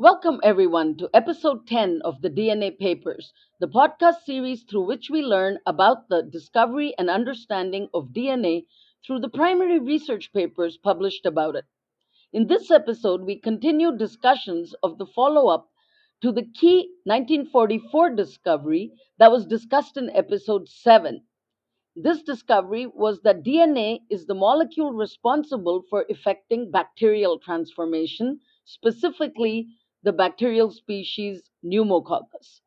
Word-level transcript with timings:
Welcome, 0.00 0.40
everyone, 0.42 0.96
to 0.96 1.10
episode 1.12 1.66
10 1.66 2.00
of 2.06 2.22
the 2.22 2.30
DNA 2.30 2.70
Papers, 2.70 3.34
the 3.58 3.68
podcast 3.68 4.22
series 4.24 4.62
through 4.62 4.86
which 4.86 5.10
we 5.10 5.20
learn 5.20 5.58
about 5.66 6.08
the 6.08 6.22
discovery 6.22 6.94
and 6.96 7.10
understanding 7.10 7.90
of 7.92 8.14
DNA 8.14 8.64
through 9.04 9.20
the 9.20 9.28
primary 9.28 9.78
research 9.78 10.32
papers 10.32 10.78
published 10.78 11.26
about 11.26 11.54
it. 11.54 11.66
In 12.32 12.46
this 12.46 12.70
episode, 12.70 13.24
we 13.24 13.38
continue 13.38 13.94
discussions 13.94 14.74
of 14.82 14.96
the 14.96 15.04
follow 15.04 15.48
up 15.48 15.68
to 16.22 16.32
the 16.32 16.44
key 16.46 16.94
1944 17.04 18.08
discovery 18.14 18.94
that 19.18 19.30
was 19.30 19.44
discussed 19.44 19.98
in 19.98 20.08
episode 20.16 20.66
7. 20.66 21.24
This 21.94 22.22
discovery 22.22 22.86
was 22.86 23.20
that 23.20 23.42
DNA 23.42 24.00
is 24.08 24.24
the 24.24 24.34
molecule 24.34 24.92
responsible 24.94 25.82
for 25.90 26.06
effecting 26.08 26.70
bacterial 26.70 27.38
transformation, 27.38 28.40
specifically 28.64 29.68
the 30.02 30.12
bacterial 30.12 30.70
species 30.70 31.50
Pneumococcus. 31.62 32.62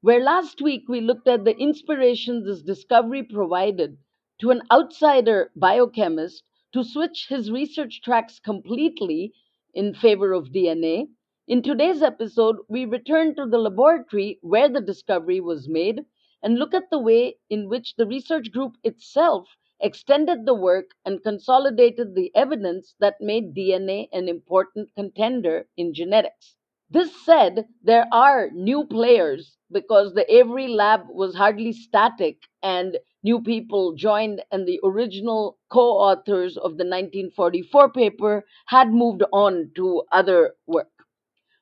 Where 0.00 0.22
last 0.22 0.60
week 0.62 0.88
we 0.88 1.00
looked 1.00 1.28
at 1.28 1.44
the 1.44 1.56
inspiration 1.58 2.44
this 2.44 2.62
discovery 2.62 3.22
provided 3.22 3.98
to 4.40 4.50
an 4.50 4.62
outsider 4.70 5.50
biochemist 5.54 6.42
to 6.72 6.84
switch 6.84 7.28
his 7.28 7.50
research 7.50 8.00
tracks 8.02 8.38
completely 8.38 9.32
in 9.74 9.94
favor 9.94 10.32
of 10.32 10.48
DNA, 10.52 11.08
in 11.46 11.62
today's 11.62 12.02
episode 12.02 12.56
we 12.68 12.84
return 12.84 13.34
to 13.34 13.46
the 13.46 13.58
laboratory 13.58 14.38
where 14.40 14.68
the 14.68 14.80
discovery 14.80 15.40
was 15.40 15.68
made 15.68 16.04
and 16.42 16.58
look 16.58 16.72
at 16.72 16.88
the 16.90 16.98
way 16.98 17.36
in 17.48 17.68
which 17.68 17.96
the 17.96 18.06
research 18.06 18.50
group 18.52 18.76
itself 18.82 19.56
extended 19.80 20.46
the 20.46 20.54
work 20.54 20.90
and 21.04 21.22
consolidated 21.22 22.14
the 22.14 22.30
evidence 22.34 22.94
that 23.00 23.20
made 23.20 23.54
DNA 23.54 24.08
an 24.12 24.28
important 24.28 24.94
contender 24.94 25.66
in 25.76 25.94
genetics. 25.94 26.56
This 26.90 27.14
said, 27.24 27.68
there 27.82 28.06
are 28.12 28.50
new 28.50 28.84
players 28.84 29.56
because 29.70 30.12
the 30.14 30.32
Avery 30.34 30.68
lab 30.68 31.02
was 31.08 31.34
hardly 31.34 31.72
static 31.72 32.38
and 32.62 32.98
new 33.22 33.40
people 33.42 33.94
joined, 33.94 34.42
and 34.50 34.66
the 34.66 34.80
original 34.82 35.58
co 35.70 35.98
authors 35.98 36.56
of 36.56 36.78
the 36.78 36.84
1944 36.84 37.90
paper 37.92 38.44
had 38.66 38.92
moved 38.92 39.22
on 39.32 39.70
to 39.76 40.02
other 40.12 40.54
work. 40.66 40.90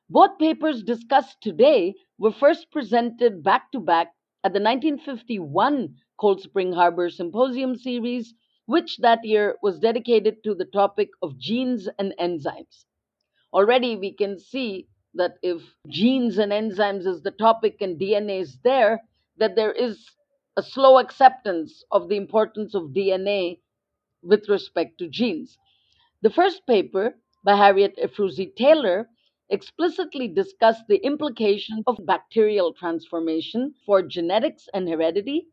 Both 0.09 0.39
papers 0.39 0.83
discussed 0.83 1.41
today 1.41 1.95
were 2.17 2.31
first 2.31 2.71
presented 2.71 3.43
back 3.43 3.71
to 3.71 3.79
back 3.79 4.13
at 4.43 4.53
the 4.53 4.59
1951 4.59 5.95
Cold 6.19 6.41
Spring 6.41 6.73
Harbor 6.73 7.09
Symposium 7.09 7.77
series, 7.77 8.33
which 8.65 8.97
that 8.97 9.23
year 9.23 9.57
was 9.63 9.79
dedicated 9.79 10.43
to 10.43 10.53
the 10.53 10.65
topic 10.65 11.09
of 11.21 11.37
genes 11.37 11.87
and 11.97 12.13
enzymes. 12.19 12.85
Already 13.53 13.95
we 13.95 14.11
can 14.11 14.37
see 14.37 14.87
that 15.13 15.37
if 15.41 15.61
genes 15.87 16.37
and 16.37 16.51
enzymes 16.51 17.07
is 17.07 17.21
the 17.21 17.31
topic 17.31 17.77
and 17.81 17.99
DNA 17.99 18.41
is 18.41 18.57
there, 18.63 19.01
that 19.37 19.55
there 19.55 19.71
is 19.71 20.05
a 20.57 20.61
slow 20.61 20.99
acceptance 20.99 21.83
of 21.91 22.09
the 22.09 22.17
importance 22.17 22.75
of 22.75 22.91
DNA 22.91 23.59
with 24.21 24.49
respect 24.49 24.97
to 24.97 25.07
genes. 25.07 25.57
The 26.21 26.29
first 26.29 26.67
paper 26.67 27.15
by 27.45 27.55
Harriet 27.55 27.97
Ephrussi 27.97 28.53
Taylor 28.55 29.09
explicitly 29.49 30.27
discussed 30.27 30.83
the 30.89 30.97
implications 30.97 31.83
of 31.87 32.05
bacterial 32.05 32.73
transformation 32.73 33.73
for 33.85 34.01
genetics 34.01 34.67
and 34.73 34.87
heredity 34.87 35.47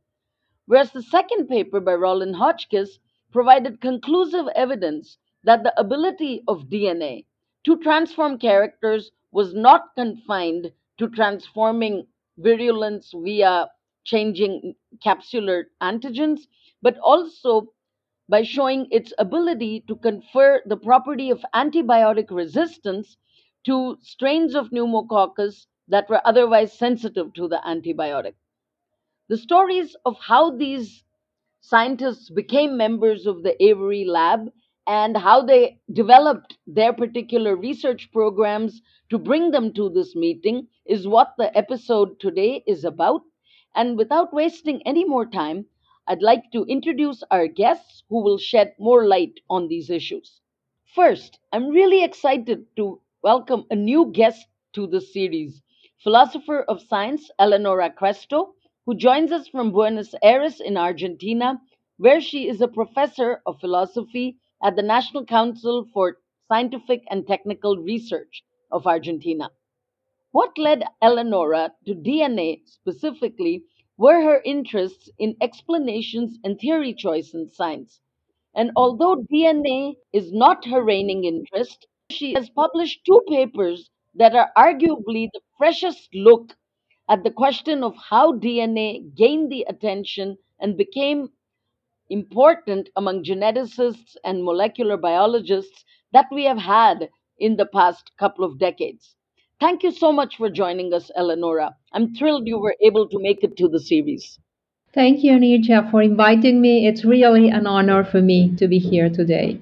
whereas 0.66 0.92
the 0.92 1.02
second 1.02 1.48
paper 1.48 1.80
by 1.80 1.94
Rollin 1.94 2.34
Hotchkiss 2.34 2.98
provided 3.32 3.80
conclusive 3.80 4.46
evidence 4.54 5.18
that 5.44 5.62
the 5.62 5.78
ability 5.80 6.42
of 6.48 6.68
DNA 6.68 7.24
to 7.64 7.76
transform 7.78 8.38
characters 8.38 9.10
was 9.32 9.54
not 9.54 9.94
confined 9.96 10.72
to 10.98 11.08
transforming 11.08 12.06
virulence 12.38 13.12
via 13.14 13.68
changing 14.04 14.74
capsular 15.04 15.64
antigens, 15.82 16.46
but 16.82 16.98
also 16.98 17.72
by 18.28 18.42
showing 18.42 18.86
its 18.90 19.12
ability 19.18 19.84
to 19.88 19.96
confer 19.96 20.62
the 20.66 20.76
property 20.76 21.30
of 21.30 21.44
antibiotic 21.54 22.30
resistance 22.30 23.16
to 23.64 23.98
strains 24.00 24.54
of 24.54 24.70
pneumococcus 24.72 25.66
that 25.88 26.08
were 26.08 26.20
otherwise 26.26 26.72
sensitive 26.78 27.32
to 27.34 27.48
the 27.48 27.60
antibiotic. 27.66 28.34
The 29.28 29.36
stories 29.36 29.96
of 30.04 30.18
how 30.20 30.50
these 30.50 31.04
scientists 31.60 32.30
became 32.30 32.76
members 32.76 33.26
of 33.26 33.42
the 33.42 33.60
Avery 33.62 34.04
lab 34.04 34.52
and 34.86 35.16
how 35.16 35.42
they 35.42 35.80
developed 35.92 36.58
their 36.66 36.92
particular 36.92 37.56
research 37.56 38.10
programs 38.12 38.82
to 39.10 39.18
bring 39.18 39.50
them 39.50 39.72
to 39.74 39.88
this 39.90 40.14
meeting 40.14 40.68
is 40.84 41.08
what 41.08 41.34
the 41.38 41.56
episode 41.56 42.20
today 42.20 42.62
is 42.66 42.84
about. 42.84 43.22
And 43.74 43.96
without 43.98 44.32
wasting 44.32 44.80
any 44.86 45.04
more 45.04 45.26
time, 45.26 45.66
I'd 46.06 46.22
like 46.22 46.50
to 46.52 46.64
introduce 46.66 47.22
our 47.30 47.48
guests 47.48 48.04
who 48.08 48.22
will 48.22 48.38
shed 48.38 48.74
more 48.78 49.06
light 49.06 49.40
on 49.50 49.68
these 49.68 49.90
issues. 49.90 50.40
First, 50.94 51.38
I'm 51.52 51.68
really 51.68 52.04
excited 52.04 52.66
to 52.76 53.00
welcome 53.22 53.66
a 53.70 53.74
new 53.76 54.06
guest 54.12 54.46
to 54.74 54.86
the 54.86 55.00
series, 55.00 55.62
philosopher 55.98 56.62
of 56.62 56.80
science 56.82 57.30
Eleonora 57.38 57.90
Cresto, 57.90 58.54
who 58.86 58.94
joins 58.94 59.32
us 59.32 59.48
from 59.48 59.72
Buenos 59.72 60.14
Aires 60.22 60.60
in 60.60 60.76
Argentina, 60.76 61.60
where 61.98 62.20
she 62.20 62.48
is 62.48 62.60
a 62.60 62.68
professor 62.68 63.42
of 63.44 63.60
philosophy 63.60 64.38
at 64.62 64.76
the 64.76 64.82
National 64.82 65.26
Council 65.26 65.86
for 65.92 66.18
Scientific 66.48 67.02
and 67.10 67.26
Technical 67.26 67.76
Research 67.78 68.44
of 68.70 68.86
Argentina. 68.86 69.50
What 70.30 70.56
led 70.56 70.84
Eleonora 71.02 71.74
to 71.86 71.94
DNA 71.94 72.60
specifically 72.66 73.64
were 73.98 74.22
her 74.22 74.40
interests 74.44 75.10
in 75.18 75.36
explanations 75.40 76.38
and 76.44 76.58
theory 76.58 76.94
choice 76.94 77.34
in 77.34 77.48
science. 77.48 78.00
And 78.54 78.70
although 78.76 79.24
DNA 79.32 79.96
is 80.12 80.32
not 80.32 80.64
her 80.66 80.82
reigning 80.82 81.24
interest, 81.24 81.86
she 82.10 82.34
has 82.34 82.50
published 82.50 83.04
two 83.04 83.22
papers 83.28 83.90
that 84.14 84.36
are 84.36 84.52
arguably 84.56 85.28
the 85.32 85.40
freshest 85.58 86.14
look 86.14 86.54
at 87.08 87.22
the 87.24 87.30
question 87.30 87.82
of 87.82 87.94
how 87.96 88.32
DNA 88.32 89.14
gained 89.14 89.50
the 89.50 89.64
attention 89.68 90.36
and 90.60 90.76
became 90.76 91.28
important 92.10 92.88
among 92.96 93.24
geneticists 93.24 94.16
and 94.24 94.44
molecular 94.44 94.96
biologists 94.96 95.84
that 96.12 96.26
we 96.32 96.44
have 96.44 96.58
had 96.58 97.08
in 97.38 97.56
the 97.56 97.66
past 97.66 98.10
couple 98.18 98.44
of 98.44 98.58
decades. 98.58 99.16
Thank 99.60 99.82
you 99.82 99.90
so 99.90 100.12
much 100.12 100.36
for 100.36 100.50
joining 100.50 100.92
us, 100.92 101.10
Eleonora. 101.16 101.74
I'm 101.92 102.14
thrilled 102.14 102.46
you 102.46 102.58
were 102.58 102.76
able 102.82 103.08
to 103.08 103.18
make 103.18 103.42
it 103.42 103.56
to 103.56 103.68
the 103.68 103.80
series. 103.80 104.38
Thank 104.92 105.22
you, 105.22 105.32
Nirja, 105.32 105.90
for 105.90 106.02
inviting 106.02 106.60
me. 106.60 106.86
It's 106.86 107.04
really 107.04 107.48
an 107.48 107.66
honor 107.66 108.04
for 108.04 108.20
me 108.22 108.54
to 108.56 108.68
be 108.68 108.78
here 108.78 109.08
today. 109.10 109.60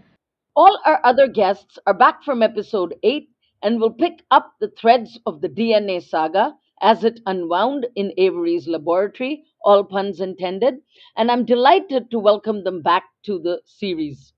All 0.57 0.79
our 0.85 1.01
other 1.05 1.27
guests 1.27 1.79
are 1.87 1.95
back 1.95 2.23
from 2.23 2.43
episode 2.43 2.95
8 3.03 3.29
and 3.63 3.81
will 3.81 3.93
pick 3.93 4.23
up 4.31 4.53
the 4.61 4.69
threads 4.69 5.19
of 5.27 5.41
the 5.41 5.49
DNA 5.49 6.03
saga 6.03 6.55
as 6.85 7.03
it 7.03 7.19
unwound 7.27 7.87
in 7.97 8.13
Avery's 8.19 8.69
laboratory, 8.69 9.45
all 9.65 9.83
puns 9.83 10.21
intended, 10.21 10.83
and 11.17 11.31
I'm 11.31 11.47
delighted 11.47 12.11
to 12.11 12.19
welcome 12.19 12.63
them 12.63 12.83
back 12.83 13.05
to 13.25 13.39
the 13.39 13.63
series. 13.65 14.35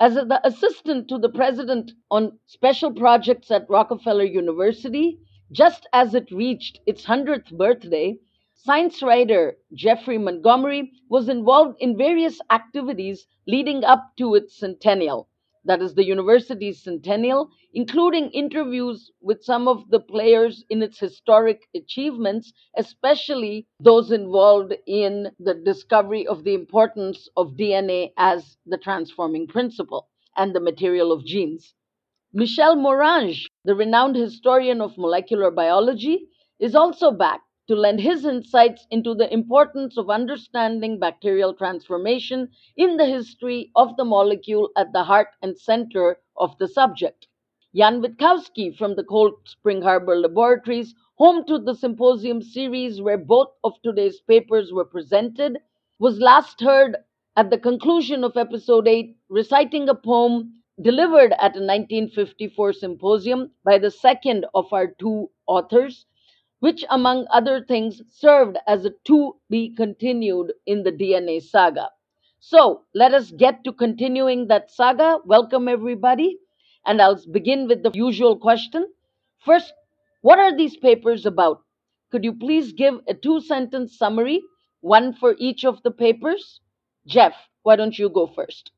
As 0.00 0.14
the 0.14 0.40
assistant 0.44 1.08
to 1.08 1.18
the 1.18 1.28
president 1.28 1.92
on 2.10 2.40
special 2.46 2.92
projects 2.92 3.52
at 3.52 3.70
Rockefeller 3.70 4.24
University, 4.24 5.20
just 5.52 5.86
as 5.92 6.12
it 6.12 6.32
reached 6.32 6.80
its 6.86 7.06
100th 7.06 7.56
birthday, 7.56 8.18
science 8.54 9.00
writer 9.00 9.56
Geoffrey 9.72 10.18
Montgomery 10.18 10.92
was 11.08 11.28
involved 11.30 11.76
in 11.80 11.96
various 11.96 12.40
activities 12.50 13.28
leading 13.46 13.84
up 13.84 14.10
to 14.18 14.34
its 14.34 14.58
centennial 14.58 15.29
that 15.64 15.82
is 15.82 15.94
the 15.94 16.04
university's 16.04 16.82
centennial, 16.82 17.50
including 17.74 18.30
interviews 18.30 19.10
with 19.20 19.42
some 19.44 19.68
of 19.68 19.88
the 19.90 20.00
players 20.00 20.64
in 20.70 20.82
its 20.82 20.98
historic 20.98 21.68
achievements, 21.74 22.52
especially 22.76 23.66
those 23.78 24.10
involved 24.10 24.74
in 24.86 25.30
the 25.38 25.54
discovery 25.54 26.26
of 26.26 26.44
the 26.44 26.54
importance 26.54 27.28
of 27.36 27.56
DNA 27.56 28.12
as 28.16 28.56
the 28.66 28.78
transforming 28.78 29.46
principle 29.46 30.08
and 30.36 30.54
the 30.54 30.60
material 30.60 31.12
of 31.12 31.24
genes. 31.24 31.74
Michel 32.32 32.76
Morange, 32.76 33.46
the 33.64 33.74
renowned 33.74 34.16
historian 34.16 34.80
of 34.80 34.96
molecular 34.96 35.50
biology, 35.50 36.28
is 36.58 36.74
also 36.74 37.10
back 37.10 37.40
to 37.70 37.76
lend 37.76 38.00
his 38.00 38.24
insights 38.24 38.84
into 38.90 39.14
the 39.14 39.32
importance 39.32 39.96
of 39.96 40.10
understanding 40.10 40.98
bacterial 40.98 41.54
transformation 41.54 42.48
in 42.76 42.96
the 42.96 43.06
history 43.06 43.70
of 43.76 43.96
the 43.96 44.04
molecule 44.04 44.68
at 44.76 44.92
the 44.92 45.04
heart 45.04 45.28
and 45.40 45.56
center 45.56 46.18
of 46.36 46.58
the 46.58 46.66
subject. 46.66 47.28
Jan 47.72 48.02
Witkowski 48.02 48.76
from 48.76 48.96
the 48.96 49.04
Cold 49.04 49.34
Spring 49.44 49.82
Harbor 49.82 50.16
Laboratories, 50.16 50.96
home 51.14 51.44
to 51.46 51.60
the 51.60 51.76
symposium 51.76 52.42
series 52.42 53.00
where 53.00 53.16
both 53.16 53.52
of 53.62 53.74
today's 53.84 54.20
papers 54.20 54.72
were 54.72 54.84
presented, 54.84 55.56
was 56.00 56.18
last 56.18 56.60
heard 56.60 56.96
at 57.36 57.50
the 57.50 57.58
conclusion 57.58 58.24
of 58.24 58.36
episode 58.36 58.88
8 58.88 59.16
reciting 59.28 59.88
a 59.88 59.94
poem 59.94 60.60
delivered 60.82 61.34
at 61.34 61.54
a 61.54 61.62
1954 61.62 62.72
symposium 62.72 63.52
by 63.62 63.78
the 63.78 63.92
second 63.92 64.44
of 64.54 64.72
our 64.72 64.88
two 64.98 65.30
authors, 65.46 66.06
which, 66.60 66.84
among 66.90 67.26
other 67.30 67.62
things, 67.62 68.02
served 68.10 68.56
as 68.66 68.86
a 68.86 68.90
to 69.04 69.36
be 69.50 69.74
continued 69.74 70.52
in 70.66 70.82
the 70.84 70.92
DNA 70.92 71.42
saga. 71.42 71.90
So 72.38 72.84
let 72.94 73.12
us 73.12 73.30
get 73.32 73.64
to 73.64 73.72
continuing 73.72 74.46
that 74.48 74.70
saga. 74.70 75.18
Welcome, 75.26 75.68
everybody. 75.68 76.38
And 76.86 77.02
I'll 77.02 77.20
begin 77.30 77.68
with 77.68 77.82
the 77.82 77.90
usual 77.92 78.38
question. 78.38 78.86
First, 79.44 79.74
what 80.22 80.38
are 80.38 80.56
these 80.56 80.76
papers 80.76 81.26
about? 81.26 81.62
Could 82.10 82.24
you 82.24 82.32
please 82.32 82.72
give 82.72 83.00
a 83.08 83.14
two 83.14 83.40
sentence 83.40 83.98
summary, 83.98 84.42
one 84.80 85.12
for 85.12 85.34
each 85.38 85.64
of 85.64 85.82
the 85.82 85.90
papers? 85.90 86.60
Jeff, 87.06 87.34
why 87.62 87.76
don't 87.76 87.98
you 87.98 88.08
go 88.08 88.26
first? 88.26 88.72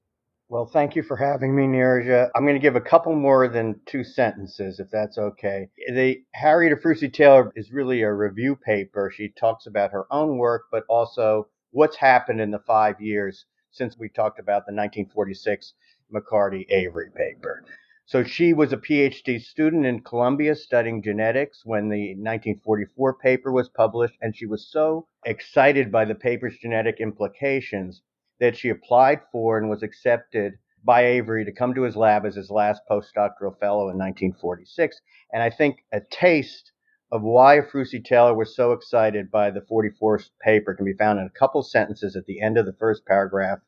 Well, 0.53 0.67
thank 0.67 0.95
you 0.97 1.03
for 1.03 1.17
having 1.17 1.57
me, 1.57 1.63
Nirja. 1.63 2.29
I'm 2.35 2.43
going 2.43 2.57
to 2.57 2.61
give 2.61 2.77
a 2.77 2.81
couple 2.83 3.17
more 3.17 3.49
than 3.49 3.81
two 3.87 4.05
sentences, 4.05 4.81
if 4.81 4.91
that's 4.91 5.17
okay. 5.17 5.71
The 5.89 6.23
Harriet 6.35 6.79
Ephrussi 6.79 7.11
Taylor 7.11 7.51
is 7.57 7.73
really 7.73 8.03
a 8.03 8.13
review 8.13 8.55
paper. 8.55 9.11
She 9.11 9.31
talks 9.31 9.67
about 9.67 9.93
her 9.93 10.05
own 10.11 10.37
work, 10.37 10.65
but 10.71 10.85
also 10.91 11.49
what's 11.71 11.97
happened 11.97 12.43
in 12.43 12.51
the 12.51 12.59
five 12.59 13.01
years 13.01 13.47
since 13.71 13.97
we 13.99 14.11
talked 14.11 14.39
about 14.39 14.67
the 14.67 14.75
1946 14.75 15.73
McCarty 16.15 16.67
Avery 16.69 17.09
paper. 17.17 17.65
So 18.05 18.23
she 18.23 18.53
was 18.53 18.75
a 18.75 18.77
PhD 18.77 19.41
student 19.41 19.87
in 19.87 20.03
Columbia 20.03 20.55
studying 20.55 21.03
genetics 21.03 21.65
when 21.65 21.89
the 21.89 22.09
1944 22.09 23.15
paper 23.15 23.51
was 23.53 23.71
published, 23.71 24.19
and 24.21 24.37
she 24.37 24.45
was 24.45 24.71
so 24.71 25.09
excited 25.25 25.91
by 25.91 26.05
the 26.05 26.15
paper's 26.15 26.59
genetic 26.59 27.01
implications 27.01 28.03
that 28.43 28.57
she 28.57 28.71
applied 28.71 29.21
for 29.31 29.57
and 29.57 29.71
was 29.71 29.85
accepted 29.85 30.55
by 30.83 31.05
Avery 31.05 31.45
to 31.45 31.53
come 31.53 31.75
to 31.75 31.83
his 31.83 31.95
lab 31.95 32.27
as 32.27 32.35
his 32.35 32.51
last 32.51 32.83
postdoctoral 32.91 33.57
fellow 33.61 33.89
in 33.89 33.97
1946. 33.97 35.01
And 35.33 35.41
I 35.41 35.49
think 35.49 35.85
a 35.93 36.01
taste 36.11 36.73
of 37.13 37.23
why 37.23 37.61
Ephrussi 37.61 38.05
Taylor 38.05 38.35
was 38.35 38.57
so 38.57 38.73
excited 38.73 39.31
by 39.31 39.53
the 39.53 39.61
44th 39.61 40.31
paper 40.41 40.75
can 40.75 40.85
be 40.85 40.93
found 40.93 41.21
in 41.21 41.27
a 41.27 41.39
couple 41.39 41.63
sentences 41.63 42.17
at 42.17 42.27
the 42.27 42.41
end 42.41 42.59
of 42.59 42.67
the 42.67 42.73
first 42.81 43.07
paragraph 43.07 43.61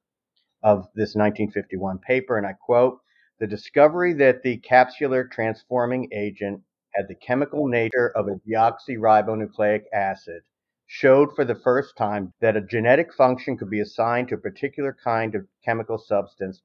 of 0.65 0.89
this 0.97 1.15
1951 1.15 1.99
paper. 1.99 2.37
And 2.37 2.45
I 2.45 2.55
quote, 2.55 2.99
the 3.39 3.47
discovery 3.47 4.13
that 4.15 4.43
the 4.43 4.59
capsular 4.69 5.31
transforming 5.31 6.09
agent 6.13 6.63
had 6.95 7.07
the 7.07 7.15
chemical 7.15 7.69
nature 7.69 8.11
of 8.17 8.27
a 8.27 8.41
deoxyribonucleic 8.51 9.83
acid 9.93 10.43
showed 10.87 11.35
for 11.35 11.45
the 11.45 11.55
first 11.55 11.97
time 11.97 12.33
that 12.41 12.57
a 12.57 12.61
genetic 12.61 13.13
function 13.13 13.57
could 13.57 13.71
be 13.71 13.81
assigned 13.81 14.29
to 14.29 14.35
a 14.35 14.39
particular 14.39 14.97
kind 15.03 15.35
of 15.35 15.47
chemical 15.65 15.99
substance 15.99 16.63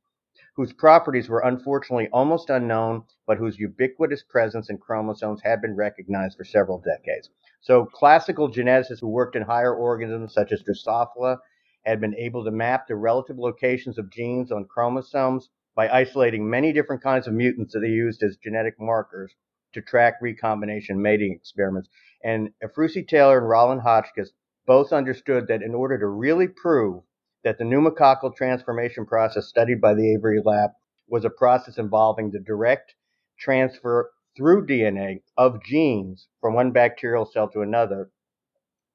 whose 0.56 0.74
properties 0.74 1.30
were 1.30 1.40
unfortunately 1.40 2.10
almost 2.12 2.50
unknown, 2.50 3.02
but 3.26 3.38
whose 3.38 3.58
ubiquitous 3.58 4.24
presence 4.24 4.70
in 4.70 4.78
chromosomes 4.78 5.42
had 5.42 5.62
been 5.62 5.74
recognized 5.74 6.38
for 6.38 6.44
several 6.44 6.80
decades. 6.80 7.30
So, 7.62 7.86
classical 7.86 8.52
geneticists 8.52 9.00
who 9.00 9.08
worked 9.08 9.38
in 9.38 9.42
higher 9.44 9.74
organisms 9.74 10.34
such 10.34 10.52
as 10.52 10.62
Drosophila 10.64 11.38
had 11.86 12.02
been 12.02 12.14
able 12.16 12.44
to 12.44 12.52
map 12.52 12.88
the 12.88 12.96
relative 12.98 13.40
locations 13.40 13.98
of 13.98 14.12
genes 14.12 14.52
on 14.52 14.66
chromosomes 14.66 15.50
by 15.76 15.88
isolating 15.88 16.50
many 16.50 16.74
different 16.74 17.02
kinds 17.02 17.26
of 17.26 17.34
mutants 17.34 17.74
that 17.74 17.80
they 17.80 17.88
used 17.88 18.22
as 18.22 18.36
genetic 18.36 18.78
markers 18.80 19.34
to 19.74 19.82
track 19.82 20.16
recombination 20.22 21.02
mating 21.02 21.34
experiments. 21.34 21.90
And 22.24 22.50
Ephrussi 22.64 23.08
Taylor 23.08 23.40
and 23.40 23.48
Rollin 23.48 23.80
Hotchkiss 23.80 24.32
both 24.66 24.94
understood 24.94 25.48
that 25.48 25.62
in 25.62 25.74
order 25.74 25.98
to 25.98 26.08
really 26.08 26.48
prove 26.48 27.04
that 27.44 27.58
the 27.58 27.64
pneumococcal 27.64 28.36
transformation 28.36 29.06
process 29.06 29.48
studied 29.48 29.82
by 29.82 29.94
the 29.94 30.14
Avery 30.14 30.42
lab 30.44 30.72
was 31.08 31.26
a 31.26 31.30
process 31.30 31.78
involving 31.78 32.32
the 32.32 32.40
direct 32.40 32.94
transfer 33.40 34.12
through 34.36 34.68
DNA 34.68 35.22
of 35.38 35.64
genes 35.64 36.28
from 36.40 36.54
one 36.54 36.72
bacterial 36.72 37.26
cell 37.26 37.50
to 37.50 37.62
another, 37.62 38.12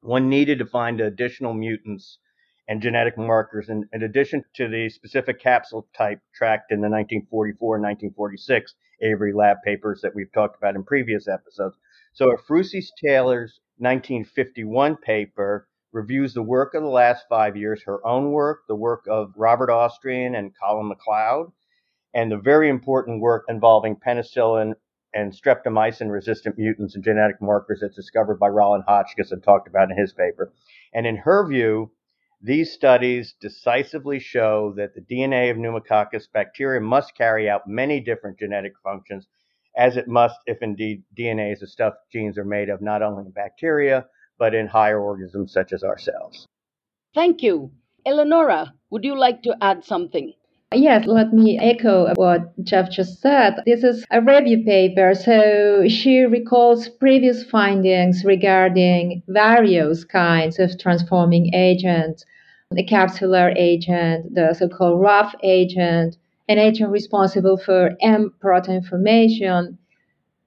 one 0.01 0.29
needed 0.29 0.59
to 0.59 0.67
find 0.67 1.01
additional 1.01 1.55
mutants 1.55 2.19
and 2.69 2.81
genetic 2.81 3.19
markers 3.19 3.69
in, 3.69 3.89
in 3.93 4.03
addition 4.03 4.45
to 4.55 4.69
the 4.69 4.89
specific 4.89 5.41
capsule 5.41 5.87
type 5.97 6.21
tracked 6.35 6.73
in 6.73 6.81
the 6.81 6.89
1944 6.89 7.77
and 7.77 7.83
1946 7.83 8.75
Avery 9.03 9.33
lab 9.33 9.59
papers 9.65 10.01
that 10.03 10.15
we've 10.15 10.33
talked 10.33 10.57
about 10.57 10.75
in 10.75 10.85
previous 10.85 11.29
episodes. 11.29 11.77
So 12.15 12.31
Ephrussi 12.31 12.83
Taylor's 13.05 13.61
1951 13.79 14.97
paper 14.97 15.69
reviews 15.93 16.35
the 16.35 16.43
work 16.43 16.75
of 16.75 16.83
the 16.83 16.89
last 16.89 17.27
five 17.29 17.57
years, 17.57 17.83
her 17.85 18.05
own 18.07 18.33
work, 18.33 18.63
the 18.67 18.75
work 18.75 19.05
of 19.09 19.33
Robert 19.37 19.71
Austrian 19.71 20.35
and 20.35 20.53
Colin 20.61 20.89
MacLeod, 20.89 21.53
and 22.15 22.31
the 22.31 22.37
very 22.37 22.69
important 22.69 23.21
work 23.21 23.45
involving 23.49 23.97
penicillin 23.97 24.75
and 25.13 25.33
streptomycin 25.33 26.11
resistant 26.11 26.59
mutants 26.59 26.95
and 26.95 27.05
genetic 27.05 27.41
markers 27.41 27.81
that's 27.81 27.95
discovered 27.95 28.39
by 28.41 28.49
Rollin 28.49 28.83
Hotchkiss 28.87 29.31
and 29.31 29.43
talked 29.43 29.69
about 29.69 29.91
in 29.91 29.97
his 29.97 30.13
paper. 30.13 30.53
And 30.93 31.07
in 31.07 31.17
her 31.17 31.47
view, 31.47 31.93
these 32.45 32.71
studies 32.71 33.35
decisively 33.41 34.19
show 34.19 34.75
that 34.77 34.95
the 34.95 35.01
DNA 35.01 35.51
of 35.51 35.57
pneumococcus 35.57 36.29
bacteria 36.31 36.79
must 36.79 37.17
carry 37.17 37.49
out 37.49 37.67
many 37.67 38.01
different 38.01 38.39
genetic 38.39 38.75
functions 38.85 39.27
as 39.75 39.97
it 39.97 40.09
must 40.09 40.37
if 40.45 40.59
indeed 40.61 41.03
DNA 41.19 41.55
is 41.55 41.61
the 41.61 41.67
stuff 41.67 41.95
genes 42.13 42.37
are 42.37 42.45
made 42.45 42.69
of, 42.69 42.83
not 42.83 43.03
only 43.03 43.25
in 43.25 43.31
bacteria, 43.31 44.05
but 44.39 44.55
in 44.55 44.67
higher 44.67 45.01
organisms 45.01 45.55
such 45.55 45.73
as 45.73 45.83
ourselves. 45.83 46.47
Thank 47.15 47.43
you. 47.43 47.73
Eleonora, 48.05 48.75
would 48.91 49.05
you 49.05 49.19
like 49.19 49.43
to 49.45 49.57
add 49.63 49.83
something? 49.83 50.35
Yes, 50.75 51.07
let 51.07 51.33
me 51.33 51.59
echo 51.59 52.13
what 52.15 52.53
Jeff 52.65 52.91
just 52.91 53.21
said. 53.21 53.63
This 53.65 53.85
is 53.85 54.05
a 54.11 54.21
review 54.21 54.65
paper, 54.65 55.15
so 55.15 55.85
she 55.89 56.21
recalls 56.21 56.89
previous 56.89 57.45
findings 57.45 58.25
regarding 58.25 59.23
various 59.29 60.05
kinds 60.05 60.59
of 60.59 60.79
transforming 60.79 61.55
agents 61.55 62.25
the 62.75 62.85
capsular 62.85 63.55
agent, 63.57 64.35
the 64.35 64.55
so 64.55 64.69
called 64.69 65.01
RUF 65.01 65.35
agent, 65.43 66.17
an 66.49 66.59
agent 66.59 66.91
responsible 66.91 67.57
for 67.57 67.97
M 68.01 68.33
protein 68.41 68.83
formation, 68.83 69.79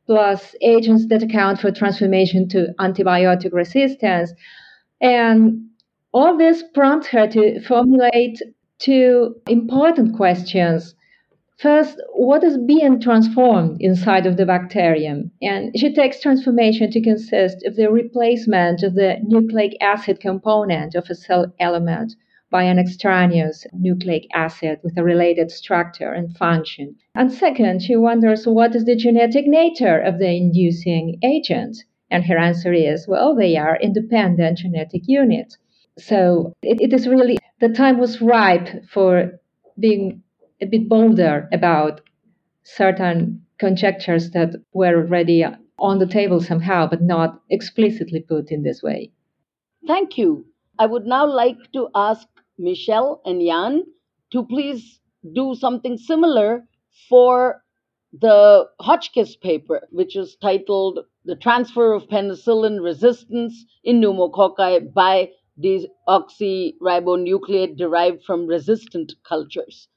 plus 0.06 0.56
agents 0.62 1.08
that 1.08 1.24
account 1.24 1.60
for 1.60 1.72
transformation 1.72 2.48
to 2.50 2.74
antibiotic 2.80 3.54
resistance. 3.54 4.34
And 5.02 5.70
all 6.14 6.38
this 6.38 6.64
prompts 6.74 7.08
her 7.08 7.28
to 7.28 7.62
formulate 7.62 8.42
two 8.80 9.36
important 9.48 10.16
questions. 10.16 10.96
First, 11.58 12.00
what 12.14 12.44
is 12.44 12.58
being 12.58 13.00
transformed 13.00 13.82
inside 13.82 14.28
of 14.28 14.38
the 14.38 14.46
bacterium? 14.46 15.32
And 15.42 15.78
she 15.78 15.94
takes 15.94 16.22
transformation 16.22 16.92
to 16.92 17.02
consist 17.02 17.66
of 17.66 17.76
the 17.76 17.90
replacement 17.90 18.84
of 18.84 18.94
the 18.94 19.18
nucleic 19.24 19.76
acid 19.81 20.19
component 20.19 20.94
of 20.94 21.10
a 21.10 21.16
cell 21.16 21.52
element 21.60 22.14
by 22.50 22.64
an 22.64 22.80
extraneous 22.80 23.66
nucleic 23.74 24.28
acid 24.34 24.80
with 24.84 24.98
a 24.98 25.04
related 25.04 25.52
structure 25.52 26.14
and 26.14 26.38
function. 26.38 26.96
And 27.16 27.31
second, 27.31 27.81
she 27.81 27.96
wonders 27.96 28.48
what 28.48 28.76
is 28.76 28.86
the 28.86 28.96
genetic 28.96 29.48
nature 29.48 30.00
of 30.00 30.19
the 30.19 30.30
inducing 30.30 31.18
agent? 31.24 31.78
And 32.10 32.24
her 32.26 32.38
answer 32.38 32.72
is, 32.72 33.07
well, 33.07 33.36
they 33.36 33.57
are 33.57 33.78
independent 33.81 34.60
genetic 34.60 35.02
units. 35.07 35.57
So 35.97 36.54
it, 36.61 36.80
it 36.81 36.94
is 36.94 37.07
really, 37.07 37.37
the 37.59 37.69
time 37.69 37.99
was 37.99 38.21
ripe 38.21 38.85
for 38.89 39.31
being 39.80 40.23
a 40.61 40.66
bit 40.66 40.87
bolder 40.89 41.47
about 41.51 42.01
certain 42.63 43.45
conjectures 43.59 44.31
that 44.31 44.54
were 44.73 44.95
already 44.95 45.45
on 45.80 45.99
the 45.99 46.07
table 46.07 46.42
somehow, 46.42 46.87
but 46.87 47.01
not 47.01 47.42
explicitly 47.49 48.21
put 48.27 48.51
in 48.51 48.63
this 48.63 48.81
way. 48.83 49.11
Thank 49.85 50.18
you. 50.18 50.45
I 50.80 50.85
would 50.85 51.06
now 51.06 51.25
like 51.25 51.57
to 51.73 51.89
ask 51.95 52.27
Michel 52.57 53.21
and 53.25 53.42
Jan 53.42 53.83
to 54.31 54.45
please 54.45 54.99
do 55.33 55.56
something 55.56 55.97
similar 55.97 56.63
for 57.09 57.63
the 58.13 58.66
Hotchkiss 58.80 59.35
paper, 59.35 59.87
which 59.92 60.16
is 60.16 60.37
titled 60.42 60.99
The 61.25 61.35
Transfer 61.35 61.94
of 61.94 62.07
Penicillin 62.07 62.83
Resistance 62.83 63.66
in 63.83 64.01
Pneumococci 64.01 64.94
by 64.94 65.30
Deoxyribonucleate 65.61 67.78
Derived 67.78 68.23
from 68.23 68.47
Resistant 68.47 69.14
Cultures. 69.28 69.87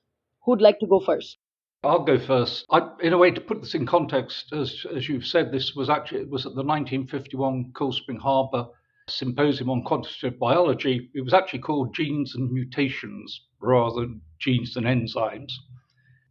Who'd 0.44 0.60
like 0.60 0.78
to 0.80 0.86
go 0.86 1.00
first? 1.00 1.38
I'll 1.82 2.04
go 2.04 2.18
first. 2.18 2.66
I, 2.70 2.90
in 3.00 3.12
a 3.12 3.18
way, 3.18 3.30
to 3.30 3.40
put 3.40 3.62
this 3.62 3.74
in 3.74 3.86
context, 3.86 4.52
as, 4.52 4.84
as 4.94 5.08
you've 5.08 5.26
said, 5.26 5.50
this 5.50 5.74
was 5.74 5.88
actually 5.88 6.20
it 6.20 6.30
was 6.30 6.46
at 6.46 6.54
the 6.54 6.62
1951 6.62 7.72
Cold 7.74 7.94
Spring 7.94 8.18
Harbor 8.18 8.68
symposium 9.10 9.70
on 9.70 9.82
quantitative 9.82 10.38
biology, 10.38 11.10
it 11.14 11.22
was 11.22 11.34
actually 11.34 11.58
called 11.58 11.94
Genes 11.94 12.34
and 12.34 12.50
Mutations 12.50 13.42
rather 13.60 14.02
than 14.02 14.20
Genes 14.38 14.76
and 14.76 14.86
Enzymes. 14.86 15.52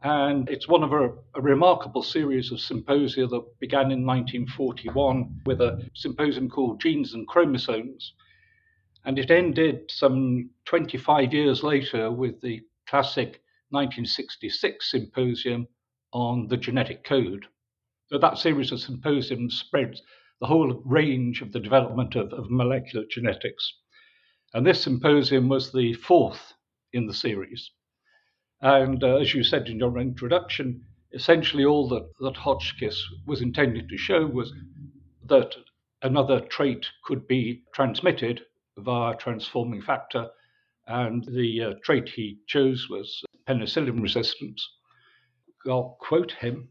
And 0.02 0.50
it's 0.50 0.68
one 0.68 0.84
of 0.84 0.94
a, 0.94 1.10
a, 1.36 1.42
remarkable 1.42 2.04
series 2.04 2.54
of 2.54 2.62
symposia 2.62 3.28
that 3.28 3.60
began 3.60 3.92
in 3.92 4.06
1941 4.06 5.42
with 5.46 5.60
a 5.60 5.86
symposium 5.94 6.50
called 6.50 6.80
Genes 6.80 7.14
and 7.14 7.28
Chromosomes. 7.28 8.14
And 9.06 9.18
it 9.18 9.32
ended 9.32 9.90
some 9.90 10.50
25 10.66 11.34
years 11.34 11.64
later 11.64 12.12
with 12.12 12.42
the 12.42 12.62
classic 12.88 13.42
1966 13.70 14.92
symposium 14.92 15.68
on 16.12 16.48
the 16.48 16.58
genetic 16.58 17.04
code. 17.04 17.46
So 18.08 18.18
that 18.18 18.38
series 18.38 18.72
of 18.72 18.80
symposiums 18.80 19.60
spread 19.60 20.00
the 20.42 20.48
whole 20.48 20.82
range 20.86 21.42
of 21.42 21.52
the 21.52 21.60
development 21.60 22.16
of, 22.16 22.34
of 22.34 22.50
molecular 22.50 23.06
genetics. 23.10 23.74
And 24.54 24.66
this 24.66 24.82
symposium 24.82 25.48
was 25.50 25.72
the 25.72 25.94
fourth 25.94 26.54
in 26.94 27.06
the 27.06 27.14
series. 27.14 27.72
And 28.62 29.04
uh, 29.04 29.18
as 29.18 29.34
you 29.34 29.44
said 29.44 29.68
in 29.68 29.80
your 29.80 29.98
introduction, 30.00 30.84
essentially 31.14 31.66
all 31.66 31.88
that, 31.90 32.10
that 32.20 32.38
Hotchkiss 32.38 33.04
was 33.26 33.42
intending 33.42 33.88
to 33.88 33.98
show 33.98 34.26
was 34.26 34.52
that 35.26 35.56
another 36.02 36.40
trait 36.40 36.88
could 37.04 37.28
be 37.28 37.64
transmitted 37.74 38.42
via 38.80 39.16
transforming 39.16 39.82
factor, 39.82 40.28
and 40.88 41.24
the 41.26 41.62
uh, 41.64 41.74
trait 41.84 42.10
he 42.10 42.40
chose 42.48 42.88
was 42.90 43.22
penicillin 43.48 44.02
resistance. 44.02 44.68
I'll 45.68 45.98
quote 46.00 46.32
him. 46.32 46.70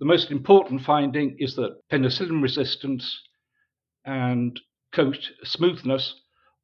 The 0.00 0.06
most 0.06 0.30
important 0.30 0.82
finding 0.82 1.36
is 1.38 1.54
that 1.56 1.78
penicillin 1.90 2.42
resistance 2.42 3.20
and 4.04 4.58
coat 4.92 5.30
smoothness 5.44 6.14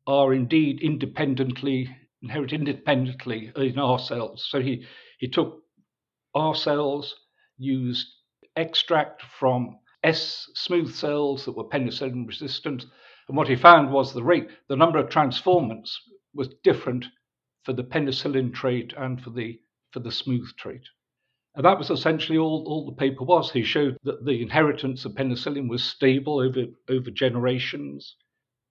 are 0.07 0.33
indeed 0.35 0.81
independently 0.81 1.89
inherit 2.23 2.53
independently 2.53 3.53
in 3.57 3.79
our 3.79 3.99
cells. 3.99 4.47
So 4.51 4.61
he, 4.61 4.85
he 5.19 5.29
took 5.29 5.63
our 6.35 6.55
cells, 6.55 7.15
used 7.59 8.07
extract 8.57 9.23
from 9.39 9.79
S 10.03 10.49
smooth 10.55 10.93
cells 10.95 11.45
that 11.45 11.57
were 11.57 11.69
penicillin 11.69 12.27
resistant, 12.27 12.85
and 13.29 13.37
what 13.37 13.49
he 13.49 13.57
found 13.57 13.93
was 13.93 14.13
the 14.13 14.23
rate, 14.23 14.49
the 14.69 14.77
number 14.77 14.99
of 14.99 15.11
transformants 15.11 16.01
was 16.35 16.55
different 16.65 17.07
for 17.63 17.73
the 17.75 17.85
penicillin 17.85 18.53
trait 18.53 18.95
and 18.97 19.21
for 19.23 19.31
the 19.31 19.61
for 19.93 20.01
the 20.01 20.13
smooth 20.13 20.49
trait. 20.57 20.83
And 21.55 21.65
that 21.65 21.79
was 21.79 21.91
essentially 21.91 22.39
all, 22.39 22.65
all 22.67 22.87
the 22.87 22.97
paper 22.97 23.25
was. 23.25 23.51
He 23.51 23.63
showed 23.63 23.99
that 24.05 24.25
the 24.25 24.43
inheritance 24.43 25.05
of 25.05 25.15
penicillin 25.15 25.69
was 25.69 25.83
stable 25.83 26.39
over, 26.41 26.67
over 26.89 27.11
generations. 27.11 28.17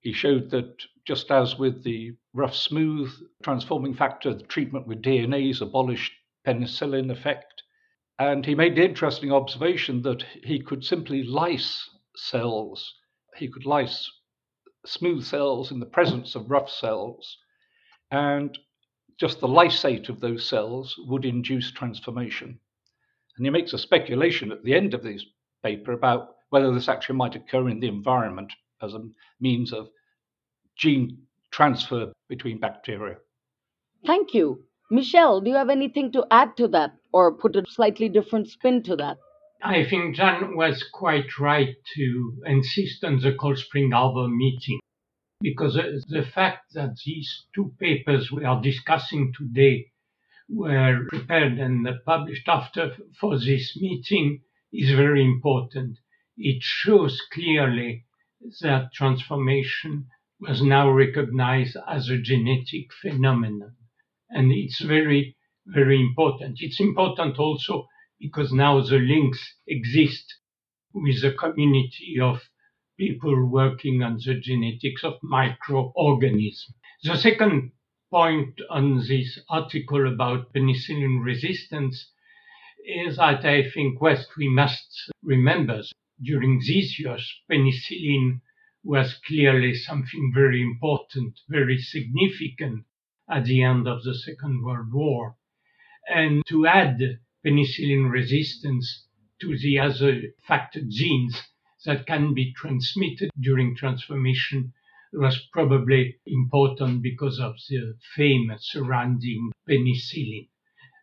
He 0.00 0.12
showed 0.12 0.50
that 0.50 0.84
just 1.04 1.30
as 1.30 1.58
with 1.58 1.82
the 1.84 2.12
rough 2.32 2.54
smooth 2.54 3.12
transforming 3.42 3.94
factor, 3.94 4.32
the 4.32 4.44
treatment 4.44 4.86
with 4.86 5.02
DNase 5.02 5.60
abolished 5.60 6.12
penicillin 6.46 7.10
effect. 7.10 7.62
And 8.18 8.46
he 8.46 8.54
made 8.54 8.76
the 8.76 8.84
interesting 8.84 9.32
observation 9.32 10.02
that 10.02 10.24
he 10.42 10.60
could 10.60 10.84
simply 10.84 11.22
lyse 11.22 11.90
cells. 12.16 12.94
He 13.36 13.48
could 13.48 13.66
lyse 13.66 14.10
smooth 14.86 15.24
cells 15.24 15.70
in 15.70 15.80
the 15.80 15.86
presence 15.86 16.34
of 16.34 16.50
rough 16.50 16.70
cells. 16.70 17.38
And 18.10 18.56
just 19.18 19.40
the 19.40 19.48
lysate 19.48 20.08
of 20.08 20.20
those 20.20 20.44
cells 20.44 20.94
would 21.06 21.24
induce 21.24 21.72
transformation. 21.72 22.58
And 23.36 23.46
he 23.46 23.50
makes 23.50 23.72
a 23.72 23.78
speculation 23.78 24.52
at 24.52 24.64
the 24.64 24.74
end 24.74 24.94
of 24.94 25.02
this 25.02 25.24
paper 25.62 25.92
about 25.92 26.36
whether 26.50 26.72
this 26.72 26.88
actually 26.88 27.16
might 27.16 27.34
occur 27.34 27.68
in 27.68 27.80
the 27.80 27.88
environment 27.88 28.52
as 28.82 28.94
a 28.94 29.08
means 29.40 29.72
of 29.72 29.88
gene 30.76 31.18
transfer 31.50 32.12
between 32.28 32.58
bacteria. 32.58 33.16
Thank 34.06 34.34
you. 34.34 34.64
Michel, 34.90 35.40
do 35.40 35.50
you 35.50 35.56
have 35.56 35.68
anything 35.68 36.12
to 36.12 36.24
add 36.30 36.56
to 36.56 36.68
that 36.68 36.92
or 37.12 37.32
put 37.32 37.56
a 37.56 37.64
slightly 37.68 38.08
different 38.08 38.48
spin 38.48 38.82
to 38.84 38.96
that? 38.96 39.18
I 39.62 39.84
think 39.84 40.14
Jan 40.14 40.54
was 40.56 40.84
quite 40.84 41.36
right 41.36 41.74
to 41.96 42.42
insist 42.46 43.02
on 43.02 43.18
the 43.18 43.34
Cold 43.34 43.58
Spring 43.58 43.90
Harbor 43.90 44.28
meeting 44.28 44.78
because 45.40 45.76
uh, 45.76 45.98
the 46.08 46.22
fact 46.22 46.74
that 46.74 46.96
these 47.04 47.46
two 47.52 47.74
papers 47.80 48.30
we 48.30 48.44
are 48.44 48.62
discussing 48.62 49.32
today 49.36 49.90
were 50.48 51.06
prepared 51.08 51.58
and 51.58 51.88
published 52.06 52.48
after 52.48 52.96
for 53.18 53.36
this 53.36 53.76
meeting 53.76 54.42
is 54.72 54.92
very 54.92 55.24
important. 55.24 55.98
It 56.36 56.62
shows 56.62 57.20
clearly 57.32 58.04
that 58.60 58.92
transformation 58.94 60.06
was 60.40 60.62
now 60.62 60.88
recognized 60.88 61.76
as 61.88 62.08
a 62.08 62.18
genetic 62.18 62.92
phenomenon. 63.02 63.74
And 64.30 64.52
it's 64.52 64.80
very, 64.80 65.36
very 65.66 66.00
important. 66.00 66.58
It's 66.60 66.78
important 66.78 67.40
also 67.40 67.88
because 68.20 68.52
now 68.52 68.80
the 68.80 68.98
links 68.98 69.54
exist 69.66 70.34
with 70.92 71.22
the 71.22 71.32
community 71.32 72.18
of 72.20 72.40
people 72.96 73.46
working 73.46 74.02
on 74.02 74.18
the 74.24 74.34
genetics 74.34 75.04
of 75.04 75.14
microorganisms. 75.22 76.74
The 77.02 77.16
second 77.16 77.72
point 78.10 78.60
on 78.70 78.98
this 78.98 79.38
article 79.48 80.12
about 80.12 80.52
penicillin 80.52 81.22
resistance 81.22 82.12
is 82.84 83.16
that 83.18 83.44
I 83.44 83.70
think 83.70 84.00
West 84.00 84.28
we 84.36 84.48
must 84.48 85.12
remember 85.22 85.82
during 86.22 86.58
these 86.60 86.98
years 86.98 87.24
penicillin 87.50 88.40
was 88.82 89.20
clearly 89.26 89.74
something 89.74 90.32
very 90.34 90.62
important, 90.62 91.38
very 91.48 91.78
significant 91.78 92.84
at 93.30 93.44
the 93.44 93.62
end 93.62 93.86
of 93.86 94.02
the 94.02 94.14
Second 94.14 94.64
World 94.64 94.92
War. 94.92 95.36
And 96.08 96.42
to 96.46 96.66
add 96.66 97.20
penicillin 97.44 98.10
resistance 98.10 99.06
to 99.40 99.56
the 99.58 99.78
other 99.78 100.22
factor 100.46 100.80
genes 100.88 101.40
that 101.84 102.06
can 102.06 102.34
be 102.34 102.52
transmitted 102.52 103.30
during 103.40 103.76
transformation 103.76 104.72
was 105.12 105.48
probably 105.52 106.16
important 106.26 107.02
because 107.02 107.38
of 107.40 107.56
the 107.68 107.94
fame 108.14 108.52
surrounding 108.58 109.50
penicillin. 109.68 110.48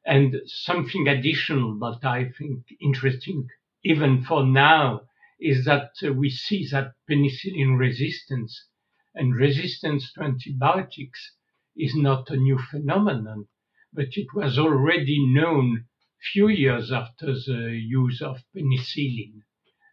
And 0.05 0.41
something 0.45 1.07
additional, 1.07 1.75
but 1.75 2.05
I 2.05 2.29
think 2.37 2.65
interesting 2.79 3.47
even 3.85 4.23
for 4.23 4.43
now, 4.43 5.01
is 5.39 5.65
that 5.65 5.91
we 6.15 6.29
see 6.29 6.67
that 6.71 6.93
penicillin 7.07 7.77
resistance 7.77 8.67
and 9.13 9.35
resistance 9.35 10.11
to 10.13 10.23
antibiotics 10.23 11.35
is 11.77 11.95
not 11.95 12.29
a 12.31 12.35
new 12.35 12.57
phenomenon, 12.57 13.47
but 13.93 14.17
it 14.17 14.33
was 14.33 14.57
already 14.57 15.23
known 15.23 15.85
few 16.31 16.47
years 16.49 16.91
after 16.91 17.27
the 17.27 17.79
use 17.87 18.21
of 18.21 18.37
penicillin. 18.55 19.41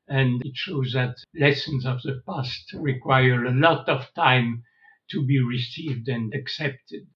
And 0.09 0.43
it 0.45 0.57
shows 0.57 0.93
that 0.95 1.17
lessons 1.35 1.87
of 1.87 2.03
the 2.03 2.21
past 2.29 2.73
require 2.75 3.45
a 3.45 3.53
lot 3.53 3.89
of 3.89 4.13
time 4.15 4.63
to 5.11 5.25
be 5.25 5.41
received 5.41 6.09
and 6.09 6.35
accepted. 6.35 7.07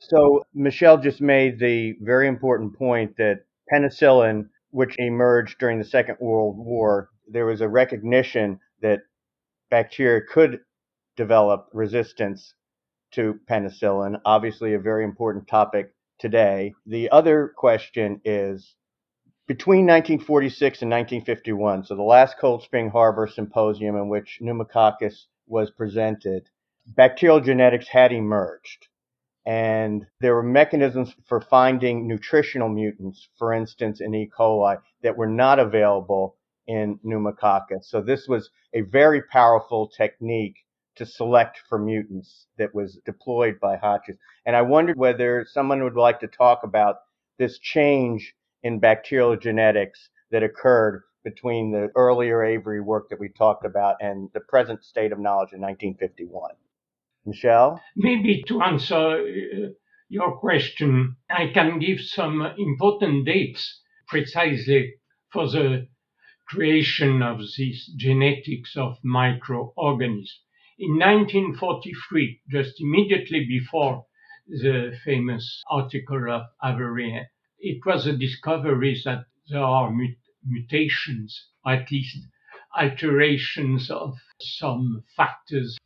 So, 0.00 0.44
Michel 0.54 0.98
just 0.98 1.20
made 1.20 1.58
the 1.58 1.94
very 2.00 2.28
important 2.28 2.76
point 2.76 3.16
that 3.16 3.44
penicillin, 3.72 4.48
which 4.70 4.94
emerged 4.98 5.58
during 5.58 5.78
the 5.78 5.84
Second 5.84 6.18
World 6.20 6.56
War, 6.56 7.10
there 7.26 7.46
was 7.46 7.60
a 7.60 7.68
recognition 7.68 8.60
that 8.80 9.00
bacteria 9.70 10.22
could 10.22 10.60
develop 11.16 11.68
resistance 11.72 12.54
to 13.12 13.40
penicillin, 13.50 14.20
obviously, 14.24 14.74
a 14.74 14.78
very 14.78 15.04
important 15.04 15.48
topic 15.48 15.94
today. 16.18 16.74
The 16.86 17.10
other 17.10 17.52
question 17.56 18.20
is 18.24 18.74
between 19.46 19.86
1946 19.86 20.82
and 20.82 20.90
1951, 20.90 21.84
so 21.84 21.94
the 21.94 22.02
last 22.02 22.36
Cold 22.38 22.62
Spring 22.62 22.90
Harbor 22.90 23.26
symposium 23.26 23.96
in 23.96 24.08
which 24.08 24.38
pneumococcus 24.40 25.26
was 25.46 25.70
presented, 25.70 26.48
bacterial 26.86 27.40
genetics 27.40 27.88
had 27.88 28.12
emerged. 28.12 28.88
And 29.46 30.06
there 30.20 30.34
were 30.34 30.42
mechanisms 30.42 31.14
for 31.26 31.40
finding 31.40 32.06
nutritional 32.06 32.68
mutants, 32.68 33.28
for 33.38 33.54
instance, 33.54 34.02
in 34.02 34.14
E. 34.14 34.28
coli, 34.28 34.78
that 35.02 35.16
were 35.16 35.26
not 35.26 35.58
available 35.58 36.36
in 36.66 37.00
pneumococcus. 37.02 37.88
So 37.88 38.02
this 38.02 38.28
was 38.28 38.50
a 38.74 38.82
very 38.82 39.22
powerful 39.22 39.88
technique 39.88 40.56
to 40.98 41.06
select 41.06 41.60
for 41.68 41.78
mutants 41.78 42.46
that 42.58 42.74
was 42.74 43.00
deployed 43.04 43.58
by 43.60 43.76
Hotchkiss. 43.76 44.16
And 44.46 44.54
I 44.54 44.62
wondered 44.62 44.96
whether 44.96 45.46
someone 45.48 45.82
would 45.82 45.96
like 45.96 46.20
to 46.20 46.28
talk 46.28 46.60
about 46.64 46.96
this 47.38 47.58
change 47.58 48.34
in 48.62 48.80
bacterial 48.80 49.36
genetics 49.36 50.10
that 50.30 50.42
occurred 50.42 51.02
between 51.24 51.72
the 51.72 51.90
earlier 51.94 52.44
Avery 52.44 52.80
work 52.80 53.08
that 53.10 53.20
we 53.20 53.28
talked 53.28 53.64
about 53.64 53.96
and 54.00 54.30
the 54.34 54.40
present 54.40 54.84
state 54.84 55.12
of 55.12 55.18
knowledge 55.18 55.52
in 55.52 55.60
1951. 55.60 56.52
Michel? 57.26 57.80
Maybe 57.96 58.42
to 58.48 58.62
answer 58.62 58.96
uh, 58.96 59.68
your 60.08 60.38
question, 60.38 61.16
I 61.28 61.48
can 61.52 61.78
give 61.78 62.00
some 62.00 62.42
important 62.56 63.26
dates 63.26 63.82
precisely 64.06 64.94
for 65.30 65.48
the 65.48 65.88
creation 66.48 67.22
of 67.22 67.40
these 67.56 67.86
genetics 67.96 68.76
of 68.76 68.96
microorganisms. 69.02 70.40
In 70.80 70.92
1943, 70.96 72.42
just 72.52 72.80
immediately 72.80 73.44
before 73.44 74.06
the 74.46 74.96
famous 75.04 75.64
article 75.68 76.30
of 76.30 76.46
Avery, 76.62 77.26
it 77.58 77.84
was 77.84 78.06
a 78.06 78.16
discovery 78.16 79.00
that 79.04 79.26
there 79.48 79.60
are 79.60 79.90
mut- 79.90 80.14
mutations, 80.46 81.48
at 81.66 81.90
least 81.90 82.18
alterations 82.76 83.90
of 83.90 84.18
some 84.40 85.02
factors 85.16 85.76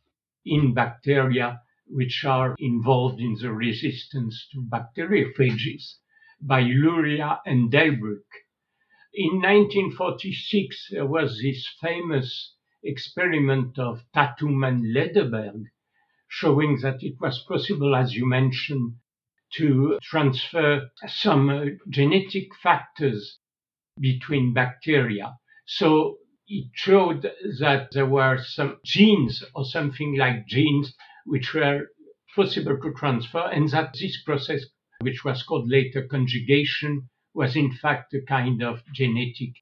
in 0.45 0.75
bacteria 0.75 1.63
which 1.87 2.23
are 2.23 2.55
involved 2.59 3.19
in 3.19 3.33
the 3.41 3.51
resistance 3.51 4.47
to 4.51 4.61
bacteriophages 4.61 5.97
by 6.39 6.61
Luria 6.61 7.41
and 7.47 7.71
Delbrück 7.71 8.29
In 9.15 9.41
1946, 9.41 10.89
there 10.91 11.07
was 11.07 11.39
this 11.41 11.67
famous 11.81 12.52
experiment 12.83 13.79
of 13.79 14.03
Tatum 14.13 14.63
and 14.63 14.83
Lederberg 14.83 15.65
showing 16.27 16.79
that 16.81 17.03
it 17.03 17.15
was 17.21 17.45
possible, 17.47 17.95
as 17.95 18.15
you 18.15 18.25
mentioned, 18.25 18.95
to 19.55 19.99
transfer 20.01 20.89
some 21.07 21.49
uh, 21.49 21.65
genetic 21.89 22.47
factors 22.61 23.37
between 23.99 24.53
bacteria. 24.53 25.37
So 25.65 26.17
it 26.47 26.69
showed 26.73 27.31
that 27.59 27.89
there 27.91 28.07
were 28.07 28.37
some 28.43 28.79
genes 28.83 29.43
or 29.55 29.63
something 29.63 30.17
like 30.17 30.47
genes 30.47 30.93
which 31.25 31.53
were 31.53 31.87
possible 32.35 32.77
to 32.81 32.93
transfer 32.93 33.47
and 33.51 33.69
that 33.69 33.95
this 33.99 34.21
process, 34.23 34.65
which 35.01 35.23
was 35.23 35.43
called 35.43 35.69
later 35.69 36.07
conjugation, 36.07 37.09
was 37.33 37.55
in 37.55 37.71
fact 37.71 38.13
a 38.13 38.21
kind 38.21 38.63
of 38.63 38.81
genetic 38.93 39.53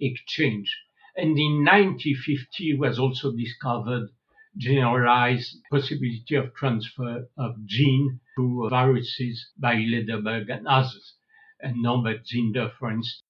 exchange. 0.00 0.76
And 1.18 1.36
in 1.36 1.64
1950 1.64 2.78
was 2.78 3.00
also 3.00 3.32
discovered 3.32 4.08
generalized 4.56 5.56
possibility 5.68 6.36
of 6.36 6.54
transfer 6.54 7.28
of 7.36 7.66
gene 7.66 8.20
to 8.36 8.68
viruses 8.70 9.50
by 9.58 9.74
Lederberg 9.74 10.48
and 10.48 10.68
others, 10.68 11.14
and 11.60 11.82
Norbert 11.82 12.24
Zinder, 12.24 12.70
for 12.78 12.92
instance. 12.92 13.24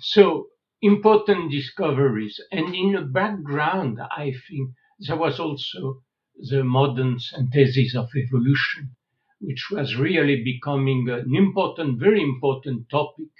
So 0.00 0.48
important 0.82 1.50
discoveries. 1.50 2.38
And 2.50 2.74
in 2.74 2.92
the 2.92 3.00
background, 3.00 3.98
I 3.98 4.34
think 4.46 4.72
there 4.98 5.16
was 5.16 5.40
also 5.40 6.02
the 6.36 6.62
modern 6.62 7.18
synthesis 7.18 7.94
of 7.96 8.10
evolution, 8.14 8.94
which 9.40 9.70
was 9.70 9.96
really 9.96 10.44
becoming 10.44 11.08
an 11.08 11.34
important, 11.34 11.98
very 11.98 12.22
important 12.22 12.90
topic, 12.90 13.32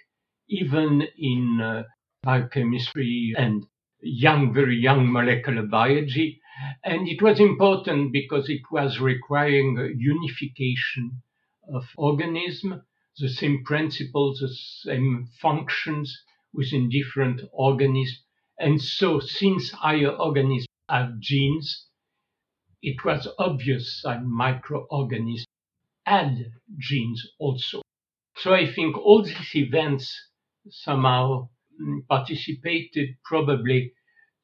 even 0.48 1.02
in 1.18 1.60
uh, 1.60 1.82
biochemistry 2.22 3.34
and 3.36 3.66
young, 4.02 4.52
very 4.52 4.76
young 4.76 5.10
molecular 5.10 5.62
biology. 5.62 6.40
And 6.84 7.08
it 7.08 7.22
was 7.22 7.40
important 7.40 8.12
because 8.12 8.50
it 8.50 8.62
was 8.70 9.00
requiring 9.00 9.78
a 9.78 9.88
unification 9.96 11.22
of 11.72 11.88
organism, 11.96 12.82
the 13.18 13.28
same 13.28 13.64
principles, 13.64 14.40
the 14.40 14.48
same 14.48 15.28
functions, 15.40 16.22
within 16.52 16.88
different 16.90 17.40
organisms. 17.52 18.22
And 18.58 18.80
so, 18.80 19.20
since 19.20 19.70
higher 19.70 20.10
organisms 20.10 20.66
have 20.88 21.18
genes, 21.18 21.86
it 22.82 23.04
was 23.04 23.28
obvious 23.38 24.02
that 24.04 24.24
microorganisms 24.24 25.46
had 26.04 26.52
genes 26.78 27.26
also. 27.38 27.80
So 28.36 28.52
I 28.52 28.66
think 28.72 28.96
all 28.96 29.22
these 29.22 29.54
events 29.54 30.30
somehow 30.68 31.48
Um, 31.80 32.04
participated 32.08 33.16
probably 33.24 33.94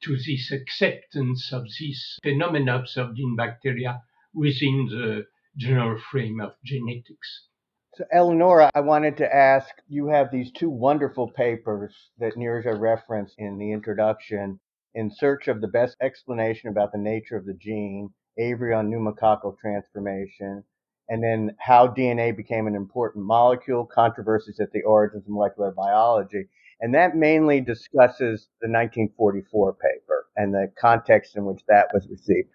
to 0.03 0.17
this 0.17 0.51
acceptance 0.51 1.51
of 1.53 1.65
this 1.79 2.17
phenomena 2.23 2.79
observed 2.79 3.19
in 3.19 3.35
bacteria 3.35 4.01
within 4.33 4.87
the 4.89 5.25
general 5.57 5.99
frame 6.11 6.39
of 6.39 6.53
genetics. 6.63 7.47
So, 7.95 8.05
Eleonora, 8.11 8.71
I 8.73 8.79
wanted 8.79 9.17
to 9.17 9.35
ask 9.35 9.69
you 9.87 10.07
have 10.07 10.31
these 10.31 10.51
two 10.51 10.69
wonderful 10.69 11.31
papers 11.31 11.93
that 12.17 12.35
Nirja 12.35 12.79
referenced 12.79 13.35
in 13.37 13.57
the 13.57 13.71
introduction 13.73 14.59
in 14.95 15.11
search 15.11 15.47
of 15.47 15.61
the 15.61 15.67
best 15.67 15.97
explanation 16.01 16.69
about 16.69 16.91
the 16.91 16.97
nature 16.97 17.35
of 17.35 17.45
the 17.45 17.53
gene, 17.53 18.13
Avery 18.37 18.73
on 18.73 18.89
pneumococcal 18.89 19.57
transformation, 19.59 20.63
and 21.09 21.23
then 21.23 21.55
how 21.59 21.87
DNA 21.87 22.35
became 22.35 22.67
an 22.67 22.75
important 22.75 23.25
molecule, 23.25 23.85
controversies 23.85 24.59
at 24.59 24.71
the 24.71 24.83
origins 24.83 25.25
of 25.25 25.29
molecular 25.29 25.71
biology. 25.71 26.47
And 26.81 26.93
that 26.93 27.15
mainly 27.15 27.59
discusses 27.61 28.47
the 28.61 28.69
1944 28.69 29.73
paper 29.73 30.27
and 30.37 30.53
the 30.53 30.71
context 30.79 31.35
in 31.35 31.45
which 31.45 31.61
that 31.67 31.87
was 31.93 32.07
received. 32.09 32.49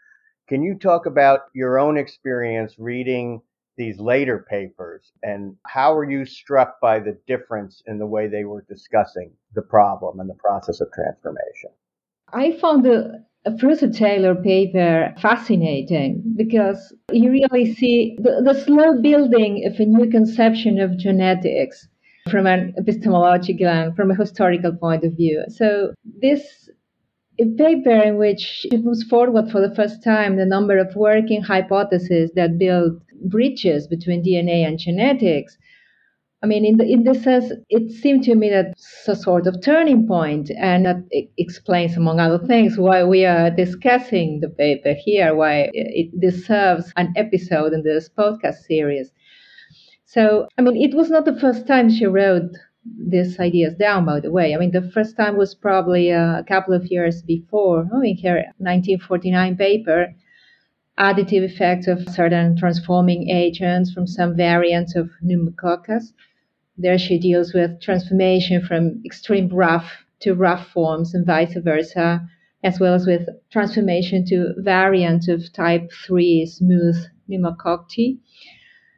Can 0.48 0.62
you 0.62 0.74
talk 0.74 1.06
about 1.06 1.40
your 1.54 1.78
own 1.78 1.96
experience 1.98 2.74
reading 2.78 3.42
these 3.76 3.98
later 3.98 4.46
papers 4.48 5.12
and 5.22 5.56
how 5.66 5.94
were 5.94 6.08
you 6.08 6.24
struck 6.24 6.80
by 6.80 7.00
the 7.00 7.18
difference 7.26 7.82
in 7.86 7.98
the 7.98 8.06
way 8.06 8.28
they 8.28 8.44
were 8.44 8.64
discussing 8.68 9.32
the 9.54 9.62
problem 9.62 10.20
and 10.20 10.30
the 10.30 10.34
process 10.34 10.80
of 10.80 10.88
transformation? 10.92 11.70
I 12.32 12.52
found 12.52 12.84
the 12.84 13.24
Ephrussi 13.46 13.94
Taylor 13.94 14.34
paper 14.34 15.14
fascinating 15.20 16.22
because 16.36 16.94
you 17.12 17.30
really 17.30 17.74
see 17.74 18.16
the, 18.22 18.42
the 18.42 18.54
slow 18.54 19.00
building 19.00 19.66
of 19.66 19.78
a 19.78 19.84
new 19.84 20.10
conception 20.10 20.80
of 20.80 20.96
genetics 20.96 21.86
from 22.30 22.46
an 22.46 22.74
epistemological 22.78 23.66
and 23.66 23.94
from 23.94 24.10
a 24.10 24.14
historical 24.14 24.74
point 24.74 25.04
of 25.04 25.12
view. 25.12 25.44
So 25.48 25.94
this 26.22 26.70
a 27.38 27.46
paper 27.46 27.90
in 27.90 28.16
which 28.16 28.64
it 28.70 28.84
moves 28.84 29.02
forward 29.02 29.50
for 29.50 29.60
the 29.60 29.74
first 29.74 30.02
time 30.04 30.36
the 30.36 30.46
number 30.46 30.78
of 30.78 30.94
working 30.94 31.42
hypotheses 31.42 32.30
that 32.36 32.58
build 32.58 33.00
bridges 33.28 33.88
between 33.88 34.22
DNA 34.24 34.66
and 34.66 34.78
genetics. 34.78 35.58
I 36.42 36.46
mean, 36.46 36.64
in, 36.64 36.76
the, 36.76 36.84
in 36.84 37.04
this 37.04 37.24
sense, 37.24 37.52
it 37.70 37.90
seemed 37.90 38.22
to 38.24 38.34
me 38.34 38.50
that 38.50 38.66
it's 38.72 39.08
a 39.08 39.16
sort 39.16 39.46
of 39.46 39.62
turning 39.62 40.06
point, 40.06 40.50
and 40.50 40.84
that 40.84 41.02
explains, 41.38 41.96
among 41.96 42.20
other 42.20 42.38
things, 42.46 42.76
why 42.76 43.02
we 43.02 43.24
are 43.24 43.50
discussing 43.50 44.40
the 44.40 44.50
paper 44.50 44.92
here, 44.92 45.34
why 45.34 45.70
it 45.72 46.20
deserves 46.20 46.92
an 46.96 47.14
episode 47.16 47.72
in 47.72 47.82
this 47.82 48.10
podcast 48.10 48.56
series. 48.68 49.10
So, 50.14 50.46
I 50.56 50.62
mean, 50.62 50.76
it 50.76 50.94
was 50.94 51.10
not 51.10 51.24
the 51.24 51.40
first 51.40 51.66
time 51.66 51.90
she 51.90 52.06
wrote 52.06 52.52
these 53.10 53.40
ideas 53.40 53.74
down, 53.74 54.04
by 54.04 54.20
the 54.20 54.30
way. 54.30 54.54
I 54.54 54.58
mean, 54.58 54.70
the 54.70 54.88
first 54.94 55.16
time 55.16 55.36
was 55.36 55.56
probably 55.56 56.10
a 56.10 56.44
couple 56.46 56.72
of 56.72 56.86
years 56.86 57.20
before, 57.20 57.88
oh, 57.92 58.00
in 58.00 58.16
her 58.18 58.44
1949 58.58 59.56
paper, 59.56 60.14
additive 60.96 61.42
effects 61.42 61.88
of 61.88 62.08
certain 62.08 62.56
transforming 62.56 63.28
agents 63.28 63.92
from 63.92 64.06
some 64.06 64.36
variants 64.36 64.94
of 64.94 65.10
pneumococcus. 65.20 66.12
There 66.78 66.96
she 66.96 67.18
deals 67.18 67.52
with 67.52 67.80
transformation 67.80 68.62
from 68.62 69.02
extreme 69.04 69.48
rough 69.48 69.90
to 70.20 70.34
rough 70.34 70.68
forms 70.68 71.12
and 71.12 71.26
vice 71.26 71.56
versa, 71.56 72.24
as 72.62 72.78
well 72.78 72.94
as 72.94 73.04
with 73.04 73.28
transformation 73.50 74.24
to 74.26 74.54
variants 74.58 75.26
of 75.26 75.52
type 75.52 75.90
3 76.06 76.46
smooth 76.46 77.04
pneumococci. 77.28 78.20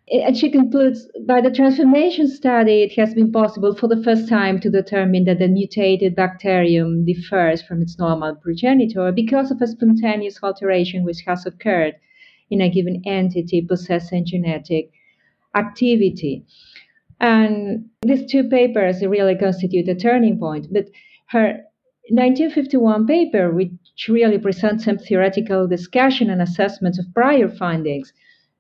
And 0.09 0.37
she 0.37 0.51
concludes 0.51 1.09
by 1.27 1.41
the 1.41 1.51
transformation 1.51 2.29
study, 2.29 2.83
it 2.83 2.93
has 2.93 3.13
been 3.13 3.33
possible 3.33 3.75
for 3.75 3.89
the 3.89 4.03
first 4.05 4.29
time 4.29 4.61
to 4.61 4.71
determine 4.71 5.25
that 5.25 5.41
the 5.41 5.49
mutated 5.49 6.15
bacterium 6.15 7.05
differs 7.05 7.61
from 7.61 7.83
its 7.83 7.99
normal 7.99 8.37
progenitor 8.37 9.11
because 9.11 9.51
of 9.51 9.61
a 9.61 9.67
spontaneous 9.67 10.39
alteration 10.45 11.03
which 11.03 11.23
has 11.27 11.45
occurred 11.45 11.97
in 12.51 12.61
a 12.61 12.71
given 12.71 13.03
entity 13.05 13.61
possessing 13.61 14.25
genetic 14.25 14.93
activity. 15.57 16.45
And 17.19 17.87
these 18.03 18.31
two 18.31 18.49
papers 18.49 19.05
really 19.05 19.35
constitute 19.35 19.89
a 19.89 19.95
turning 19.97 20.39
point. 20.39 20.69
But 20.73 20.87
her 21.31 21.65
1951 22.11 23.09
paper, 23.09 23.51
which 23.51 23.73
really 24.09 24.39
presents 24.39 24.85
some 24.85 24.99
theoretical 24.99 25.67
discussion 25.67 26.31
and 26.31 26.41
assessment 26.41 26.99
of 27.01 27.13
prior 27.13 27.49
findings, 27.49 28.13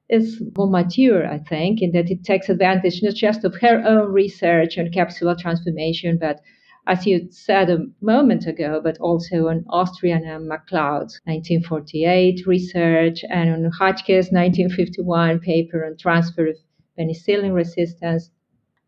is 0.08 0.42
more 0.56 0.68
mature, 0.68 1.26
I 1.26 1.38
think, 1.38 1.82
in 1.82 1.92
that 1.92 2.10
it 2.10 2.24
takes 2.24 2.48
advantage 2.48 3.02
not 3.02 3.14
just 3.14 3.44
of 3.44 3.56
her 3.60 3.82
own 3.84 4.12
research 4.12 4.78
on 4.78 4.90
capsular 4.90 5.36
transformation, 5.38 6.18
but 6.18 6.40
as 6.86 7.06
you 7.06 7.26
said 7.30 7.68
a 7.68 7.84
moment 8.00 8.46
ago, 8.46 8.80
but 8.82 8.96
also 8.98 9.48
on 9.48 9.64
Austrian 9.68 10.24
uh, 10.24 10.36
and 10.36 10.48
MacLeod's 10.48 11.20
1948 11.24 12.46
research 12.46 13.24
and 13.28 13.50
on 13.50 13.70
Hotchkiss' 13.72 14.30
1951 14.30 15.40
paper 15.40 15.84
on 15.84 15.96
transfer 15.96 16.46
of 16.46 16.56
penicillin 16.96 17.54
resistance. 17.54 18.30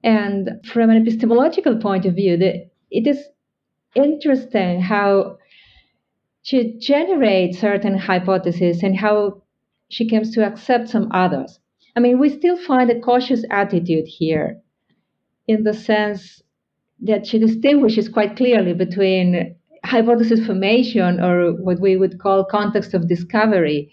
And 0.05 0.65
from 0.65 0.91
an 0.91 1.03
epistemological 1.03 1.79
point 1.79 2.07
of 2.07 2.15
view, 2.15 2.37
the, 2.37 2.69
it 2.91 3.09
is 3.09 3.19
interesting 3.97 4.81
how 4.81 5.39
she 6.43 6.79
generates 6.79 7.59
certain 7.59 7.99
hypotheses 7.99 8.85
and 8.85 8.97
how 8.97 9.43
she 9.89 10.09
comes 10.09 10.33
to 10.35 10.47
accept 10.47 10.89
some 10.89 11.11
others. 11.13 11.59
I 11.97 12.01
mean, 12.01 12.19
we 12.19 12.29
still 12.29 12.57
find 12.57 12.91
a 12.91 13.01
cautious 13.01 13.45
attitude 13.51 14.07
here 14.07 14.61
in 15.47 15.65
the 15.65 15.75
sense 15.75 16.43
that 17.01 17.27
she 17.27 17.39
distinguishes 17.39 18.09
quite 18.09 18.37
clearly 18.37 18.75
between 18.75 19.57
hypothesis 19.85 20.45
formation 20.45 21.21
or 21.21 21.53
what 21.53 21.81
we 21.81 21.97
would 21.97 22.19
call 22.19 22.45
context 22.45 22.95
of 22.95 23.09
discovery 23.09 23.91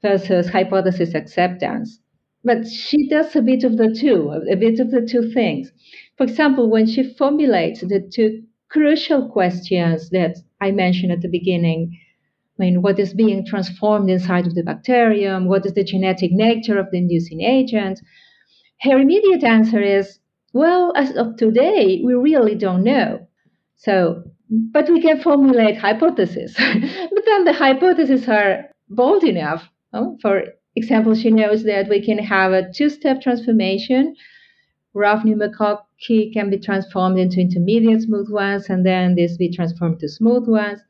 versus 0.00 0.48
hypothesis 0.48 1.14
acceptance. 1.14 2.00
But 2.44 2.66
she 2.66 3.08
does 3.08 3.36
a 3.36 3.42
bit 3.42 3.62
of 3.62 3.76
the 3.76 3.94
two, 3.94 4.30
a 4.50 4.56
bit 4.56 4.80
of 4.80 4.90
the 4.90 5.02
two 5.02 5.30
things. 5.30 5.70
For 6.16 6.24
example, 6.24 6.70
when 6.70 6.86
she 6.86 7.14
formulates 7.14 7.80
the 7.80 8.00
two 8.12 8.42
crucial 8.68 9.28
questions 9.28 10.10
that 10.10 10.36
I 10.60 10.70
mentioned 10.72 11.12
at 11.12 11.20
the 11.20 11.28
beginning 11.28 11.98
Mean, 12.62 12.80
what 12.80 13.00
is 13.00 13.12
being 13.12 13.44
transformed 13.44 14.08
inside 14.08 14.46
of 14.46 14.54
the 14.54 14.62
bacterium? 14.62 15.46
What 15.46 15.66
is 15.66 15.74
the 15.74 15.82
genetic 15.82 16.30
nature 16.30 16.78
of 16.78 16.92
the 16.92 16.98
inducing 16.98 17.40
agent? 17.40 18.00
Her 18.82 18.98
immediate 18.98 19.42
answer 19.42 19.82
is, 19.82 20.20
well, 20.52 20.92
as 20.94 21.10
of 21.16 21.36
today, 21.36 22.00
we 22.04 22.14
really 22.14 22.54
don't 22.54 22.84
know. 22.84 23.26
So, 23.74 24.22
but 24.48 24.88
we 24.88 25.00
can 25.00 25.20
formulate 25.20 25.76
hypotheses. 25.76 26.54
but 27.14 27.24
then 27.26 27.42
the 27.44 27.52
hypotheses 27.52 28.28
are 28.28 28.66
bold 28.88 29.24
enough. 29.24 29.68
Oh, 29.92 30.16
for 30.22 30.44
example, 30.76 31.16
she 31.16 31.32
knows 31.32 31.64
that 31.64 31.88
we 31.88 32.00
can 32.00 32.18
have 32.18 32.52
a 32.52 32.72
two-step 32.72 33.22
transformation. 33.22 34.14
Rough 34.94 35.24
pneumococci 35.24 36.32
can 36.32 36.48
be 36.48 36.58
transformed 36.58 37.18
into 37.18 37.40
intermediate 37.40 38.02
smooth 38.02 38.30
ones, 38.30 38.70
and 38.70 38.86
then 38.86 39.16
this 39.16 39.36
be 39.36 39.50
transformed 39.50 39.98
to 39.98 40.08
smooth 40.08 40.46
ones. 40.46 40.80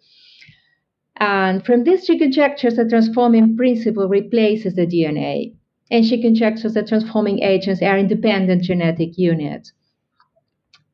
And 1.22 1.64
from 1.64 1.84
this, 1.84 2.06
she 2.06 2.18
conjectures 2.18 2.74
that 2.74 2.88
transforming 2.88 3.56
principle 3.56 4.08
replaces 4.08 4.74
the 4.74 4.88
DNA. 4.88 5.54
And 5.88 6.04
she 6.04 6.20
conjectures 6.20 6.74
that 6.74 6.88
transforming 6.88 7.44
agents 7.44 7.80
are 7.80 7.96
independent 7.96 8.64
genetic 8.64 9.16
units. 9.16 9.72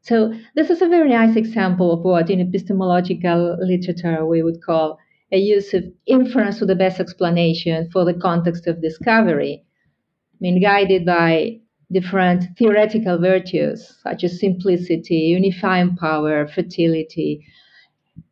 So 0.02 0.34
this 0.54 0.68
is 0.68 0.82
a 0.82 0.88
very 0.88 1.08
nice 1.08 1.34
example 1.34 1.92
of 1.94 2.00
what 2.02 2.28
in 2.28 2.42
epistemological 2.42 3.56
literature 3.62 4.26
we 4.26 4.42
would 4.42 4.62
call 4.62 4.98
a 5.32 5.38
use 5.38 5.72
of 5.72 5.84
inference 6.04 6.58
to 6.58 6.66
the 6.66 6.76
best 6.76 7.00
explanation 7.00 7.88
for 7.90 8.04
the 8.04 8.12
context 8.12 8.66
of 8.66 8.82
discovery. 8.82 9.64
I 9.64 10.36
mean, 10.40 10.60
guided 10.60 11.06
by 11.06 11.60
different 11.90 12.44
theoretical 12.58 13.16
virtues 13.16 13.96
such 14.02 14.24
as 14.24 14.38
simplicity, 14.38 15.32
unifying 15.38 15.96
power, 15.96 16.46
fertility. 16.46 17.46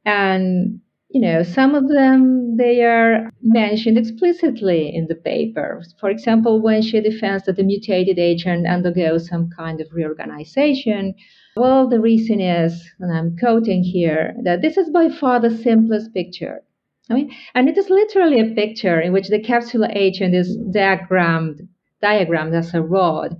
And 0.04 0.80
you 1.10 1.20
know, 1.20 1.42
some 1.42 1.74
of 1.74 1.88
them 1.88 2.56
they 2.56 2.82
are 2.82 3.30
mentioned 3.42 3.96
explicitly 3.96 4.94
in 4.94 5.06
the 5.08 5.14
paper. 5.14 5.82
For 6.00 6.10
example, 6.10 6.60
when 6.60 6.82
she 6.82 7.00
defends 7.00 7.44
that 7.44 7.56
the 7.56 7.62
mutated 7.62 8.18
agent 8.18 8.66
undergoes 8.66 9.28
some 9.28 9.48
kind 9.56 9.80
of 9.80 9.88
reorganization, 9.92 11.14
well, 11.56 11.88
the 11.88 12.00
reason 12.00 12.40
is, 12.40 12.84
and 13.00 13.16
I'm 13.16 13.36
quoting 13.36 13.82
here, 13.82 14.34
that 14.42 14.62
this 14.62 14.76
is 14.76 14.90
by 14.90 15.08
far 15.08 15.40
the 15.40 15.56
simplest 15.56 16.12
picture. 16.12 16.62
I 17.08 17.14
mean, 17.14 17.30
and 17.54 17.68
it 17.68 17.78
is 17.78 17.88
literally 17.88 18.40
a 18.40 18.54
picture 18.54 19.00
in 19.00 19.12
which 19.12 19.28
the 19.28 19.40
capsule 19.40 19.86
agent 19.90 20.34
is 20.34 20.56
diagrammed, 20.70 21.68
diagrammed 22.02 22.54
as 22.54 22.74
a 22.74 22.82
rod. 22.82 23.36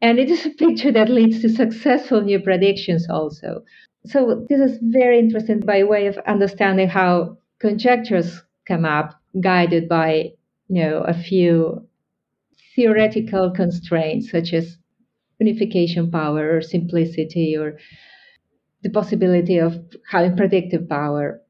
And 0.00 0.18
it 0.18 0.30
is 0.30 0.46
a 0.46 0.50
picture 0.50 0.90
that 0.92 1.10
leads 1.10 1.42
to 1.42 1.48
successful 1.48 2.22
new 2.22 2.40
predictions 2.40 3.06
also 3.08 3.62
so 4.04 4.46
this 4.48 4.60
is 4.60 4.78
very 4.82 5.18
interesting 5.18 5.60
by 5.60 5.84
way 5.84 6.06
of 6.06 6.18
understanding 6.26 6.88
how 6.88 7.36
conjectures 7.60 8.42
come 8.66 8.84
up 8.84 9.20
guided 9.40 9.88
by 9.88 10.32
you 10.68 10.82
know 10.82 10.98
a 10.98 11.14
few 11.14 11.86
theoretical 12.74 13.50
constraints 13.50 14.30
such 14.30 14.52
as 14.52 14.78
unification 15.38 16.10
power 16.10 16.56
or 16.56 16.62
simplicity 16.62 17.56
or 17.56 17.78
the 18.82 18.90
possibility 18.90 19.58
of 19.58 19.78
having 20.10 20.36
predictive 20.36 20.88
power. 20.88 21.40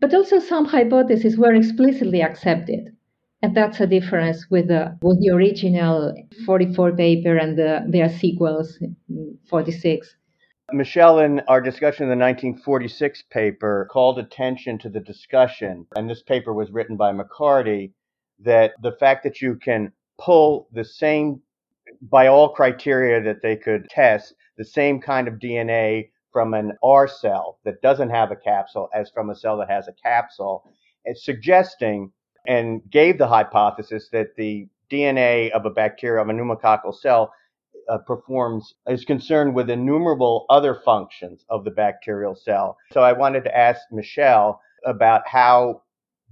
But 0.00 0.14
also 0.14 0.38
some 0.38 0.66
hypotheses 0.66 1.36
were 1.38 1.54
explicitly 1.54 2.22
accepted 2.22 2.94
and 3.42 3.54
that's 3.54 3.80
a 3.80 3.86
difference 3.86 4.46
with 4.50 4.68
the, 4.68 4.96
with 5.02 5.20
the 5.20 5.30
original 5.30 6.14
44 6.46 6.96
paper 6.96 7.36
and 7.36 7.58
the, 7.58 7.84
their 7.88 8.08
sequels 8.08 8.78
46 9.50 10.16
Michel, 10.72 11.18
in 11.18 11.40
our 11.40 11.60
discussion 11.60 12.04
of 12.04 12.08
the 12.08 12.24
1946 12.24 13.22
paper, 13.30 13.86
called 13.90 14.18
attention 14.18 14.78
to 14.78 14.88
the 14.88 15.00
discussion, 15.00 15.86
and 15.94 16.08
this 16.08 16.22
paper 16.22 16.54
was 16.54 16.70
written 16.70 16.96
by 16.96 17.12
McCarty, 17.12 17.92
that 18.40 18.72
the 18.82 18.92
fact 18.92 19.24
that 19.24 19.42
you 19.42 19.56
can 19.56 19.92
pull 20.18 20.68
the 20.72 20.84
same, 20.84 21.40
by 22.00 22.28
all 22.28 22.48
criteria 22.48 23.22
that 23.22 23.42
they 23.42 23.56
could 23.56 23.88
test, 23.90 24.34
the 24.56 24.64
same 24.64 25.00
kind 25.00 25.28
of 25.28 25.34
DNA 25.34 26.08
from 26.32 26.54
an 26.54 26.72
R 26.82 27.06
cell 27.06 27.58
that 27.64 27.82
doesn't 27.82 28.10
have 28.10 28.32
a 28.32 28.36
capsule 28.36 28.88
as 28.94 29.10
from 29.10 29.30
a 29.30 29.36
cell 29.36 29.58
that 29.58 29.70
has 29.70 29.86
a 29.86 29.92
capsule, 29.92 30.64
it's 31.04 31.24
suggesting 31.24 32.10
and 32.46 32.80
gave 32.90 33.18
the 33.18 33.28
hypothesis 33.28 34.08
that 34.12 34.34
the 34.36 34.66
DNA 34.90 35.50
of 35.50 35.66
a 35.66 35.70
bacteria, 35.70 36.22
of 36.22 36.28
a 36.28 36.32
pneumococcal 36.32 36.94
cell, 36.94 37.32
uh, 37.88 37.98
performs 37.98 38.74
is 38.86 39.04
concerned 39.04 39.54
with 39.54 39.70
innumerable 39.70 40.46
other 40.50 40.80
functions 40.84 41.44
of 41.48 41.64
the 41.64 41.70
bacterial 41.70 42.34
cell. 42.34 42.76
So 42.92 43.00
I 43.00 43.12
wanted 43.12 43.44
to 43.44 43.56
ask 43.56 43.80
Michel 43.90 44.60
about 44.84 45.26
how 45.26 45.82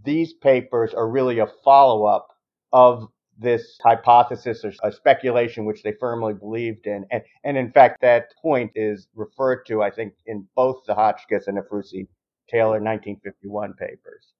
these 0.05 0.33
papers 0.35 0.95
are 0.95 1.09
really 1.09 1.39
a 1.39 1.47
follow 1.65 2.05
up 2.05 2.29
of 2.73 3.09
this 3.39 3.79
hypothesis 3.83 4.65
or 4.65 4.73
a 4.83 4.93
speculation 4.93 5.65
which 5.65 5.83
they 5.83 5.93
firmly 5.99 6.35
believed 6.35 6.87
in. 6.87 7.05
And, 7.11 7.23
and 7.45 7.57
in 7.57 7.73
fact, 7.73 8.01
that 8.03 8.33
point 8.41 8.73
is 8.75 9.09
referred 9.15 9.65
to, 9.67 9.83
I 9.83 9.91
think, 9.91 10.15
in 10.27 10.47
both 10.55 10.83
the 10.87 10.95
Hotchkiss 10.95 11.47
and 11.47 11.57
the 11.57 11.63
Ephrussi 11.63 12.07
Taylor 12.49 12.81
1951 12.81 13.75
papers. 13.75 14.33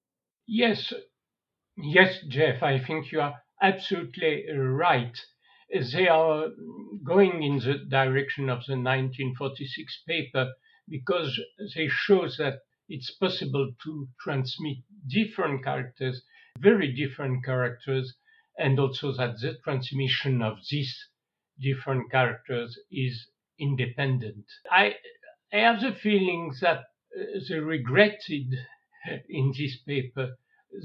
Yes, 0.45 0.93
yes, 1.77 2.19
Jeff, 2.27 2.61
I 2.61 2.79
think 2.79 3.11
you 3.11 3.21
are 3.21 3.35
absolutely 3.61 4.45
right 4.51 5.17
they 5.73 6.07
are 6.07 6.49
going 7.03 7.41
in 7.41 7.57
the 7.59 7.79
direction 7.89 8.49
of 8.49 8.65
the 8.67 8.73
1946 8.73 10.03
paper 10.07 10.53
because 10.87 11.39
they 11.75 11.87
show 11.87 12.27
that 12.37 12.59
it's 12.89 13.11
possible 13.11 13.71
to 13.83 14.07
transmit 14.21 14.77
different 15.07 15.63
characters, 15.63 16.21
very 16.59 16.93
different 16.93 17.43
characters, 17.43 18.13
and 18.57 18.79
also 18.79 19.11
that 19.13 19.39
the 19.41 19.57
transmission 19.63 20.41
of 20.41 20.57
these 20.69 21.09
different 21.59 22.11
characters 22.11 22.77
is 22.91 23.27
independent. 23.59 24.45
I, 24.69 24.95
I 25.51 25.57
have 25.57 25.81
the 25.81 25.93
feeling 25.93 26.53
that 26.61 26.79
uh, 27.17 27.39
they 27.49 27.59
regretted 27.59 28.53
in 29.29 29.53
this 29.57 29.77
paper 29.87 30.37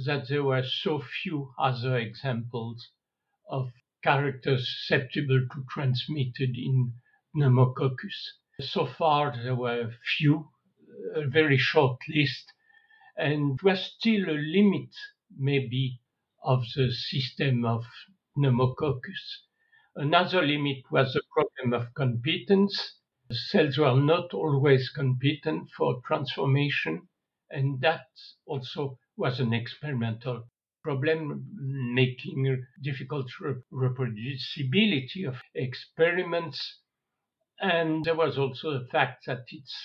that 0.06 0.28
there 0.28 0.44
were 0.44 0.62
so 0.62 1.02
few 1.22 1.52
other 1.58 1.98
examples 1.98 2.88
of 3.48 3.70
characters 4.02 4.68
susceptible 4.68 5.46
to 5.52 5.64
transmitted 5.70 6.56
in 6.56 6.92
pneumococcus. 7.34 8.34
So 8.60 8.86
far, 8.86 9.36
there 9.36 9.54
were 9.54 9.92
few, 10.16 10.50
a 11.14 11.26
very 11.26 11.58
short 11.58 11.98
list, 12.08 12.52
and 13.16 13.60
was 13.62 13.92
still 13.96 14.28
a 14.28 14.38
limit, 14.38 14.90
maybe, 15.36 16.00
of 16.42 16.64
the 16.74 16.90
system 16.92 17.64
of 17.64 17.84
pneumococcus. 18.36 19.42
Another 19.96 20.42
limit 20.42 20.84
was 20.90 21.12
the 21.12 21.22
problem 21.32 21.72
of 21.72 21.94
competence. 21.94 23.00
Cells 23.30 23.78
were 23.78 24.00
not 24.00 24.32
always 24.32 24.90
competent 24.90 25.70
for 25.76 26.00
transformation, 26.06 27.08
and 27.50 27.80
that 27.80 28.06
also 28.46 28.98
was 29.16 29.40
an 29.40 29.52
experimental 29.52 30.48
problem 30.88 31.44
making 31.92 32.64
difficult 32.82 33.26
reproducibility 33.70 35.28
of 35.28 35.34
experiments. 35.54 36.78
And 37.60 38.06
there 38.06 38.14
was 38.14 38.38
also 38.38 38.78
the 38.78 38.86
fact 38.90 39.26
that 39.26 39.44
it's, 39.48 39.76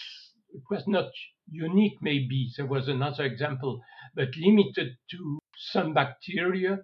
it 0.53 0.61
was 0.69 0.87
not 0.87 1.09
unique, 1.51 1.97
maybe. 2.01 2.49
There 2.55 2.67
was 2.67 2.87
another 2.87 3.25
example, 3.25 3.81
but 4.15 4.29
limited 4.37 4.95
to 5.11 5.39
some 5.57 5.93
bacteria. 5.93 6.79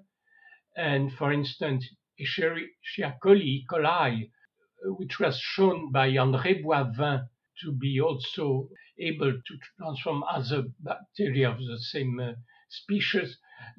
And 0.76 1.14
for 1.14 1.32
instance, 1.32 1.88
Escherichia 2.20 3.16
coli, 3.24 3.64
coli, 3.72 4.32
which 4.84 5.18
was 5.18 5.40
shown 5.40 5.94
by 5.94 6.10
André 6.10 6.62
Boivin 6.62 7.22
to 7.64 7.72
be 7.72 8.02
also 8.02 8.68
able 9.00 9.32
to 9.32 9.54
transform 9.78 10.24
other 10.24 10.64
bacteria 10.82 11.52
of 11.52 11.60
the 11.60 11.80
same 11.80 12.20
uh, 12.20 12.34
species, 12.70 13.38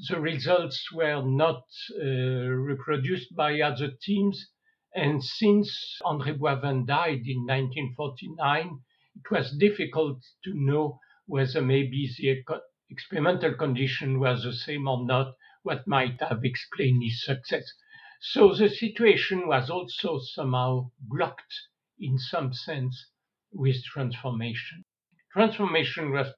the 0.09 0.21
results 0.21 0.91
were 0.93 1.23
not 1.23 1.65
uh, 1.95 2.05
reproduced 2.05 3.35
by 3.35 3.61
other 3.61 3.91
teams. 4.03 4.49
And 4.95 5.23
since 5.23 5.99
André 6.03 6.39
Boivin 6.39 6.87
died 6.87 7.27
in 7.27 7.47
1949, 7.47 8.81
it 9.17 9.31
was 9.31 9.57
difficult 9.59 10.19
to 10.45 10.53
know 10.55 10.99
whether 11.27 11.63
maybe 11.63 12.11
the 12.19 12.45
experimental 12.91 13.55
condition 13.55 14.19
was 14.19 14.43
the 14.43 14.53
same 14.53 14.89
or 14.89 15.05
not, 15.05 15.35
what 15.63 15.87
might 15.87 16.21
have 16.21 16.45
explained 16.45 17.03
his 17.03 17.25
success. 17.25 17.73
So 18.21 18.55
the 18.55 18.69
situation 18.69 19.47
was 19.47 19.71
also 19.71 20.19
somehow 20.19 20.91
blocked 21.01 21.55
in 21.99 22.19
some 22.19 22.53
sense 22.53 23.07
with 23.53 23.83
transformation. 23.85 24.85
Transformation 25.33 26.11
was 26.11 26.35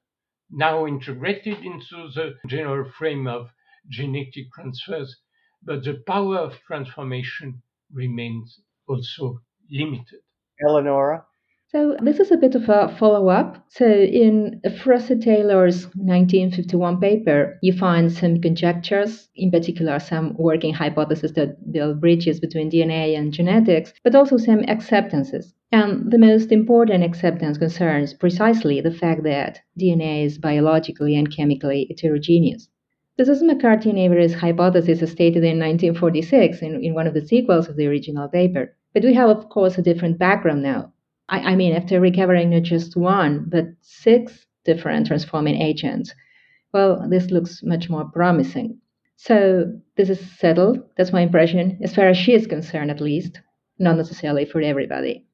now 0.49 0.85
integrated 0.87 1.59
into 1.59 2.09
the 2.15 2.35
general 2.47 2.89
frame 2.97 3.27
of 3.27 3.49
genetic 3.89 4.45
transfers, 4.53 5.15
but 5.63 5.83
the 5.83 6.01
power 6.07 6.37
of 6.37 6.59
transformation 6.67 7.61
remains 7.91 8.59
also 8.87 9.39
limited. 9.69 10.21
Eleonora? 10.67 11.25
So 11.75 11.97
this 12.03 12.19
is 12.19 12.29
a 12.29 12.37
bit 12.37 12.53
of 12.53 12.69
a 12.69 12.95
follow-up. 12.99 13.65
So 13.67 13.87
in 13.87 14.61
Ephrussi 14.63 15.19
Taylor's 15.19 15.85
1951 15.95 16.99
paper, 16.99 17.57
you 17.63 17.73
find 17.73 18.11
some 18.11 18.39
conjectures, 18.39 19.27
in 19.35 19.49
particular 19.49 19.97
some 19.97 20.35
working 20.37 20.71
hypotheses 20.75 21.33
that 21.33 21.71
build 21.71 21.99
bridges 21.99 22.39
between 22.39 22.69
DNA 22.69 23.17
and 23.17 23.33
genetics, 23.33 23.91
but 24.03 24.13
also 24.13 24.37
some 24.37 24.59
acceptances. 24.67 25.55
And 25.71 26.11
the 26.11 26.19
most 26.19 26.51
important 26.51 27.03
acceptance 27.03 27.57
concerns 27.57 28.13
precisely 28.13 28.79
the 28.79 28.91
fact 28.91 29.23
that 29.23 29.59
DNA 29.79 30.25
is 30.25 30.37
biologically 30.37 31.15
and 31.15 31.35
chemically 31.35 31.87
heterogeneous. 31.89 32.69
This 33.17 33.29
is 33.29 33.41
McCarty 33.41 33.87
and 33.87 33.97
Avery's 33.97 34.35
hypothesis 34.35 34.99
stated 35.11 35.43
in 35.43 35.57
1946 35.57 36.61
in, 36.61 36.83
in 36.83 36.93
one 36.93 37.07
of 37.07 37.15
the 37.15 37.25
sequels 37.25 37.67
of 37.67 37.77
the 37.77 37.87
original 37.87 38.27
paper. 38.27 38.75
But 38.93 39.01
we 39.01 39.15
have, 39.15 39.31
of 39.31 39.49
course, 39.49 39.79
a 39.79 39.81
different 39.81 40.19
background 40.19 40.61
now. 40.61 40.91
I, 41.29 41.39
I 41.39 41.55
mean, 41.55 41.73
after 41.73 41.99
recovering 41.99 42.49
not 42.49 42.63
just 42.63 42.95
one, 42.95 43.45
but 43.47 43.65
six 43.81 44.45
different 44.65 45.07
transforming 45.07 45.61
agents, 45.61 46.13
well, 46.73 47.07
this 47.09 47.31
looks 47.31 47.61
much 47.63 47.89
more 47.89 48.05
promising. 48.05 48.79
So 49.15 49.71
this 49.95 50.09
is 50.09 50.19
settled. 50.39 50.83
That's 50.97 51.13
my 51.13 51.21
impression, 51.21 51.79
as 51.83 51.95
far 51.95 52.07
as 52.07 52.17
she 52.17 52.33
is 52.33 52.47
concerned, 52.47 52.91
at 52.91 52.99
least, 52.99 53.39
not 53.79 53.97
necessarily 53.97 54.45
for 54.45 54.61
everybody. 54.61 55.25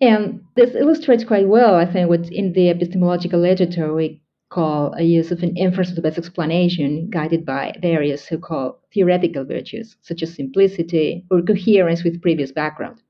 And 0.00 0.42
this 0.56 0.74
illustrates 0.74 1.24
quite 1.24 1.48
well, 1.48 1.74
I 1.74 1.90
think, 1.90 2.08
what 2.08 2.30
in 2.30 2.52
the 2.52 2.70
epistemological 2.70 3.40
literature 3.40 3.94
we 3.94 4.22
call 4.48 4.92
a 4.94 5.02
use 5.02 5.30
of 5.30 5.42
an 5.42 5.56
inference 5.56 5.90
of 5.90 5.96
the 5.96 6.02
best 6.02 6.18
explanation 6.18 7.08
guided 7.08 7.46
by 7.46 7.72
various 7.80 8.26
so 8.26 8.36
called 8.36 8.76
theoretical 8.92 9.44
virtues, 9.44 9.96
such 10.02 10.22
as 10.22 10.34
simplicity 10.34 11.24
or 11.30 11.40
coherence 11.40 12.02
with 12.02 12.20
previous 12.20 12.50
background 12.50 13.00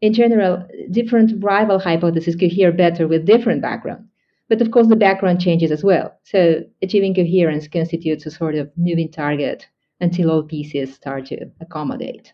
in 0.00 0.12
general, 0.12 0.66
different 0.90 1.42
rival 1.42 1.78
hypotheses 1.78 2.36
cohere 2.36 2.72
better 2.72 3.08
with 3.08 3.26
different 3.26 3.62
background. 3.62 4.06
But 4.48 4.60
of 4.60 4.70
course, 4.70 4.88
the 4.88 4.96
background 4.96 5.40
changes 5.40 5.70
as 5.70 5.82
well. 5.82 6.18
So 6.24 6.62
achieving 6.82 7.14
coherence 7.14 7.66
constitutes 7.66 8.26
a 8.26 8.30
sort 8.30 8.54
of 8.54 8.70
moving 8.76 9.10
target 9.10 9.66
until 10.00 10.30
all 10.30 10.42
pieces 10.42 10.94
start 10.94 11.26
to 11.26 11.46
accommodate. 11.60 12.32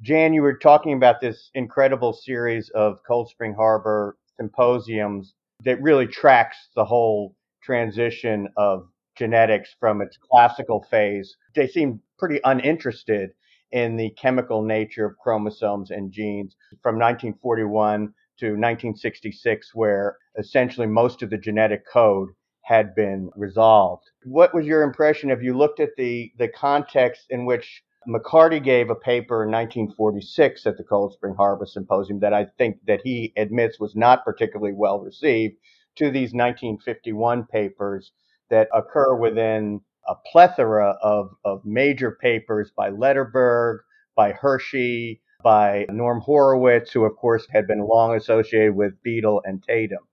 Jan, 0.00 0.32
you 0.32 0.40
were 0.40 0.56
talking 0.56 0.94
about 0.94 1.20
this 1.20 1.50
incredible 1.54 2.14
series 2.14 2.70
of 2.70 3.00
Cold 3.06 3.28
Spring 3.28 3.52
Harbor 3.52 4.16
symposiums 4.38 5.34
that 5.64 5.82
really 5.82 6.06
tracks 6.06 6.56
the 6.74 6.84
whole 6.84 7.36
transition 7.62 8.48
of 8.56 8.88
genetics 9.16 9.76
from 9.78 10.00
its 10.00 10.16
classical 10.16 10.82
phase. 10.90 11.36
They 11.54 11.66
seem 11.66 12.00
pretty 12.18 12.40
uninterested 12.44 13.32
in 13.72 13.96
the 13.96 14.10
chemical 14.10 14.62
nature 14.62 15.06
of 15.06 15.18
chromosomes 15.18 15.90
and 15.90 16.12
genes 16.12 16.56
from 16.82 16.96
1941 16.96 18.12
to 18.38 18.46
1966, 18.46 19.74
where 19.74 20.16
essentially 20.38 20.86
most 20.86 21.22
of 21.22 21.30
the 21.30 21.38
genetic 21.38 21.82
code 21.86 22.30
had 22.62 22.94
been 22.94 23.30
resolved. 23.36 24.04
What 24.24 24.54
was 24.54 24.66
your 24.66 24.82
impression 24.82 25.30
if 25.30 25.42
you 25.42 25.56
looked 25.56 25.80
at 25.80 25.96
the, 25.96 26.32
the 26.38 26.48
context 26.48 27.26
in 27.30 27.44
which 27.44 27.82
McCarty 28.08 28.62
gave 28.62 28.88
a 28.88 28.94
paper 28.94 29.44
in 29.44 29.50
1946 29.50 30.66
at 30.66 30.76
the 30.76 30.84
Cold 30.84 31.12
Spring 31.12 31.34
Harbor 31.34 31.66
Symposium 31.66 32.20
that 32.20 32.32
I 32.32 32.46
think 32.56 32.78
that 32.86 33.00
he 33.04 33.32
admits 33.36 33.78
was 33.78 33.94
not 33.94 34.24
particularly 34.24 34.72
well 34.72 35.00
received 35.00 35.56
to 35.96 36.06
these 36.06 36.32
1951 36.32 37.44
papers 37.44 38.12
that 38.48 38.68
occur 38.72 39.14
within 39.14 39.80
a 40.08 40.14
plethora 40.30 40.96
of, 41.02 41.34
of 41.44 41.64
major 41.64 42.12
papers 42.20 42.70
by 42.76 42.90
Lederberg, 42.90 43.80
by 44.16 44.32
Hershey, 44.32 45.22
by 45.42 45.86
Norm 45.90 46.20
Horowitz, 46.20 46.92
who 46.92 47.04
of 47.04 47.16
course 47.16 47.46
had 47.50 47.66
been 47.66 47.86
long 47.86 48.14
associated 48.16 48.74
with 48.74 49.02
Beadle 49.02 49.42
and 49.44 49.62
Tatum. 49.62 50.06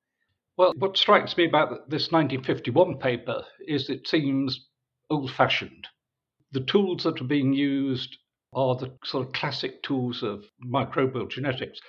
Well, 0.58 0.74
what 0.78 0.98
strikes 0.98 1.38
me 1.38 1.46
about 1.46 1.90
this 1.90 2.12
1951 2.12 2.98
paper 2.98 3.44
is 3.68 3.90
it 3.90 4.08
seems 4.08 4.68
old 5.10 5.32
fashioned. 5.32 5.88
The 6.52 6.62
tools 6.62 7.04
that 7.04 7.22
are 7.22 7.26
being 7.26 7.54
used 7.54 8.18
are 8.54 8.76
the 8.76 8.98
sort 9.04 9.28
of 9.28 9.34
classic 9.34 9.84
tools 9.84 10.24
of 10.24 10.46
microbial 10.66 11.30
genetics. 11.30 11.80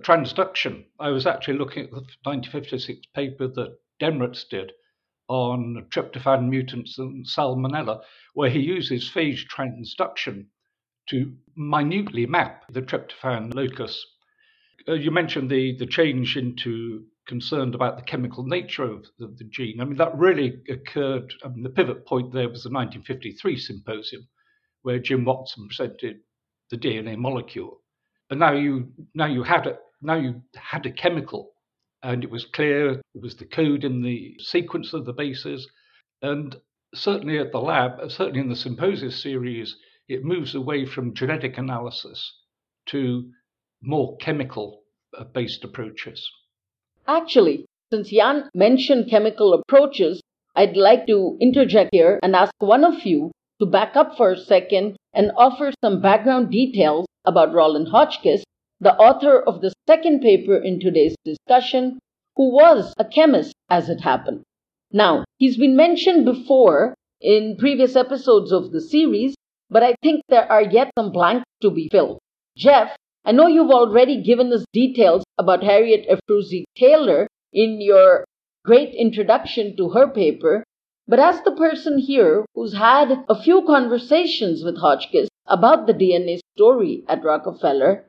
Transduction. 0.00 0.84
I 1.00 1.08
was 1.10 1.26
actually 1.26 1.58
looking 1.58 1.84
at 1.84 1.90
the 1.90 2.06
1956 2.24 3.06
paper 3.14 3.48
that 3.48 3.78
Demerec 4.00 4.48
did, 4.48 4.72
on 5.28 5.86
tryptophan 5.90 6.48
mutants 6.48 6.98
and 6.98 7.26
salmonella, 7.26 8.02
where 8.34 8.50
he 8.50 8.60
uses 8.60 9.10
phage 9.10 9.46
transduction 9.48 10.46
to 11.08 11.34
minutely 11.56 12.26
map 12.26 12.64
the 12.70 12.82
tryptophan 12.82 13.54
locus. 13.54 14.04
Uh, 14.88 14.92
you 14.92 15.10
mentioned 15.10 15.50
the, 15.50 15.76
the 15.78 15.86
change 15.86 16.36
into 16.36 17.04
concerned 17.26 17.74
about 17.74 17.96
the 17.96 18.02
chemical 18.02 18.44
nature 18.44 18.84
of 18.84 19.06
the, 19.18 19.28
the, 19.38 19.44
gene. 19.44 19.80
I 19.80 19.84
mean, 19.84 19.96
that 19.96 20.16
really 20.16 20.60
occurred. 20.68 21.32
I 21.42 21.48
mean, 21.48 21.62
the 21.62 21.70
pivot 21.70 22.06
point 22.06 22.32
there 22.32 22.48
was 22.48 22.64
the 22.64 22.70
1953 22.70 23.56
symposium, 23.56 24.28
where 24.82 24.98
Jim 24.98 25.24
Watson 25.24 25.66
presented 25.68 26.20
the 26.70 26.76
DNA 26.76 27.16
molecule, 27.16 27.80
and 28.30 28.40
now 28.40 28.52
you 28.52 28.92
now 29.14 29.26
you 29.26 29.42
had 29.42 29.66
a 29.66 29.78
now 30.02 30.16
you 30.16 30.42
had 30.54 30.84
a 30.86 30.92
chemical 30.92 31.53
and 32.04 32.22
it 32.22 32.30
was 32.30 32.44
clear 32.44 32.90
it 32.90 33.22
was 33.22 33.34
the 33.36 33.46
code 33.46 33.82
in 33.82 34.02
the 34.02 34.36
sequence 34.38 34.92
of 34.92 35.06
the 35.06 35.12
bases. 35.12 35.66
And 36.20 36.54
certainly 36.94 37.38
at 37.38 37.50
the 37.50 37.60
lab, 37.60 38.10
certainly 38.10 38.40
in 38.40 38.50
the 38.50 38.56
Symposia 38.56 39.10
series, 39.10 39.76
it 40.06 40.22
moves 40.22 40.54
away 40.54 40.84
from 40.84 41.14
genetic 41.14 41.56
analysis 41.56 42.34
to 42.86 43.30
more 43.82 44.18
chemical 44.18 44.82
uh, 45.18 45.24
based 45.24 45.64
approaches. 45.64 46.30
Actually, 47.08 47.64
since 47.90 48.10
Jan 48.10 48.50
mentioned 48.54 49.08
chemical 49.08 49.54
approaches, 49.54 50.20
I'd 50.54 50.76
like 50.76 51.06
to 51.06 51.38
interject 51.40 51.90
here 51.92 52.20
and 52.22 52.36
ask 52.36 52.52
one 52.58 52.84
of 52.84 53.06
you 53.06 53.32
to 53.60 53.66
back 53.66 53.96
up 53.96 54.16
for 54.16 54.32
a 54.32 54.38
second 54.38 54.96
and 55.14 55.32
offer 55.36 55.72
some 55.82 56.02
background 56.02 56.50
details 56.50 57.06
about 57.24 57.54
Rollin 57.54 57.86
Hotchkiss 57.86 58.44
the 58.84 58.94
author 58.96 59.40
of 59.40 59.62
the 59.62 59.72
second 59.86 60.20
paper 60.20 60.56
in 60.56 60.78
today's 60.78 61.16
discussion, 61.24 61.98
who 62.36 62.52
was 62.52 62.92
a 62.98 63.04
chemist 63.06 63.54
as 63.70 63.88
it 63.88 64.02
happened. 64.02 64.42
Now, 64.92 65.24
he's 65.38 65.56
been 65.56 65.74
mentioned 65.74 66.26
before 66.26 66.94
in 67.18 67.56
previous 67.58 67.96
episodes 67.96 68.52
of 68.52 68.72
the 68.72 68.82
series, 68.82 69.34
but 69.70 69.82
I 69.82 69.94
think 70.02 70.20
there 70.28 70.50
are 70.52 70.62
yet 70.62 70.90
some 70.98 71.12
blanks 71.12 71.46
to 71.62 71.70
be 71.70 71.88
filled. 71.90 72.18
Jeff, 72.58 72.94
I 73.24 73.32
know 73.32 73.46
you've 73.46 73.70
already 73.70 74.22
given 74.22 74.52
us 74.52 74.66
details 74.74 75.24
about 75.38 75.64
Harriet 75.64 76.06
Ephrussi 76.06 76.64
Taylor 76.76 77.26
in 77.54 77.80
your 77.80 78.26
great 78.66 78.94
introduction 78.94 79.78
to 79.78 79.88
her 79.90 80.08
paper, 80.08 80.62
but 81.08 81.18
as 81.18 81.40
the 81.42 81.52
person 81.52 81.96
here 81.98 82.44
who's 82.54 82.74
had 82.74 83.24
a 83.30 83.42
few 83.42 83.62
conversations 83.64 84.62
with 84.62 84.76
Hotchkiss 84.76 85.28
about 85.46 85.86
the 85.86 85.94
DNA 85.94 86.40
story 86.54 87.02
at 87.08 87.24
Rockefeller, 87.24 88.04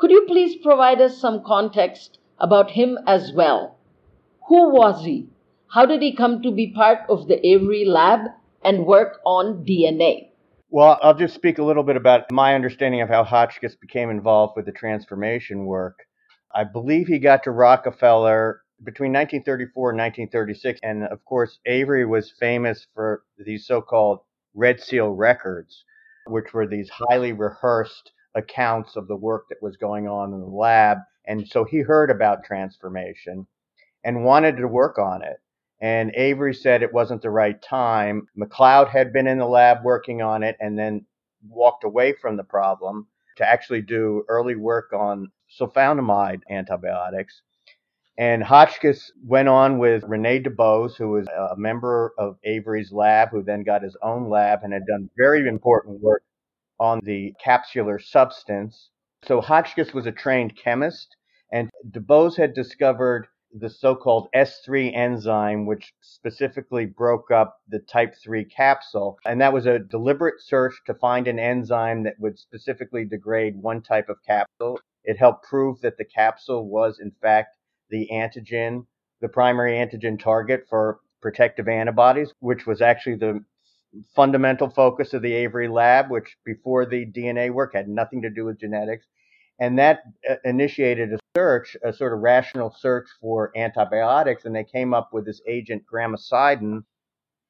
could 0.00 0.10
you 0.10 0.24
please 0.26 0.56
provide 0.56 0.98
us 0.98 1.18
some 1.18 1.44
context 1.44 2.18
about 2.38 2.70
him 2.70 2.98
as 3.06 3.32
well? 3.34 3.76
Who 4.48 4.70
was 4.70 5.04
he? 5.04 5.28
How 5.74 5.84
did 5.84 6.00
he 6.00 6.16
come 6.16 6.40
to 6.42 6.50
be 6.50 6.72
part 6.72 7.00
of 7.10 7.28
the 7.28 7.46
Avery 7.46 7.84
lab 7.84 8.20
and 8.64 8.86
work 8.86 9.20
on 9.26 9.62
DNA? 9.64 10.30
Well, 10.70 10.98
I'll 11.02 11.14
just 11.14 11.34
speak 11.34 11.58
a 11.58 11.62
little 11.62 11.82
bit 11.82 11.96
about 11.96 12.32
my 12.32 12.54
understanding 12.54 13.02
of 13.02 13.10
how 13.10 13.24
Hotchkiss 13.24 13.76
became 13.76 14.08
involved 14.08 14.54
with 14.56 14.64
the 14.64 14.72
transformation 14.72 15.66
work. 15.66 15.98
I 16.54 16.64
believe 16.64 17.06
he 17.06 17.18
got 17.18 17.42
to 17.42 17.50
Rockefeller 17.50 18.62
between 18.82 19.12
1934 19.12 19.90
and 19.90 19.98
1936. 19.98 20.80
And 20.82 21.04
of 21.04 21.22
course, 21.26 21.58
Avery 21.66 22.06
was 22.06 22.32
famous 22.40 22.86
for 22.94 23.24
these 23.36 23.66
so 23.66 23.82
called 23.82 24.20
Red 24.54 24.80
Seal 24.80 25.10
records, 25.10 25.84
which 26.26 26.54
were 26.54 26.66
these 26.66 26.88
highly 26.88 27.32
rehearsed 27.32 28.12
accounts 28.34 28.96
of 28.96 29.08
the 29.08 29.16
work 29.16 29.48
that 29.48 29.62
was 29.62 29.76
going 29.76 30.08
on 30.08 30.32
in 30.32 30.40
the 30.40 30.46
lab. 30.46 30.98
And 31.26 31.46
so 31.46 31.64
he 31.64 31.80
heard 31.80 32.10
about 32.10 32.44
transformation 32.44 33.46
and 34.04 34.24
wanted 34.24 34.56
to 34.56 34.68
work 34.68 34.98
on 34.98 35.22
it. 35.22 35.36
And 35.80 36.12
Avery 36.14 36.54
said 36.54 36.82
it 36.82 36.92
wasn't 36.92 37.22
the 37.22 37.30
right 37.30 37.60
time. 37.62 38.26
MacLeod 38.36 38.88
had 38.88 39.12
been 39.12 39.26
in 39.26 39.38
the 39.38 39.46
lab 39.46 39.78
working 39.82 40.20
on 40.22 40.42
it 40.42 40.56
and 40.60 40.78
then 40.78 41.06
walked 41.48 41.84
away 41.84 42.12
from 42.12 42.36
the 42.36 42.44
problem 42.44 43.06
to 43.36 43.48
actually 43.48 43.82
do 43.82 44.24
early 44.28 44.56
work 44.56 44.92
on 44.92 45.30
sulfonamide 45.58 46.42
antibiotics. 46.50 47.42
And 48.18 48.42
Hotchkiss 48.42 49.12
went 49.24 49.48
on 49.48 49.78
with 49.78 50.04
Rene 50.04 50.42
Dubos, 50.42 50.96
who 50.96 51.08
was 51.10 51.26
a 51.28 51.56
member 51.56 52.12
of 52.18 52.36
Avery's 52.44 52.92
lab, 52.92 53.30
who 53.30 53.42
then 53.42 53.62
got 53.62 53.82
his 53.82 53.96
own 54.02 54.28
lab 54.28 54.60
and 54.62 54.74
had 54.74 54.86
done 54.86 55.08
very 55.16 55.48
important 55.48 56.02
work 56.02 56.22
on 56.80 57.00
the 57.04 57.32
capsular 57.44 58.02
substance. 58.02 58.90
So 59.24 59.40
Hotchkiss 59.40 59.92
was 59.92 60.06
a 60.06 60.12
trained 60.12 60.56
chemist, 60.56 61.14
and 61.52 61.70
Dubos 61.90 62.36
had 62.36 62.54
discovered 62.54 63.28
the 63.52 63.68
so-called 63.68 64.28
S3 64.34 64.96
enzyme, 64.96 65.66
which 65.66 65.92
specifically 66.00 66.86
broke 66.86 67.30
up 67.30 67.58
the 67.68 67.80
type 67.80 68.14
3 68.22 68.44
capsule. 68.44 69.18
And 69.24 69.40
that 69.40 69.52
was 69.52 69.66
a 69.66 69.80
deliberate 69.80 70.40
search 70.40 70.74
to 70.86 70.94
find 70.94 71.26
an 71.26 71.38
enzyme 71.38 72.04
that 72.04 72.14
would 72.20 72.38
specifically 72.38 73.04
degrade 73.04 73.56
one 73.56 73.82
type 73.82 74.08
of 74.08 74.22
capsule. 74.26 74.80
It 75.04 75.18
helped 75.18 75.44
prove 75.44 75.80
that 75.80 75.98
the 75.98 76.04
capsule 76.04 76.68
was, 76.68 77.00
in 77.00 77.10
fact, 77.20 77.56
the 77.90 78.08
antigen, 78.12 78.86
the 79.20 79.28
primary 79.28 79.72
antigen 79.72 80.18
target 80.18 80.66
for 80.70 81.00
protective 81.20 81.68
antibodies, 81.68 82.32
which 82.38 82.66
was 82.66 82.80
actually 82.80 83.16
the 83.16 83.44
fundamental 84.14 84.70
focus 84.70 85.14
of 85.14 85.22
the 85.22 85.32
Avery 85.32 85.68
lab, 85.68 86.10
which 86.10 86.36
before 86.44 86.86
the 86.86 87.06
DNA 87.06 87.50
work 87.50 87.74
had 87.74 87.88
nothing 87.88 88.22
to 88.22 88.30
do 88.30 88.44
with 88.44 88.60
genetics. 88.60 89.06
And 89.58 89.78
that 89.78 90.00
uh, 90.28 90.36
initiated 90.44 91.12
a 91.12 91.18
search, 91.36 91.76
a 91.84 91.92
sort 91.92 92.12
of 92.12 92.20
rational 92.20 92.74
search 92.78 93.08
for 93.20 93.52
antibiotics, 93.56 94.44
and 94.44 94.54
they 94.54 94.64
came 94.64 94.94
up 94.94 95.10
with 95.12 95.26
this 95.26 95.42
agent 95.46 95.82
gramicidin, 95.92 96.84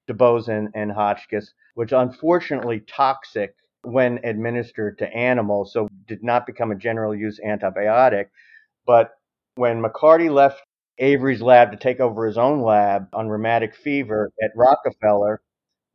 Dubos 0.08 0.48
and, 0.48 0.70
and 0.74 0.90
Hotchkiss, 0.90 1.52
which 1.74 1.92
unfortunately 1.92 2.80
toxic 2.80 3.54
when 3.82 4.18
administered 4.24 4.98
to 4.98 5.14
animals, 5.14 5.72
so 5.72 5.88
did 6.06 6.22
not 6.22 6.46
become 6.46 6.72
a 6.72 6.76
general 6.76 7.14
use 7.14 7.40
antibiotic. 7.46 8.26
But 8.86 9.12
when 9.54 9.82
McCarty 9.82 10.30
left 10.32 10.62
Avery's 10.98 11.40
lab 11.40 11.70
to 11.70 11.78
take 11.78 12.00
over 12.00 12.26
his 12.26 12.36
own 12.36 12.60
lab 12.60 13.08
on 13.12 13.28
rheumatic 13.28 13.74
fever 13.74 14.30
at 14.42 14.50
Rockefeller, 14.54 15.40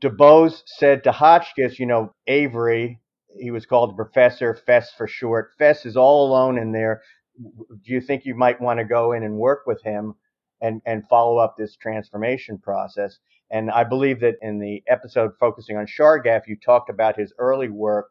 Dubos 0.05 0.61
said 0.67 1.03
to 1.03 1.11
Hotchkiss, 1.11 1.79
you 1.79 1.87
know, 1.87 2.11
Avery, 2.27 2.99
he 3.39 3.49
was 3.49 3.65
called 3.65 3.95
Professor 3.95 4.53
Fess 4.53 4.91
for 4.95 5.07
short. 5.07 5.51
Fess 5.57 5.83
is 5.83 5.97
all 5.97 6.27
alone 6.27 6.59
in 6.59 6.71
there. 6.71 7.01
Do 7.37 7.91
you 7.91 7.99
think 7.99 8.23
you 8.23 8.35
might 8.35 8.61
want 8.61 8.79
to 8.79 8.85
go 8.85 9.13
in 9.13 9.23
and 9.23 9.37
work 9.37 9.63
with 9.65 9.81
him 9.81 10.13
and, 10.61 10.79
and 10.85 11.07
follow 11.09 11.39
up 11.39 11.55
this 11.57 11.75
transformation 11.75 12.59
process? 12.59 13.17
And 13.49 13.71
I 13.71 13.83
believe 13.83 14.19
that 14.19 14.35
in 14.43 14.59
the 14.59 14.83
episode 14.87 15.31
focusing 15.39 15.75
on 15.75 15.87
Chargaff, 15.87 16.47
you 16.47 16.55
talked 16.63 16.91
about 16.91 17.17
his 17.17 17.33
early 17.39 17.69
work, 17.69 18.09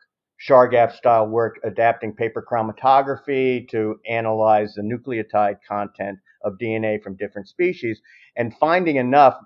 Chargaff 0.48 0.96
style 0.96 1.28
work, 1.28 1.60
adapting 1.62 2.12
paper 2.12 2.44
chromatography 2.44 3.68
to 3.68 4.00
analyze 4.08 4.74
the 4.74 4.82
nucleotide 4.82 5.58
content 5.66 6.18
of 6.42 6.58
DNA 6.60 7.00
from 7.00 7.16
different 7.16 7.46
species 7.46 8.02
and 8.36 8.56
finding 8.58 8.96
enough 8.96 9.36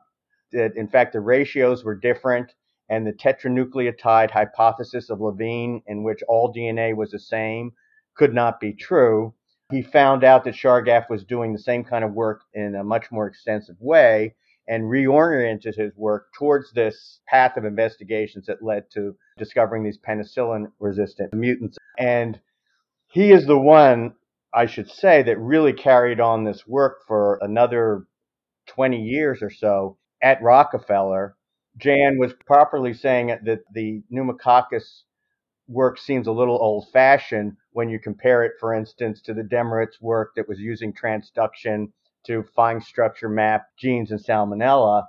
that, 0.53 0.77
in 0.77 0.89
fact, 0.89 1.13
the 1.13 1.21
ratios 1.21 1.85
were 1.85 1.95
different 1.95 2.53
and 2.89 3.07
the 3.07 3.13
tetranucleotide 3.13 4.31
hypothesis 4.31 5.11
of 5.11 5.19
Levene, 5.19 5.83
in 5.87 6.03
which 6.03 6.23
all 6.27 6.53
DNA 6.53 6.97
was 6.97 7.11
the 7.11 7.19
same, 7.19 7.73
could 8.17 8.33
not 8.33 8.61
be 8.61 8.73
true. 8.73 9.35
He 9.71 9.83
found 9.83 10.25
out 10.25 10.45
that 10.45 10.55
Chargaff 10.55 11.11
was 11.11 11.25
doing 11.25 11.53
the 11.53 11.59
same 11.59 11.85
kind 11.85 12.05
of 12.05 12.15
work 12.15 12.43
in 12.55 12.75
a 12.75 12.85
much 12.85 13.11
more 13.11 13.27
extensive 13.27 13.77
way 13.79 14.35
and 14.67 14.85
reoriented 14.85 15.75
his 15.75 15.93
work 15.97 16.27
towards 16.35 16.73
this 16.73 17.21
path 17.27 17.57
of 17.57 17.65
investigations 17.65 18.47
that 18.47 18.63
led 18.63 18.85
to 18.93 19.17
discovering 19.37 19.83
these 19.83 19.99
penicillin 19.99 20.71
resistant 20.79 21.33
mutants. 21.33 21.79
And 21.99 22.41
he 23.09 23.33
is 23.33 23.47
the 23.47 23.59
one, 23.59 24.15
I 24.55 24.67
should 24.67 24.91
say, 24.91 25.23
that 25.23 25.39
really 25.39 25.73
carried 25.73 26.21
on 26.21 26.45
this 26.45 26.67
work 26.67 26.99
for 27.07 27.39
another 27.43 28.07
20 28.67 29.01
years 29.01 29.43
or 29.43 29.51
so 29.51 29.97
at 30.23 30.43
Rockefeller. 30.43 31.37
Jan 31.77 32.19
was 32.19 32.33
properly 32.47 32.93
saying 32.93 33.29
that 33.45 33.61
the 33.73 34.03
pneumococcus 34.11 35.05
work 35.69 35.99
seems 35.99 36.27
a 36.27 36.33
little 36.33 36.59
old 36.61 36.89
fashioned 36.93 37.57
when 37.73 37.89
you 37.89 38.01
compare 38.01 38.43
it, 38.45 38.53
for 38.59 38.75
instance, 38.75 39.21
to 39.23 39.35
the 39.35 39.43
Demerec's 39.43 40.01
work 40.01 40.33
that 40.35 40.49
was 40.49 40.59
using 40.59 40.93
transduction 40.93 41.93
to 42.27 42.45
fine 42.57 42.81
structure 42.81 43.29
map 43.29 43.67
genes 43.79 44.11
in 44.11 44.19
salmonella. 44.19 45.05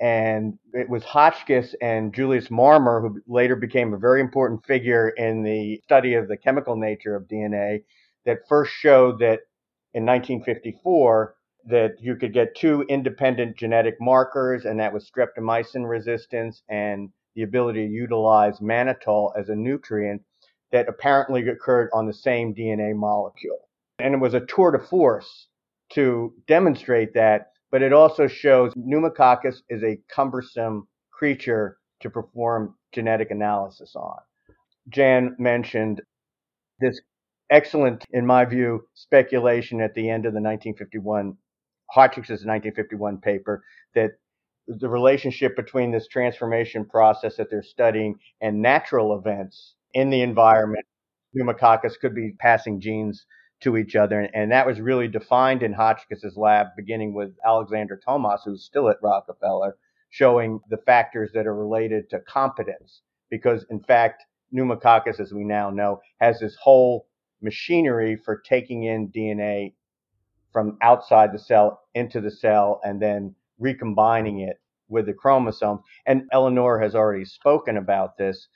And 0.00 0.58
it 0.72 0.88
was 0.88 1.04
Hotchkiss 1.04 1.74
and 1.80 2.12
Julius 2.12 2.50
Marmur, 2.50 3.00
who 3.00 3.20
later 3.26 3.56
became 3.56 3.94
a 3.94 3.98
very 3.98 4.20
important 4.20 4.64
figure 4.64 5.10
in 5.10 5.42
the 5.42 5.80
study 5.84 6.14
of 6.14 6.28
the 6.28 6.36
chemical 6.36 6.76
nature 6.76 7.14
of 7.14 7.28
DNA, 7.28 7.84
that 8.26 8.48
first 8.48 8.72
showed 8.72 9.18
that 9.20 9.40
in 9.94 10.04
1954 10.04 11.34
that 11.66 11.94
you 12.00 12.16
could 12.16 12.32
get 12.32 12.56
two 12.56 12.82
independent 12.88 13.56
genetic 13.56 13.96
markers, 14.00 14.64
and 14.64 14.78
that 14.80 14.92
was 14.92 15.10
streptomycin 15.10 15.88
resistance 15.88 16.62
and 16.68 17.10
the 17.34 17.42
ability 17.42 17.86
to 17.86 17.92
utilize 17.92 18.58
mannitol 18.58 19.32
as 19.38 19.48
a 19.48 19.54
nutrient 19.54 20.22
that 20.70 20.88
apparently 20.88 21.46
occurred 21.48 21.88
on 21.92 22.06
the 22.06 22.12
same 22.12 22.54
DNA 22.54 22.94
molecule. 22.94 23.68
And 23.98 24.14
it 24.14 24.20
was 24.20 24.34
a 24.34 24.40
tour 24.40 24.72
de 24.72 24.78
force 24.78 25.48
to 25.90 26.34
demonstrate 26.48 27.14
that, 27.14 27.52
but 27.70 27.82
it 27.82 27.92
also 27.92 28.26
shows 28.26 28.72
pneumococcus 28.74 29.62
is 29.68 29.82
a 29.82 29.98
cumbersome 30.08 30.88
creature 31.10 31.78
to 32.00 32.10
perform 32.10 32.74
genetic 32.92 33.30
analysis 33.30 33.94
on. 33.94 34.18
Jan 34.88 35.36
mentioned 35.38 36.00
this 36.80 37.00
excellent, 37.50 38.04
in 38.10 38.26
my 38.26 38.44
view, 38.44 38.82
speculation 38.94 39.80
at 39.80 39.94
the 39.94 40.08
end 40.08 40.26
of 40.26 40.32
the 40.32 40.40
1951 40.40 41.36
Hotchkiss' 41.92 42.30
1951 42.30 43.18
paper 43.18 43.62
that 43.94 44.12
the 44.66 44.88
relationship 44.88 45.54
between 45.56 45.90
this 45.90 46.08
transformation 46.08 46.84
process 46.86 47.36
that 47.36 47.50
they're 47.50 47.62
studying 47.62 48.18
and 48.40 48.62
natural 48.62 49.18
events 49.18 49.74
in 49.92 50.08
the 50.08 50.22
environment, 50.22 50.86
pneumococcus 51.34 51.98
could 51.98 52.14
be 52.14 52.32
passing 52.38 52.80
genes 52.80 53.26
to 53.60 53.76
each 53.76 53.94
other. 53.94 54.20
And 54.32 54.50
that 54.52 54.66
was 54.66 54.80
really 54.80 55.06
defined 55.06 55.62
in 55.62 55.74
Hotchkiss's 55.74 56.36
lab, 56.36 56.68
beginning 56.76 57.12
with 57.12 57.36
Alexander 57.44 58.00
Tomasz, 58.06 58.40
who's 58.44 58.64
still 58.64 58.88
at 58.88 58.96
Rockefeller, 59.02 59.76
showing 60.10 60.60
the 60.70 60.78
factors 60.78 61.30
that 61.34 61.46
are 61.46 61.54
related 61.54 62.08
to 62.10 62.20
competence. 62.20 63.02
Because 63.30 63.66
in 63.70 63.80
fact, 63.80 64.24
pneumococcus, 64.50 65.20
as 65.20 65.32
we 65.32 65.44
now 65.44 65.68
know, 65.68 66.00
has 66.20 66.40
this 66.40 66.56
whole 66.56 67.06
machinery 67.42 68.16
for 68.16 68.42
taking 68.48 68.84
in 68.84 69.08
DNA 69.08 69.74
from 70.52 70.76
outside 70.82 71.32
the 71.32 71.38
cell 71.38 71.80
into 71.94 72.20
the 72.20 72.30
cell 72.30 72.80
and 72.84 73.00
then 73.00 73.34
recombining 73.58 74.40
it 74.40 74.56
with 74.88 75.06
the 75.06 75.12
chromosome. 75.12 75.80
And 76.06 76.24
Eleanor 76.32 76.78
has 76.80 76.94
already 76.94 77.24
spoken 77.24 77.76
about 77.76 78.16
this. 78.18 78.48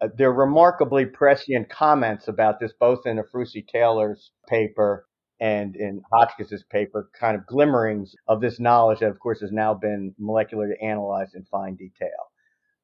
Uh, 0.00 0.08
there 0.16 0.30
are 0.30 0.34
remarkably 0.34 1.06
prescient 1.06 1.68
comments 1.70 2.28
about 2.28 2.58
this, 2.58 2.72
both 2.78 3.06
in 3.06 3.18
Ephrussi 3.18 3.66
Taylor's 3.66 4.32
paper 4.48 5.06
and 5.40 5.76
in 5.76 6.00
Hotchkiss's 6.12 6.64
paper, 6.70 7.10
kind 7.18 7.36
of 7.36 7.46
glimmerings 7.46 8.14
of 8.28 8.40
this 8.40 8.60
knowledge 8.60 9.00
that, 9.00 9.10
of 9.10 9.18
course, 9.18 9.40
has 9.40 9.52
now 9.52 9.74
been 9.74 10.14
molecularly 10.20 10.74
analyzed 10.82 11.34
in 11.34 11.44
fine 11.44 11.74
detail. 11.74 12.30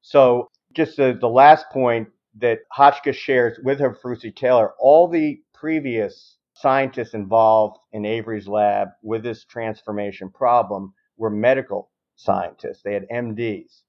So, 0.03 0.51
just 0.73 0.97
the, 0.97 1.17
the 1.21 1.29
last 1.29 1.67
point 1.73 2.09
that 2.39 2.61
Hotchkiss 2.73 3.17
shares 3.17 3.59
with 3.65 3.81
Ephrussi 3.81 4.35
Taylor, 4.35 4.73
all 4.79 5.09
the 5.09 5.41
previous 5.55 6.37
scientists 6.61 7.15
involved 7.15 7.79
in 7.93 8.05
Avery's 8.05 8.47
lab 8.47 8.89
with 9.03 9.23
this 9.23 9.45
transformation 9.45 10.31
problem 10.31 10.93
were 11.17 11.31
medical 11.31 11.91
scientists. 12.17 12.83
They 12.83 12.95
had 12.95 13.09
MDs. 13.09 13.83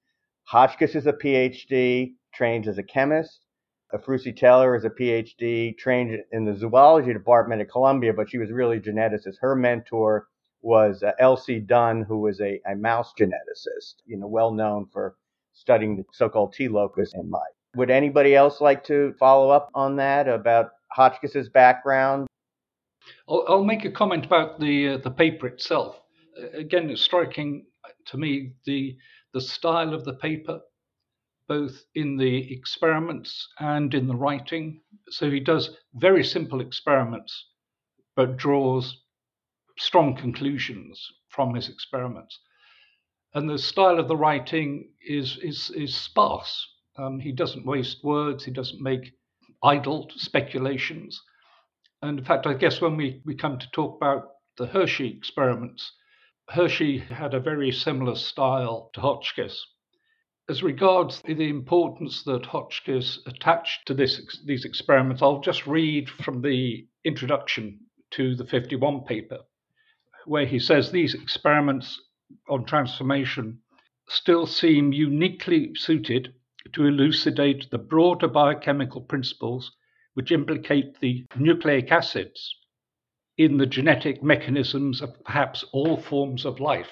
Hotchkiss 0.44 0.94
is 0.94 1.06
a 1.06 1.12
PhD, 1.12 2.14
trained 2.34 2.66
as 2.66 2.78
a 2.78 2.82
chemist. 2.82 3.46
Ephrussi 3.94 4.34
Taylor 4.34 4.74
is 4.74 4.84
a 4.84 4.90
PhD, 4.90 5.76
trained 5.76 6.18
in 6.32 6.44
the 6.46 6.56
zoology 6.56 7.12
department 7.12 7.60
at 7.60 7.70
Columbia, 7.70 8.12
but 8.12 8.30
she 8.30 8.38
was 8.38 8.50
really 8.50 8.78
a 8.78 8.80
geneticist. 8.80 9.36
Her 9.40 9.54
mentor 9.54 10.28
was 10.62 11.02
uh, 11.02 11.12
L.C. 11.18 11.58
Dunn, 11.58 12.02
who 12.02 12.20
was 12.20 12.40
a, 12.40 12.58
a 12.66 12.74
mouse 12.74 13.12
geneticist, 13.18 13.96
you 14.06 14.16
know, 14.16 14.26
well 14.26 14.50
known 14.50 14.86
for 14.90 15.16
studying 15.52 15.96
the 15.96 16.04
so-called 16.12 16.54
T 16.54 16.68
locus 16.68 17.12
in 17.14 17.28
mice. 17.28 17.42
Would 17.76 17.90
anybody 17.90 18.34
else 18.34 18.60
like 18.60 18.82
to 18.84 19.14
follow 19.18 19.50
up 19.50 19.68
on 19.74 19.96
that 19.96 20.28
about 20.28 20.70
Hotchkiss's 20.96 21.50
background? 21.50 22.26
I'll, 23.28 23.44
I'll 23.48 23.64
make 23.64 23.84
a 23.84 23.90
comment 23.90 24.26
about 24.26 24.60
the 24.60 24.88
uh, 24.88 24.96
the 24.98 25.10
paper 25.10 25.46
itself. 25.46 26.00
Again, 26.54 26.90
it's 26.90 27.02
striking 27.02 27.66
to 28.06 28.16
me 28.16 28.54
the 28.64 28.96
the 29.32 29.40
style 29.40 29.94
of 29.94 30.04
the 30.04 30.14
paper 30.14 30.60
both 31.48 31.84
in 31.94 32.16
the 32.16 32.52
experiments 32.52 33.48
and 33.58 33.92
in 33.94 34.06
the 34.06 34.16
writing. 34.16 34.80
So 35.10 35.30
he 35.30 35.40
does 35.40 35.76
very 35.94 36.24
simple 36.24 36.60
experiments, 36.60 37.48
but 38.16 38.36
draws 38.36 39.02
strong 39.78 40.16
conclusions 40.16 41.12
from 41.28 41.54
his 41.54 41.68
experiments. 41.68 42.38
And 43.34 43.48
the 43.48 43.58
style 43.58 43.98
of 43.98 44.08
the 44.08 44.16
writing 44.16 44.92
is, 45.06 45.38
is, 45.42 45.70
is 45.70 45.94
sparse. 45.94 46.68
Um, 46.96 47.18
he 47.18 47.32
doesn't 47.32 47.66
waste 47.66 48.04
words, 48.04 48.44
he 48.44 48.50
doesn't 48.50 48.80
make 48.80 49.12
idle 49.62 50.10
speculations. 50.14 51.20
And 52.02 52.18
in 52.18 52.24
fact, 52.24 52.48
I 52.48 52.54
guess 52.54 52.80
when 52.80 52.96
we, 52.96 53.22
we 53.24 53.36
come 53.36 53.58
to 53.60 53.70
talk 53.70 53.96
about 53.96 54.32
the 54.58 54.66
Hershey 54.66 55.16
experiments, 55.16 55.92
Hershey 56.48 56.98
had 56.98 57.32
a 57.32 57.40
very 57.40 57.70
similar 57.70 58.16
style 58.16 58.90
to 58.94 59.00
Hotchkiss. 59.00 59.64
As 60.48 60.64
regards 60.64 61.22
the 61.22 61.48
importance 61.48 62.24
that 62.24 62.46
Hotchkiss 62.46 63.20
attached 63.24 63.86
to 63.86 63.94
this, 63.94 64.42
these 64.44 64.64
experiments, 64.64 65.22
I'll 65.22 65.40
just 65.40 65.64
read 65.68 66.10
from 66.10 66.42
the 66.42 66.88
introduction 67.04 67.78
to 68.10 68.34
the 68.34 68.44
51 68.44 69.04
paper, 69.04 69.38
where 70.26 70.46
he 70.46 70.58
says 70.58 70.90
these 70.90 71.14
experiments 71.14 72.00
on 72.48 72.64
transformation 72.64 73.60
still 74.08 74.46
seem 74.46 74.92
uniquely 74.92 75.72
suited 75.76 76.34
to 76.72 76.84
elucidate 76.84 77.70
the 77.70 77.78
broader 77.78 78.26
biochemical 78.26 79.02
principles 79.02 79.76
which 80.14 80.32
implicate 80.32 80.98
the 81.00 81.24
nucleic 81.36 81.90
acids 81.90 82.54
in 83.38 83.56
the 83.56 83.66
genetic 83.66 84.22
mechanisms 84.22 85.00
of 85.00 85.22
perhaps 85.24 85.64
all 85.72 85.96
forms 85.96 86.44
of 86.44 86.60
life. 86.60 86.90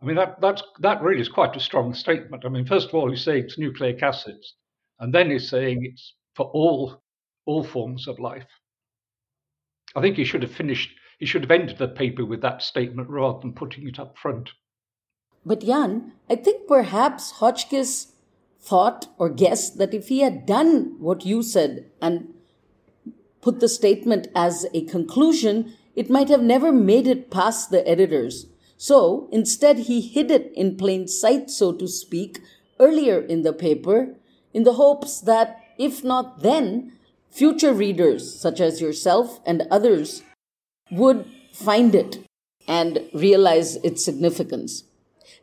I 0.00 0.04
mean, 0.04 0.16
that, 0.16 0.40
that's, 0.40 0.62
that 0.80 1.02
really 1.02 1.20
is 1.20 1.28
quite 1.28 1.56
a 1.56 1.60
strong 1.60 1.94
statement. 1.94 2.44
I 2.44 2.48
mean, 2.48 2.66
first 2.66 2.88
of 2.88 2.94
all, 2.94 3.10
he's 3.10 3.22
saying 3.22 3.44
it's 3.44 3.58
nucleic 3.58 4.02
acids, 4.02 4.54
and 4.98 5.14
then 5.14 5.30
he's 5.30 5.48
saying 5.48 5.84
it's 5.84 6.14
for 6.34 6.46
all, 6.46 7.02
all 7.46 7.62
forms 7.62 8.08
of 8.08 8.18
life. 8.18 8.46
I 9.94 10.00
think 10.00 10.16
he 10.16 10.24
should 10.24 10.42
have 10.42 10.52
finished, 10.52 10.90
he 11.18 11.26
should 11.26 11.42
have 11.42 11.50
ended 11.50 11.78
the 11.78 11.88
paper 11.88 12.24
with 12.24 12.40
that 12.42 12.62
statement 12.62 13.08
rather 13.10 13.40
than 13.40 13.52
putting 13.52 13.86
it 13.86 13.98
up 13.98 14.16
front. 14.16 14.50
But 15.44 15.60
Jan, 15.60 16.12
I 16.30 16.36
think 16.36 16.68
perhaps 16.68 17.32
Hotchkiss 17.32 18.11
thought 18.62 19.08
or 19.18 19.28
guessed 19.28 19.78
that 19.78 19.92
if 19.92 20.08
he 20.08 20.20
had 20.20 20.46
done 20.46 20.94
what 20.98 21.26
you 21.26 21.42
said 21.42 21.90
and 22.00 22.32
put 23.40 23.58
the 23.58 23.68
statement 23.68 24.28
as 24.34 24.66
a 24.72 24.84
conclusion, 24.84 25.74
it 25.96 26.08
might 26.08 26.28
have 26.28 26.42
never 26.42 26.72
made 26.72 27.06
it 27.06 27.30
past 27.30 27.70
the 27.70 27.86
editors. 27.86 28.46
So 28.76 29.28
instead, 29.32 29.80
he 29.80 30.00
hid 30.00 30.30
it 30.30 30.52
in 30.54 30.76
plain 30.76 31.08
sight, 31.08 31.50
so 31.50 31.72
to 31.72 31.88
speak, 31.88 32.40
earlier 32.78 33.20
in 33.20 33.42
the 33.42 33.52
paper, 33.52 34.14
in 34.54 34.62
the 34.62 34.74
hopes 34.74 35.20
that, 35.20 35.60
if 35.78 36.04
not 36.04 36.42
then, 36.42 36.92
future 37.30 37.72
readers, 37.72 38.40
such 38.40 38.60
as 38.60 38.80
yourself 38.80 39.40
and 39.44 39.66
others, 39.70 40.22
would 40.90 41.26
find 41.52 41.94
it 41.94 42.24
and 42.68 43.00
realize 43.12 43.76
its 43.76 44.04
significance. 44.04 44.84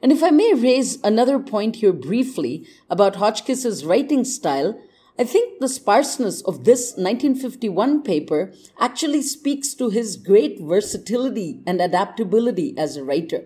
And 0.02 0.12
if 0.12 0.24
I 0.24 0.30
may 0.30 0.54
raise 0.54 1.02
another 1.04 1.40
point 1.40 1.78
here 1.78 1.94
briefly 1.94 2.66
about 2.90 3.18
Hotchkiss's 3.18 3.86
writing 3.86 4.24
style, 4.24 4.80
I 5.18 5.26
think 5.26 5.60
the 5.60 5.68
sparseness 5.68 6.42
of 6.44 6.64
this 6.64 6.92
1951 6.96 8.04
paper 8.04 8.54
actually 8.80 9.22
speaks 9.22 9.74
to 9.74 9.90
his 9.90 10.16
great 10.16 10.62
versatility 10.62 11.60
and 11.68 11.82
adaptability 11.82 12.78
as 12.78 12.96
a 12.96 13.04
writer. 13.04 13.44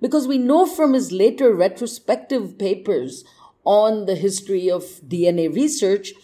Because 0.00 0.26
we 0.26 0.38
know 0.38 0.64
from 0.64 0.94
his 0.94 1.12
later 1.12 1.54
retrospective 1.54 2.56
papers 2.56 3.22
on 3.64 4.06
the 4.06 4.14
history 4.14 4.70
of 4.70 4.84
DNA 5.06 5.54
research, 5.54 6.14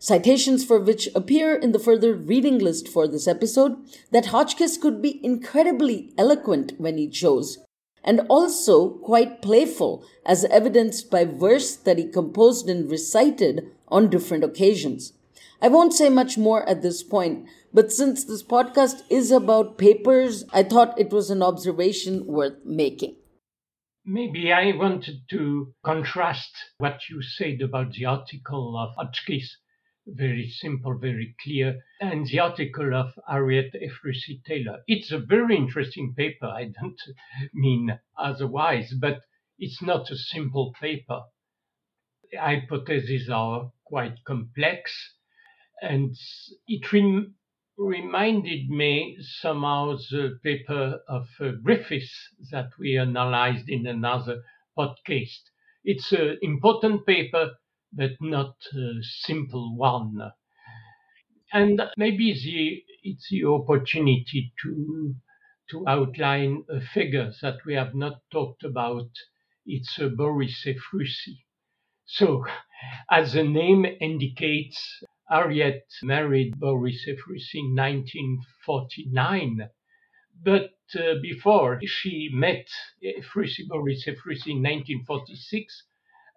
citations 0.00 0.64
for 0.64 0.80
which 0.80 1.08
appear 1.14 1.54
in 1.54 1.70
the 1.70 1.78
further 1.78 2.12
reading 2.12 2.58
list 2.58 2.88
for 2.88 3.06
this 3.06 3.28
episode, 3.28 3.76
that 4.10 4.26
Hotchkiss 4.26 4.76
could 4.76 5.00
be 5.00 5.24
incredibly 5.24 6.12
eloquent 6.18 6.72
when 6.78 6.98
he 6.98 7.06
chose, 7.06 7.58
and 8.04 8.20
also 8.28 8.90
quite 8.98 9.42
playful, 9.42 10.04
as 10.24 10.44
evidenced 10.46 11.10
by 11.10 11.24
verse 11.24 11.76
that 11.76 11.98
he 11.98 12.06
composed 12.06 12.68
and 12.68 12.90
recited 12.90 13.70
on 13.88 14.10
different 14.10 14.44
occasions. 14.44 15.12
I 15.60 15.68
won't 15.68 15.92
say 15.92 16.08
much 16.08 16.36
more 16.36 16.68
at 16.68 16.82
this 16.82 17.02
point, 17.02 17.46
but 17.72 17.92
since 17.92 18.24
this 18.24 18.42
podcast 18.42 19.02
is 19.08 19.30
about 19.30 19.78
papers, 19.78 20.44
I 20.52 20.64
thought 20.64 20.98
it 20.98 21.10
was 21.10 21.30
an 21.30 21.42
observation 21.42 22.26
worth 22.26 22.64
making. 22.64 23.16
Maybe 24.04 24.52
I 24.52 24.72
wanted 24.76 25.20
to 25.30 25.72
contrast 25.84 26.50
what 26.78 27.08
you 27.08 27.22
said 27.22 27.60
about 27.62 27.92
the 27.92 28.06
article 28.06 28.76
of 28.76 28.96
Hotchkiss, 28.96 29.56
very 30.06 30.48
simple, 30.48 30.98
very 30.98 31.34
clear, 31.42 31.82
and 32.00 32.26
the 32.26 32.38
article 32.40 32.94
of 32.94 33.18
Harriet 33.28 33.74
Ephrussi 33.74 34.42
Taylor. 34.44 34.82
It's 34.86 35.12
a 35.12 35.18
very 35.18 35.56
interesting 35.56 36.14
paper. 36.14 36.46
I 36.46 36.66
don't 36.80 37.00
mean 37.54 37.98
otherwise, 38.16 38.94
but 38.94 39.22
it's 39.58 39.82
not 39.82 40.10
a 40.10 40.16
simple 40.16 40.72
paper. 40.80 41.22
The 42.32 42.38
hypotheses 42.38 43.30
are 43.30 43.70
quite 43.84 44.24
complex, 44.24 45.14
and 45.82 46.16
it 46.68 46.92
rem- 46.92 47.36
reminded 47.78 48.70
me 48.70 49.18
somehow 49.20 49.96
the 50.10 50.38
paper 50.42 51.02
of 51.08 51.28
uh, 51.40 51.52
Griffiths 51.62 52.34
that 52.50 52.70
we 52.78 52.98
analyzed 52.98 53.68
in 53.68 53.86
another 53.86 54.42
podcast. 54.78 55.42
It's 55.84 56.12
an 56.12 56.38
important 56.42 57.06
paper, 57.06 57.56
but 57.92 58.12
not 58.20 58.56
a 58.74 59.02
simple 59.02 59.76
one. 59.76 60.32
And 61.52 61.80
maybe 61.96 62.32
the, 62.34 62.84
it's 63.04 63.28
the 63.30 63.44
opportunity 63.46 64.52
to 64.62 65.14
to 65.70 65.88
outline 65.88 66.64
a 66.70 66.80
figure 66.80 67.32
that 67.42 67.64
we 67.66 67.74
have 67.74 67.94
not 67.94 68.20
talked 68.30 68.64
about. 68.64 69.10
It's 69.66 69.98
uh, 70.00 70.08
Boris 70.08 70.64
Ephrussi. 70.66 71.38
So, 72.06 72.44
as 73.10 73.34
the 73.34 73.44
name 73.44 73.86
indicates, 73.86 75.02
Harriet 75.30 75.84
married 76.02 76.60
Boris 76.60 77.06
Ephrussi 77.08 77.56
in 77.60 77.74
1949. 77.76 79.70
But 80.44 80.72
uh, 80.96 81.14
before 81.22 81.80
she 81.86 82.30
met 82.32 82.68
Ephrussi, 83.02 83.68
Boris 83.68 84.06
Ephrussi 84.06 84.52
in 84.52 84.62
1946, 84.62 85.84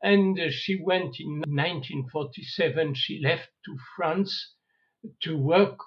and 0.05 0.39
uh, 0.39 0.51
she 0.51 0.79
went 0.79 1.19
in 1.19 1.39
1947, 1.47 2.93
she 2.93 3.19
left 3.23 3.49
to 3.65 3.75
France 3.95 4.53
to 5.23 5.35
work 5.35 5.79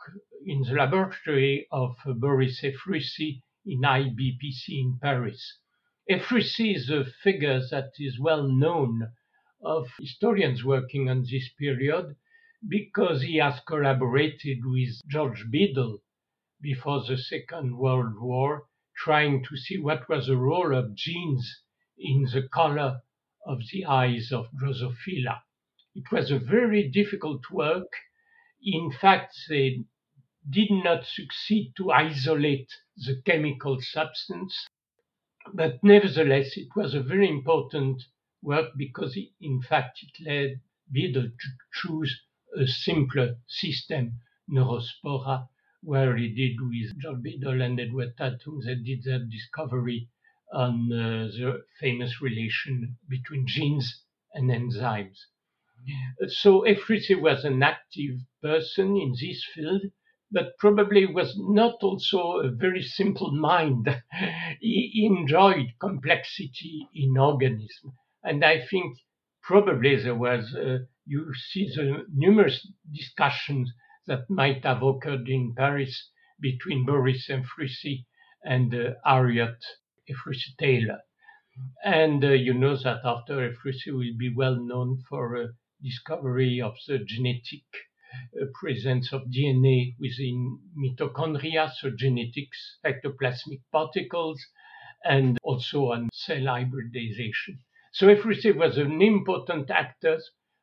in 0.44 0.62
the 0.62 0.72
laboratory 0.72 1.68
of 1.70 1.94
Boris 2.04 2.60
Ephrussi 2.64 3.42
in 3.64 3.82
IBPC 3.82 4.70
in 4.70 4.98
Paris. 5.00 5.58
Ephrussi 6.10 6.74
is 6.74 6.90
a 6.90 7.04
figure 7.22 7.60
that 7.70 7.92
is 8.00 8.18
well 8.18 8.48
known 8.48 9.08
of 9.62 9.86
historians 10.00 10.64
working 10.64 11.08
on 11.08 11.22
this 11.22 11.48
period 11.56 12.16
because 12.68 13.22
he 13.22 13.36
has 13.36 13.60
collaborated 13.68 14.58
with 14.64 15.00
George 15.06 15.44
Beadle 15.48 16.02
before 16.60 17.04
the 17.06 17.18
Second 17.18 17.78
World 17.78 18.18
War, 18.20 18.64
trying 18.96 19.44
to 19.44 19.56
see 19.56 19.78
what 19.78 20.08
was 20.08 20.26
the 20.26 20.36
role 20.36 20.74
of 20.74 20.96
genes 20.96 21.62
in 21.96 22.24
the 22.32 22.48
color 22.52 23.00
of 23.48 23.60
the 23.72 23.86
eyes 23.86 24.30
of 24.30 24.46
Drosophila. 24.52 25.40
It 25.94 26.12
was 26.12 26.30
a 26.30 26.38
very 26.38 26.88
difficult 26.88 27.50
work. 27.50 27.90
In 28.62 28.92
fact, 28.92 29.34
they 29.48 29.84
did 30.50 30.70
not 30.70 31.06
succeed 31.06 31.72
to 31.78 31.90
isolate 31.90 32.70
the 32.96 33.22
chemical 33.24 33.78
substance, 33.80 34.68
but 35.54 35.82
nevertheless, 35.82 36.58
it 36.58 36.68
was 36.76 36.94
a 36.94 37.02
very 37.02 37.28
important 37.28 38.02
work 38.42 38.72
because, 38.76 39.16
it, 39.16 39.30
in 39.40 39.62
fact, 39.62 40.00
it 40.02 40.24
led 40.28 40.60
Beadle 40.92 41.30
to 41.30 41.48
choose 41.72 42.20
a 42.56 42.66
simpler 42.66 43.36
system, 43.46 44.20
Neurospora, 44.50 45.48
where 45.82 46.16
he 46.16 46.28
did 46.34 46.56
with 46.60 47.00
George 47.00 47.22
Beadle 47.22 47.62
and 47.62 47.80
Edward 47.80 48.14
Tatum, 48.18 48.60
they 48.64 48.74
did 48.74 49.04
their 49.04 49.24
discovery 49.24 50.10
on 50.52 50.88
the 50.88 51.62
famous 51.80 52.20
relation 52.20 52.96
between 53.08 53.46
genes 53.46 54.04
and 54.34 54.50
enzymes. 54.50 55.18
So 56.28 56.62
Ephrussi 56.62 57.14
was 57.14 57.44
an 57.44 57.62
active 57.62 58.20
person 58.42 58.96
in 58.96 59.12
this 59.12 59.44
field, 59.54 59.82
but 60.30 60.58
probably 60.58 61.06
was 61.06 61.38
not 61.38 61.82
also 61.82 62.40
a 62.40 62.50
very 62.50 62.82
simple 62.82 63.30
mind. 63.30 64.02
he 64.60 65.06
enjoyed 65.06 65.74
complexity 65.80 66.88
in 66.94 67.16
organism. 67.16 67.96
And 68.22 68.44
I 68.44 68.66
think 68.66 68.98
probably 69.42 69.96
there 69.96 70.14
was, 70.14 70.54
uh, 70.54 70.80
you 71.06 71.32
see 71.34 71.68
the 71.68 72.04
numerous 72.12 72.66
discussions 72.92 73.72
that 74.06 74.28
might 74.28 74.64
have 74.64 74.82
occurred 74.82 75.28
in 75.28 75.54
Paris 75.54 76.10
between 76.40 76.84
Boris 76.84 77.28
Ephrussi 77.28 78.06
and 78.44 78.74
uh, 78.74 78.94
Harriet 79.04 79.64
Ephrussi 80.08 80.56
Taylor. 80.58 81.00
And 81.84 82.24
uh, 82.24 82.28
you 82.28 82.54
know 82.54 82.76
that 82.76 83.00
after 83.04 83.48
Ephrussi 83.50 83.90
will 83.92 84.16
be 84.16 84.32
well 84.34 84.56
known 84.56 85.02
for 85.08 85.36
uh, 85.36 85.46
discovery 85.82 86.60
of 86.60 86.76
the 86.86 86.98
genetic 86.98 87.64
uh, 88.40 88.46
presence 88.54 89.12
of 89.12 89.28
DNA 89.28 89.94
within 89.98 90.60
mitochondria, 90.76 91.70
so 91.72 91.90
genetics, 91.90 92.78
ectoplasmic 92.84 93.60
particles, 93.70 94.40
and 95.04 95.38
also 95.42 95.92
on 95.92 96.08
cell 96.12 96.46
hybridization. 96.46 97.58
So 97.92 98.06
Ephrussi 98.06 98.56
was 98.56 98.78
an 98.78 99.02
important 99.02 99.70
actor, 99.70 100.20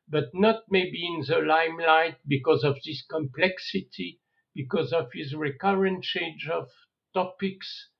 but 0.08 0.30
not 0.34 0.62
maybe 0.70 1.06
in 1.06 1.24
the 1.26 1.38
limelight 1.38 2.16
because 2.26 2.64
of 2.64 2.76
this 2.84 3.04
complexity, 3.10 4.20
because 4.54 4.92
of 4.92 5.12
his 5.12 5.34
recurrent 5.34 6.04
change 6.04 6.48
of 6.48 6.68
topics, 7.14 7.90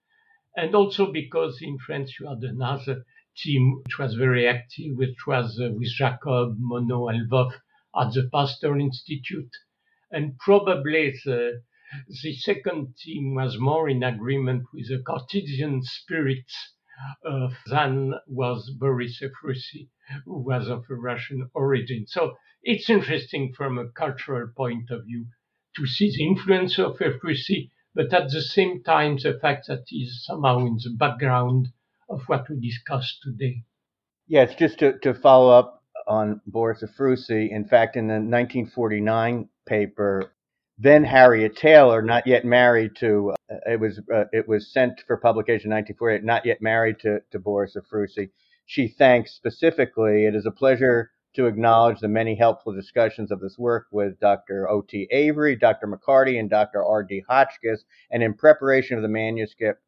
and 0.56 0.74
also 0.74 1.12
because 1.12 1.58
in 1.60 1.78
France 1.78 2.18
you 2.18 2.28
had 2.28 2.42
another 2.42 3.04
team 3.36 3.82
which 3.84 3.98
was 3.98 4.14
very 4.14 4.48
active, 4.48 4.96
which 4.96 5.26
was 5.26 5.60
uh, 5.60 5.70
with 5.72 5.90
Jacob, 5.90 6.58
Monod, 6.58 7.14
and 7.14 7.30
Wolf 7.30 7.54
at 7.94 8.12
the 8.14 8.28
Pasteur 8.32 8.78
Institute. 8.78 9.50
And 10.10 10.38
probably 10.38 11.12
the, 11.24 11.62
the 12.22 12.34
second 12.34 12.94
team 12.96 13.34
was 13.34 13.58
more 13.58 13.88
in 13.88 14.02
agreement 14.02 14.64
with 14.72 14.88
the 14.88 15.02
Cartesian 15.06 15.82
spirit 15.82 16.50
uh, 17.28 17.48
than 17.66 18.14
was 18.26 18.70
Boris 18.78 19.20
Ephrussi, 19.20 19.88
who 20.24 20.38
was 20.38 20.68
of 20.68 20.84
a 20.88 20.94
Russian 20.94 21.50
origin. 21.54 22.06
So 22.06 22.36
it's 22.62 22.88
interesting 22.88 23.52
from 23.54 23.78
a 23.78 23.90
cultural 23.90 24.48
point 24.56 24.90
of 24.90 25.04
view 25.04 25.26
to 25.76 25.86
see 25.86 26.10
the 26.10 26.26
influence 26.26 26.78
of 26.78 26.96
Ephrussi, 26.98 27.70
but 27.96 28.12
at 28.12 28.30
the 28.30 28.42
same 28.42 28.82
time, 28.82 29.16
the 29.16 29.38
fact 29.40 29.66
that 29.68 29.84
is 29.90 30.22
somehow 30.26 30.58
in 30.58 30.78
the 30.84 30.94
background 30.96 31.68
of 32.10 32.20
what 32.26 32.48
we 32.48 32.60
discussed 32.60 33.20
today. 33.22 33.64
Yes, 34.28 34.54
just 34.54 34.78
to, 34.80 34.98
to 34.98 35.14
follow 35.14 35.50
up 35.50 35.82
on 36.06 36.42
Boris 36.46 36.84
Ephrussi, 36.84 37.50
in 37.50 37.64
fact, 37.64 37.96
in 37.96 38.06
the 38.06 38.14
1949 38.14 39.48
paper, 39.64 40.30
then 40.78 41.04
Harriet 41.04 41.56
Taylor, 41.56 42.02
not 42.02 42.26
yet 42.26 42.44
married 42.44 42.94
to, 42.96 43.32
uh, 43.50 43.56
it 43.64 43.80
was 43.80 43.98
uh, 44.14 44.24
it 44.30 44.46
was 44.46 44.70
sent 44.70 45.02
for 45.06 45.16
publication 45.16 45.72
in 45.72 45.76
1948, 45.76 46.22
not 46.22 46.44
yet 46.44 46.60
married 46.60 46.98
to, 47.00 47.20
to 47.30 47.38
Boris 47.38 47.76
Ephrussi. 47.76 48.28
She 48.66 48.88
thanks 48.88 49.32
specifically, 49.32 50.26
it 50.26 50.34
is 50.34 50.44
a 50.44 50.50
pleasure 50.50 51.12
to 51.36 51.46
acknowledge 51.46 52.00
the 52.00 52.08
many 52.08 52.34
helpful 52.34 52.72
discussions 52.72 53.30
of 53.30 53.40
this 53.40 53.56
work 53.58 53.86
with 53.92 54.18
Dr. 54.20 54.68
O.T. 54.68 55.06
Avery, 55.10 55.54
Dr. 55.54 55.86
McCarty, 55.86 56.40
and 56.40 56.48
Dr. 56.50 56.82
R.D. 56.82 57.24
Hotchkiss, 57.28 57.84
and 58.10 58.22
in 58.22 58.34
preparation 58.34 58.96
of 58.96 59.02
the 59.02 59.08
manuscript, 59.08 59.82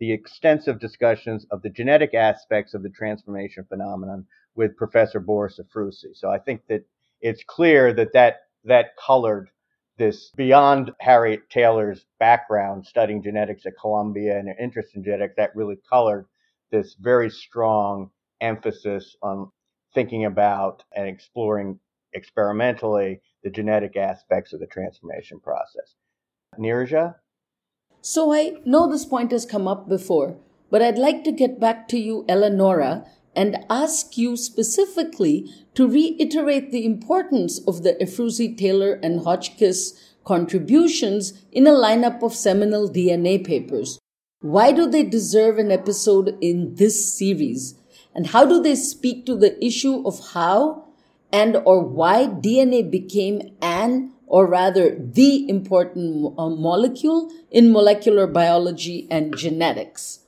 the 0.00 0.12
extensive 0.12 0.80
discussions 0.80 1.46
of 1.50 1.62
the 1.62 1.70
genetic 1.70 2.14
aspects 2.14 2.74
of 2.74 2.82
the 2.82 2.90
transformation 2.90 3.64
phenomenon 3.68 4.26
with 4.54 4.76
Professor 4.76 5.20
Boris 5.20 5.60
Ephrussi. 5.60 6.14
So 6.14 6.30
I 6.30 6.38
think 6.38 6.62
that 6.68 6.84
it's 7.20 7.44
clear 7.46 7.92
that 7.94 8.12
that, 8.12 8.40
that 8.64 8.96
colored 8.96 9.50
this 9.98 10.30
beyond 10.36 10.92
Harriet 11.00 11.48
Taylor's 11.50 12.06
background 12.18 12.86
studying 12.86 13.22
genetics 13.22 13.66
at 13.66 13.78
Columbia 13.80 14.38
and 14.38 14.48
her 14.48 14.56
interest 14.60 14.94
in 14.94 15.04
genetics, 15.04 15.34
that 15.36 15.54
really 15.56 15.78
colored 15.88 16.26
this 16.70 16.96
very 17.00 17.30
strong 17.30 18.10
emphasis 18.40 19.16
on 19.22 19.50
thinking 19.94 20.24
about 20.24 20.84
and 20.94 21.06
exploring 21.06 21.78
experimentally 22.12 23.20
the 23.42 23.50
genetic 23.50 23.96
aspects 23.96 24.52
of 24.52 24.60
the 24.60 24.66
transformation 24.66 25.40
process. 25.40 25.94
Neeraja? 26.58 27.16
So 28.00 28.32
I 28.32 28.54
know 28.64 28.88
this 28.88 29.04
point 29.04 29.32
has 29.32 29.44
come 29.44 29.68
up 29.68 29.88
before, 29.88 30.36
but 30.70 30.82
I'd 30.82 30.98
like 30.98 31.24
to 31.24 31.32
get 31.32 31.60
back 31.60 31.88
to 31.88 31.98
you, 31.98 32.24
Eleonora, 32.28 33.04
and 33.34 33.64
ask 33.70 34.16
you 34.16 34.36
specifically 34.36 35.48
to 35.74 35.88
reiterate 35.88 36.72
the 36.72 36.84
importance 36.84 37.60
of 37.66 37.82
the 37.82 37.94
Ephrussi, 38.00 38.56
Taylor, 38.56 38.98
and 39.02 39.20
Hotchkiss 39.20 40.14
contributions 40.24 41.32
in 41.52 41.66
a 41.66 41.70
lineup 41.70 42.22
of 42.22 42.34
seminal 42.34 42.88
DNA 42.88 43.44
papers. 43.44 43.98
Why 44.40 44.72
do 44.72 44.88
they 44.88 45.02
deserve 45.02 45.58
an 45.58 45.72
episode 45.72 46.36
in 46.40 46.74
this 46.74 47.16
series? 47.16 47.77
And 48.18 48.26
how 48.26 48.44
do 48.44 48.60
they 48.60 48.74
speak 48.74 49.26
to 49.26 49.36
the 49.36 49.64
issue 49.64 50.02
of 50.04 50.18
how 50.34 50.88
and 51.32 51.54
or 51.64 51.84
why 51.84 52.26
DNA 52.26 52.82
became 52.90 53.56
an 53.62 54.12
or 54.26 54.44
rather 54.48 54.98
the 54.98 55.48
important 55.48 56.34
uh, 56.36 56.48
molecule 56.48 57.30
in 57.52 57.70
molecular 57.70 58.26
biology 58.26 59.06
and 59.08 59.36
genetics? 59.36 60.26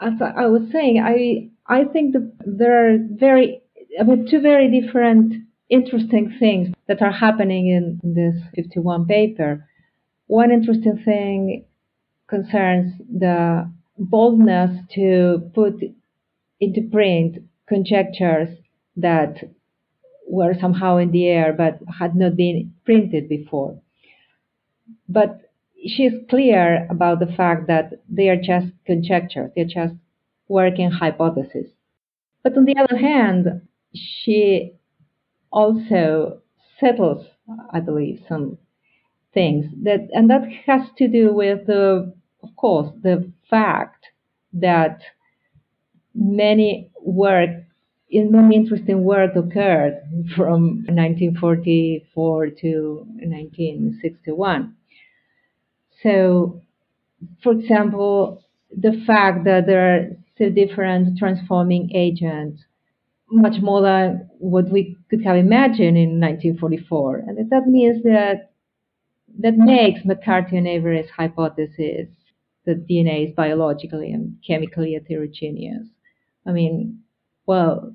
As 0.00 0.12
I 0.22 0.46
was 0.46 0.70
saying, 0.70 1.02
I 1.04 1.50
I 1.66 1.82
think 1.92 2.14
there 2.46 2.74
are 2.94 2.98
very 3.10 3.60
I 3.98 4.04
mean 4.04 4.28
two 4.30 4.40
very 4.40 4.70
different 4.80 5.34
interesting 5.68 6.32
things 6.38 6.76
that 6.86 7.02
are 7.02 7.10
happening 7.10 7.66
in 7.66 7.98
this 8.04 8.36
51 8.54 9.06
paper. 9.06 9.66
One 10.28 10.52
interesting 10.52 11.02
thing 11.04 11.64
concerns 12.28 12.92
the 13.12 13.68
boldness 13.98 14.70
to 14.94 15.50
put 15.52 15.82
into 16.60 16.82
print 16.90 17.38
conjectures 17.68 18.48
that 18.96 19.36
were 20.28 20.54
somehow 20.60 20.96
in 20.96 21.10
the 21.10 21.26
air 21.26 21.52
but 21.52 21.78
had 21.98 22.14
not 22.16 22.36
been 22.36 22.72
printed 22.84 23.28
before. 23.28 23.80
But 25.08 25.40
she 25.86 26.04
is 26.04 26.24
clear 26.28 26.86
about 26.90 27.20
the 27.20 27.26
fact 27.26 27.66
that 27.68 28.00
they 28.08 28.28
are 28.28 28.40
just 28.40 28.68
conjectures, 28.84 29.50
they're 29.54 29.64
just 29.64 29.94
working 30.48 30.90
hypotheses. 30.90 31.70
But 32.42 32.56
on 32.56 32.64
the 32.64 32.76
other 32.78 32.96
hand, 32.96 33.62
she 33.94 34.72
also 35.50 36.42
settles, 36.78 37.26
I 37.70 37.80
believe, 37.80 38.22
some 38.28 38.58
things 39.34 39.66
that, 39.82 40.08
and 40.12 40.30
that 40.30 40.42
has 40.66 40.82
to 40.98 41.08
do 41.08 41.32
with 41.32 41.66
the, 41.66 42.14
of 42.42 42.56
course, 42.56 42.90
the 43.02 43.32
fact 43.48 44.06
that 44.52 45.00
many 46.16 46.90
work 47.00 47.50
in 48.08 48.30
many 48.30 48.56
interesting 48.56 49.04
work 49.04 49.34
occurred 49.34 50.00
from 50.34 50.84
1944 50.88 52.46
to 52.60 53.06
1961. 53.18 54.74
So, 56.02 56.62
for 57.42 57.52
example, 57.52 58.44
the 58.70 59.02
fact 59.06 59.44
that 59.44 59.66
there 59.66 59.94
are 59.94 60.08
so 60.38 60.50
different 60.50 61.18
transforming 61.18 61.90
agents, 61.94 62.62
much 63.30 63.60
more 63.60 63.82
than 63.82 64.28
what 64.38 64.70
we 64.70 64.96
could 65.10 65.24
have 65.24 65.36
imagined 65.36 65.96
in 65.96 66.20
1944, 66.20 67.24
and 67.26 67.50
that 67.50 67.66
means 67.66 68.02
that 68.04 68.52
that 69.38 69.56
makes 69.56 70.00
McCarty 70.00 70.56
and 70.56 70.68
Avery's 70.68 71.10
hypothesis 71.10 72.08
that 72.64 72.86
DNA 72.88 73.28
is 73.28 73.34
biologically 73.34 74.12
and 74.12 74.36
chemically 74.46 74.94
heterogeneous 74.94 75.86
I 76.46 76.52
mean, 76.52 77.00
well, 77.46 77.94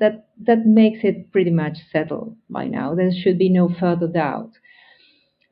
that 0.00 0.28
that 0.46 0.66
makes 0.66 1.00
it 1.02 1.32
pretty 1.32 1.50
much 1.50 1.78
settled 1.92 2.36
by 2.48 2.66
now. 2.66 2.94
There 2.94 3.10
should 3.12 3.38
be 3.38 3.48
no 3.48 3.68
further 3.68 4.08
doubt. 4.08 4.52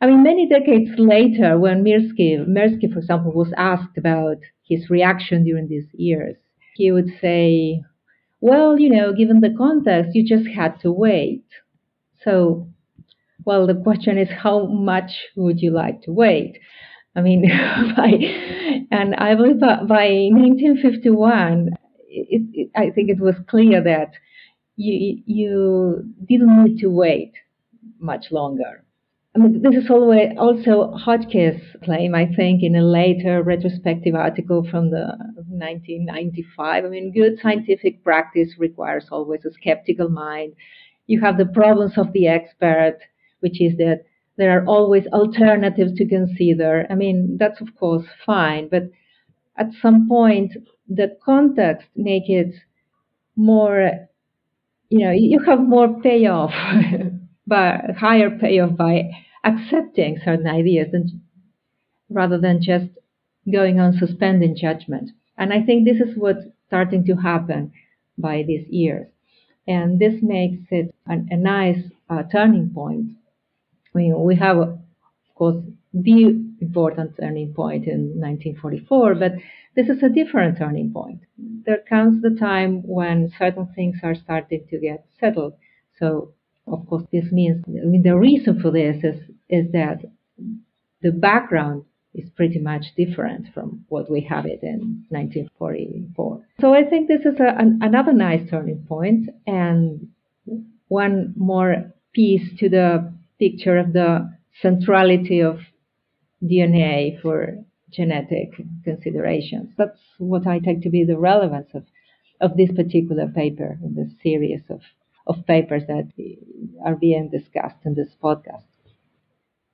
I 0.00 0.06
mean, 0.06 0.22
many 0.22 0.48
decades 0.48 0.90
later, 0.98 1.58
when 1.58 1.82
Mirsky, 1.82 2.36
Mirsky, 2.46 2.92
for 2.92 2.98
example, 2.98 3.32
was 3.32 3.52
asked 3.56 3.96
about 3.96 4.36
his 4.68 4.90
reaction 4.90 5.44
during 5.44 5.68
these 5.68 5.88
years, 5.94 6.36
he 6.74 6.92
would 6.92 7.10
say, 7.20 7.82
"Well, 8.40 8.78
you 8.78 8.90
know, 8.90 9.12
given 9.12 9.40
the 9.40 9.54
context, 9.56 10.14
you 10.14 10.24
just 10.26 10.48
had 10.48 10.80
to 10.80 10.92
wait." 10.92 11.44
So, 12.22 12.68
well, 13.44 13.66
the 13.66 13.74
question 13.74 14.18
is, 14.18 14.28
how 14.30 14.66
much 14.66 15.12
would 15.36 15.60
you 15.60 15.70
like 15.70 16.02
to 16.02 16.12
wait? 16.12 16.58
I 17.14 17.22
mean, 17.22 17.42
by, 17.96 18.10
and 18.90 19.14
I 19.16 19.34
believe 19.34 19.60
by 19.60 20.28
1951, 20.32 21.70
it, 22.16 22.42
it, 22.52 22.70
I 22.74 22.90
think 22.90 23.10
it 23.10 23.20
was 23.20 23.34
clear 23.48 23.82
that 23.82 24.12
you 24.76 25.22
you 25.26 26.14
didn't 26.28 26.64
need 26.64 26.78
to 26.80 26.88
wait 26.88 27.32
much 27.98 28.26
longer. 28.30 28.84
I 29.34 29.38
mean, 29.38 29.60
this 29.60 29.74
is 29.74 29.90
always 29.90 30.32
also 30.38 30.92
Hotchkiss' 30.92 31.60
claim, 31.84 32.14
I 32.14 32.26
think, 32.26 32.62
in 32.62 32.74
a 32.74 32.82
later 32.82 33.42
retrospective 33.42 34.14
article 34.14 34.66
from 34.70 34.90
the 34.90 35.14
1995. 35.50 36.84
I 36.84 36.88
mean, 36.88 37.12
good 37.12 37.38
scientific 37.42 38.02
practice 38.02 38.54
requires 38.58 39.08
always 39.12 39.44
a 39.44 39.52
skeptical 39.52 40.08
mind. 40.08 40.54
You 41.06 41.20
have 41.20 41.36
the 41.36 41.44
problems 41.44 41.98
of 41.98 42.12
the 42.14 42.28
expert, 42.28 42.98
which 43.40 43.60
is 43.60 43.76
that 43.76 44.04
there 44.38 44.58
are 44.58 44.64
always 44.66 45.06
alternatives 45.08 45.92
to 45.94 46.08
consider. 46.08 46.86
I 46.88 46.94
mean, 46.94 47.36
that's 47.38 47.60
of 47.60 47.76
course 47.76 48.06
fine, 48.24 48.68
but 48.68 48.84
at 49.58 49.72
some 49.80 50.08
point, 50.08 50.52
the 50.88 51.16
context 51.24 51.88
make 51.96 52.28
it 52.28 52.54
more, 53.36 53.90
you 54.88 54.98
know, 55.04 55.12
you 55.12 55.40
have 55.40 55.60
more 55.60 56.00
payoff, 56.00 56.52
but 57.46 57.96
higher 57.98 58.30
payoff 58.30 58.76
by 58.76 59.10
accepting 59.44 60.18
certain 60.24 60.46
ideas 60.46 60.88
rather 62.10 62.38
than 62.38 62.62
just 62.62 62.86
going 63.50 63.80
on 63.80 63.96
suspending 63.98 64.56
judgment. 64.56 65.10
And 65.38 65.52
I 65.52 65.62
think 65.62 65.84
this 65.84 66.00
is 66.00 66.16
what's 66.16 66.44
starting 66.66 67.04
to 67.06 67.14
happen 67.16 67.72
by 68.18 68.44
these 68.46 68.66
years. 68.68 69.06
And 69.68 69.98
this 69.98 70.22
makes 70.22 70.62
it 70.70 70.94
an, 71.06 71.28
a 71.30 71.36
nice 71.36 71.82
uh, 72.08 72.22
turning 72.30 72.70
point. 72.70 73.10
I 73.94 73.98
mean, 73.98 74.20
we 74.22 74.36
have, 74.36 74.58
of 74.58 74.78
course, 75.34 75.62
the 75.92 76.45
important 76.60 77.16
turning 77.18 77.52
point 77.54 77.86
in 77.86 78.20
1944, 78.20 79.14
but 79.14 79.32
this 79.74 79.88
is 79.88 80.02
a 80.02 80.08
different 80.08 80.58
turning 80.58 80.92
point. 80.92 81.20
There 81.38 81.82
comes 81.88 82.22
the 82.22 82.36
time 82.38 82.82
when 82.86 83.32
certain 83.38 83.68
things 83.74 83.96
are 84.02 84.14
starting 84.14 84.66
to 84.70 84.78
get 84.78 85.06
settled. 85.20 85.54
So, 85.98 86.32
of 86.66 86.86
course, 86.88 87.04
this 87.12 87.30
means, 87.30 87.62
I 87.66 87.84
mean, 87.84 88.02
the 88.02 88.16
reason 88.16 88.60
for 88.60 88.70
this 88.70 89.04
is, 89.04 89.20
is 89.48 89.72
that 89.72 90.00
the 91.02 91.12
background 91.12 91.84
is 92.14 92.28
pretty 92.30 92.58
much 92.58 92.86
different 92.96 93.52
from 93.52 93.84
what 93.88 94.10
we 94.10 94.22
have 94.22 94.46
it 94.46 94.60
in 94.62 95.04
1944. 95.10 96.42
So 96.60 96.74
I 96.74 96.82
think 96.84 97.08
this 97.08 97.20
is 97.20 97.38
a, 97.38 97.54
an, 97.58 97.80
another 97.82 98.12
nice 98.12 98.48
turning 98.48 98.84
point 98.88 99.28
and 99.46 100.08
one 100.88 101.34
more 101.36 101.92
piece 102.14 102.58
to 102.58 102.68
the 102.68 103.12
picture 103.38 103.76
of 103.76 103.92
the 103.92 104.32
centrality 104.62 105.40
of 105.40 105.58
DNA 106.42 107.20
for 107.20 107.64
genetic 107.90 108.52
considerations. 108.84 109.70
That's 109.76 110.00
what 110.18 110.46
I 110.46 110.58
take 110.58 110.82
to 110.82 110.90
be 110.90 111.04
the 111.04 111.18
relevance 111.18 111.74
of, 111.74 111.84
of 112.40 112.56
this 112.56 112.72
particular 112.72 113.28
paper 113.28 113.78
in 113.82 113.94
this 113.94 114.12
series 114.22 114.62
of, 114.68 114.80
of 115.26 115.46
papers 115.46 115.84
that 115.86 116.10
are 116.84 116.96
being 116.96 117.30
discussed 117.30 117.84
in 117.84 117.94
this 117.94 118.14
podcast. 118.22 118.64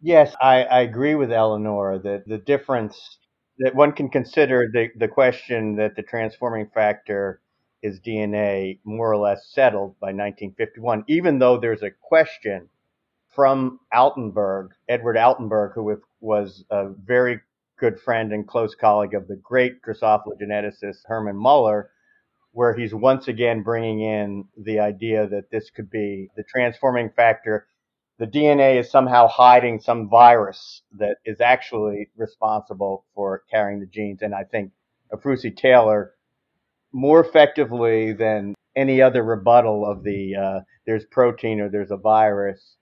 Yes, 0.01 0.35
I, 0.41 0.65
I 0.65 0.81
agree 0.81 1.15
with 1.15 1.33
Eleanor 1.33 1.99
that 1.99 2.27
the 2.27 2.39
difference 2.39 3.19
that 3.59 3.75
one 3.75 3.93
can 3.93 4.09
consider 4.09 4.69
the, 4.73 4.89
the 4.97 5.09
question 5.09 5.77
that 5.77 5.95
the 5.95 6.03
transforming 6.03 6.69
factor 6.75 7.41
is 7.83 8.01
DNA 8.01 8.79
more 8.85 9.13
or 9.13 9.17
less 9.17 9.47
settled 9.53 9.99
by 10.01 10.09
1951, 10.09 11.05
even 11.09 11.39
though 11.39 11.59
there's 11.59 11.83
a 11.83 11.91
question 11.91 12.69
from 13.35 13.81
Altenberg, 13.93 14.71
Edward 14.89 15.17
Altenberg, 15.17 15.75
who 15.75 15.85
was 16.23 16.65
a 16.71 16.89
very 16.89 17.41
good 17.79 17.99
friend 18.01 18.33
and 18.33 18.47
close 18.47 18.75
colleague 18.75 19.15
of 19.15 19.27
the 19.29 19.37
great 19.37 19.83
Drosophila 19.83 20.41
geneticist 20.41 21.01
Hermann 21.07 21.37
Muller, 21.37 21.91
where 22.53 22.75
he's 22.75 22.95
once 22.95 23.29
again 23.29 23.63
bringing 23.63 24.01
in 24.01 24.45
the 24.57 24.79
idea 24.79 25.27
that 25.27 25.51
this 25.51 25.71
could 25.71 25.91
be 25.91 26.29
the 26.37 26.45
transforming 26.45 27.11
factor. 27.11 27.67
The 28.19 28.27
DNA 28.27 28.79
is 28.79 28.91
somehow 28.91 29.27
hiding 29.27 29.81
some 29.81 30.09
virus 30.09 30.83
that 30.99 31.17
is 31.25 31.41
actually 31.41 32.11
responsible 32.17 33.05
for 33.15 33.43
carrying 33.51 33.81
the 33.81 33.87
genes. 33.87 34.23
And 34.23 34.35
I 34.35 34.45
think 34.45 34.71
Ephrussi 35.13 35.57
Taylor, 35.57 36.15
more 36.93 37.25
effectively 37.25 38.13
than 38.13 38.55
any 38.77 39.03
other 39.03 39.23
rebuttal 39.23 39.85
of 39.85 40.05
the 40.05 40.37
uh, 40.37 40.61
there's 40.87 41.05
protein 41.07 41.61
or 41.61 41.69
there's 41.69 41.91
a 41.91 41.97
virus, 41.97 42.77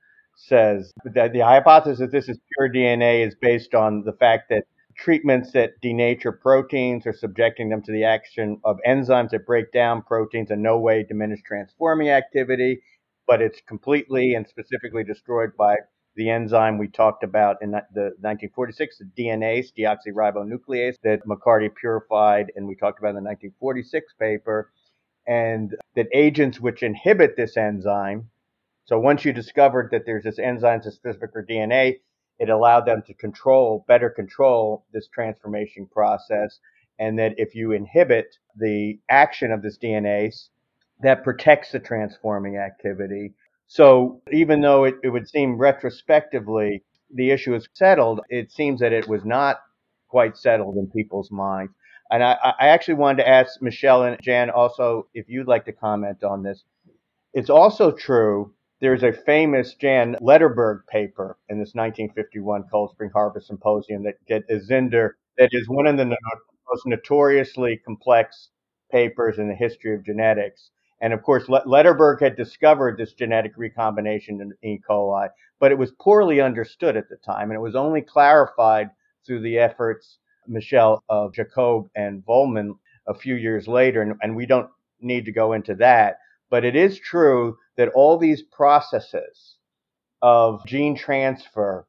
says 0.47 0.93
that 1.05 1.32
the 1.32 1.41
hypothesis 1.41 1.99
that 1.99 2.12
this 2.12 2.28
is 2.28 2.38
pure 2.57 2.72
DNA 2.72 3.26
is 3.26 3.34
based 3.41 3.74
on 3.74 4.03
the 4.05 4.12
fact 4.12 4.49
that 4.49 4.64
treatments 4.97 5.53
that 5.53 5.80
denature 5.82 6.38
proteins 6.38 7.07
or 7.07 7.12
subjecting 7.12 7.68
them 7.68 7.82
to 7.82 7.93
the 7.93 8.05
action 8.05 8.61
of 8.64 8.78
enzymes 8.86 9.30
that 9.30 9.47
break 9.47 9.72
down 9.72 10.03
proteins 10.03 10.51
in 10.51 10.62
no 10.62 10.78
way 10.78 11.03
diminish 11.03 11.41
transforming 11.43 12.11
activity, 12.11 12.80
but 13.26 13.41
it's 13.41 13.61
completely 13.66 14.34
and 14.34 14.47
specifically 14.49 15.05
destroyed 15.05 15.57
by 15.57 15.76
the 16.16 16.28
enzyme 16.28 16.76
we 16.76 16.88
talked 16.88 17.22
about 17.22 17.57
in 17.62 17.70
the 17.70 18.12
1946, 18.20 18.99
the 18.99 19.22
DNase, 19.22 19.68
deoxyribonuclease, 19.78 20.97
that 21.03 21.24
McCarty 21.26 21.70
purified 21.74 22.53
and 22.57 22.66
we 22.66 22.74
talked 22.74 22.99
about 22.99 23.11
in 23.11 23.14
the 23.14 23.28
1946 23.28 24.12
paper, 24.18 24.70
and 25.26 25.76
that 25.95 26.09
agents 26.12 26.61
which 26.61 26.82
inhibit 26.82 27.36
this 27.36 27.57
enzyme. 27.57 28.28
So 28.84 28.98
once 28.98 29.24
you 29.24 29.32
discovered 29.32 29.90
that 29.92 30.02
there's 30.06 30.24
this 30.24 30.38
enzyme 30.38 30.82
specific 30.82 31.32
for 31.32 31.44
DNA, 31.44 31.98
it 32.38 32.48
allowed 32.48 32.86
them 32.86 33.02
to 33.06 33.14
control, 33.14 33.84
better 33.86 34.10
control 34.10 34.86
this 34.92 35.08
transformation 35.08 35.86
process. 35.86 36.58
And 36.98 37.18
that 37.18 37.34
if 37.38 37.54
you 37.54 37.72
inhibit 37.72 38.36
the 38.56 38.98
action 39.08 39.52
of 39.52 39.62
this 39.62 39.78
DNase, 39.78 40.48
that 41.02 41.24
protects 41.24 41.72
the 41.72 41.80
transforming 41.80 42.56
activity. 42.56 43.34
So 43.68 44.20
even 44.32 44.60
though 44.60 44.84
it, 44.84 44.96
it 45.02 45.08
would 45.10 45.28
seem 45.28 45.56
retrospectively 45.56 46.82
the 47.14 47.30
issue 47.30 47.54
is 47.54 47.68
settled, 47.72 48.20
it 48.28 48.52
seems 48.52 48.80
that 48.80 48.92
it 48.92 49.08
was 49.08 49.24
not 49.24 49.60
quite 50.08 50.36
settled 50.36 50.76
in 50.76 50.90
people's 50.90 51.30
minds. 51.30 51.72
And 52.10 52.22
I, 52.24 52.36
I 52.58 52.68
actually 52.68 52.94
wanted 52.94 53.22
to 53.22 53.28
ask 53.28 53.62
Michel 53.62 54.02
and 54.02 54.20
Jan 54.20 54.50
also 54.50 55.06
if 55.14 55.28
you'd 55.28 55.46
like 55.46 55.64
to 55.66 55.72
comment 55.72 56.24
on 56.24 56.42
this. 56.42 56.64
It's 57.32 57.50
also 57.50 57.92
true 57.92 58.52
there's 58.80 59.02
a 59.02 59.12
famous 59.12 59.74
Jan 59.74 60.16
Lederberg 60.20 60.86
paper 60.86 61.36
in 61.48 61.58
this 61.58 61.74
1951 61.74 62.64
Cold 62.70 62.90
Spring 62.90 63.10
Harbor 63.12 63.40
Symposium 63.40 64.02
that 64.04 64.24
get 64.26 64.48
Zinder 64.48 65.10
that 65.38 65.50
is 65.52 65.68
one 65.68 65.86
of 65.86 65.96
the 65.96 66.06
most 66.06 66.86
notoriously 66.86 67.78
complex 67.84 68.48
papers 68.90 69.38
in 69.38 69.48
the 69.48 69.54
history 69.54 69.94
of 69.94 70.04
genetics. 70.04 70.70
And 71.00 71.12
of 71.12 71.22
course, 71.22 71.46
Lederberg 71.46 72.20
had 72.20 72.36
discovered 72.36 72.98
this 72.98 73.14
genetic 73.14 73.52
recombination 73.56 74.40
in 74.40 74.52
E. 74.68 74.78
coli, 74.86 75.28
but 75.58 75.72
it 75.72 75.78
was 75.78 75.92
poorly 75.92 76.40
understood 76.40 76.96
at 76.96 77.08
the 77.08 77.16
time, 77.16 77.50
and 77.50 77.54
it 77.54 77.62
was 77.62 77.74
only 77.74 78.02
clarified 78.02 78.90
through 79.26 79.40
the 79.40 79.58
efforts, 79.58 80.18
Michel, 80.46 81.02
of 81.08 81.32
Jacob 81.32 81.88
and 81.94 82.22
Wollman 82.26 82.74
a 83.06 83.14
few 83.14 83.36
years 83.36 83.66
later. 83.66 84.02
And, 84.02 84.14
and 84.22 84.36
we 84.36 84.44
don't 84.46 84.68
need 85.00 85.24
to 85.24 85.32
go 85.32 85.54
into 85.54 85.74
that. 85.76 86.18
But 86.51 86.64
it 86.64 86.76
is 86.76 86.98
true 86.98 87.57
that 87.76 87.90
all 87.94 88.18
these 88.18 88.42
processes 88.42 89.57
of 90.20 90.64
gene 90.66 90.96
transfer 90.96 91.86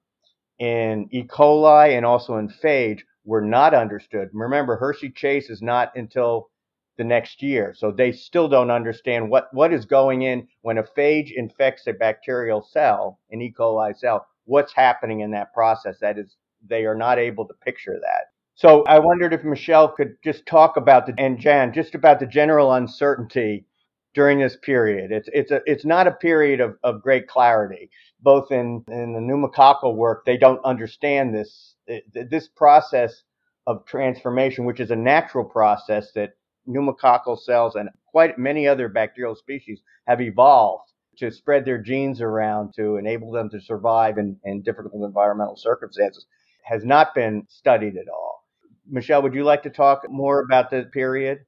in 0.60 1.10
E. 1.12 1.24
coli 1.24 1.98
and 1.98 2.06
also 2.06 2.38
in 2.38 2.48
phage 2.48 3.02
were 3.26 3.42
not 3.42 3.74
understood. 3.74 4.30
Remember, 4.34 4.78
Hershey 4.78 5.10
Chase 5.10 5.50
is 5.50 5.62
not 5.62 5.96
until 5.96 6.50
the 6.98 7.04
next 7.04 7.42
year. 7.42 7.74
So 7.76 7.92
they 7.92 8.12
still 8.12 8.48
don't 8.48 8.70
understand 8.70 9.30
what, 9.30 9.48
what 9.54 9.74
is 9.74 9.86
going 9.86 10.22
in 10.22 10.48
when 10.62 10.78
a 10.78 10.84
phage 10.84 11.32
infects 11.36 11.88
a 11.88 11.94
bacterial 11.94 12.62
cell, 12.62 13.20
an 13.32 13.42
E. 13.42 13.54
coli 13.58 13.98
cell, 13.98 14.28
what's 14.46 14.74
happening 14.74 15.22
in 15.22 15.32
that 15.32 15.54
process. 15.54 15.98
That 16.00 16.20
is, 16.20 16.36
they 16.68 16.86
are 16.86 16.96
not 16.96 17.18
able 17.18 17.48
to 17.48 17.54
picture 17.56 18.00
that. 18.00 18.26
So 18.56 18.84
I 18.84 19.00
wondered 19.00 19.34
if 19.34 19.44
Michel 19.44 19.88
could 19.88 20.16
just 20.24 20.46
talk 20.46 20.78
about 20.78 21.08
the, 21.08 21.16
and 21.18 21.40
Jan, 21.40 21.74
just 21.74 21.96
about 21.96 22.20
the 22.20 22.28
general 22.28 22.74
uncertainty 22.74 23.66
during 24.14 24.40
this 24.40 24.58
period. 24.62 25.12
It's 25.12 25.30
it's 25.34 25.52
a 25.52 25.62
it's 25.66 25.86
not 25.86 26.08
a 26.08 26.12
period 26.12 26.60
of, 26.60 26.78
of 26.84 27.02
great 27.02 27.28
clarity. 27.28 27.90
Both 28.22 28.52
in 28.52 28.84
in 28.90 29.14
the 29.14 29.20
pneumococcal 29.20 29.96
work, 29.96 30.26
they 30.26 30.38
don't 30.38 30.64
understand 30.66 31.34
this 31.34 31.76
this 32.14 32.48
process 32.48 33.24
of 33.68 33.86
transformation, 33.86 34.66
which 34.66 34.80
is 34.80 34.92
a 34.92 34.96
natural 34.96 35.46
process 35.46 36.12
that 36.14 36.34
pneumococcal 36.68 37.40
cells 37.40 37.76
and 37.76 37.90
quite 38.06 38.38
many 38.38 38.68
other 38.68 38.88
bacterial 38.90 39.36
species 39.36 39.82
have 40.08 40.22
evolved 40.22 40.92
to 41.18 41.32
spread 41.32 41.66
their 41.66 41.78
genes 41.78 42.22
around 42.22 42.74
to 42.76 42.98
enable 42.98 43.32
them 43.32 43.50
to 43.50 43.60
survive 43.62 44.18
in, 44.18 44.38
in 44.44 44.62
difficult 44.62 45.06
environmental 45.06 45.56
circumstances, 45.56 46.26
has 46.64 46.84
not 46.86 47.14
been 47.14 47.46
studied 47.50 47.98
at 47.98 48.08
all. 48.08 48.46
Michel, 48.90 49.22
would 49.22 49.34
you 49.34 49.44
like 49.44 49.64
to 49.64 49.70
talk 49.70 50.04
more 50.10 50.42
about 50.42 50.70
the 50.70 50.84
period? 50.94 51.40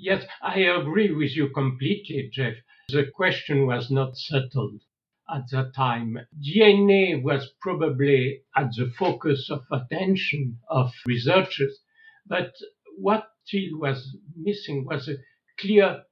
Yes, 0.00 0.24
I 0.40 0.60
agree 0.60 1.12
with 1.12 1.34
you 1.36 1.48
completely, 1.48 2.30
Jeff. 2.32 2.54
The 2.88 3.10
question 3.12 3.66
was 3.66 3.90
not 3.90 4.16
settled 4.16 4.80
at 5.28 5.50
that 5.50 5.74
time. 5.74 6.16
DNA 6.40 7.20
was 7.20 7.50
probably 7.60 8.42
at 8.56 8.70
the 8.76 8.92
focus 8.96 9.50
of 9.50 9.64
attention 9.72 10.60
of 10.70 10.92
researchers, 11.04 11.80
but 12.26 12.54
what 12.96 13.32
still 13.44 13.76
was 13.80 14.16
missing 14.36 14.84
was 14.84 15.08
a 15.08 15.16
clear 15.58 16.04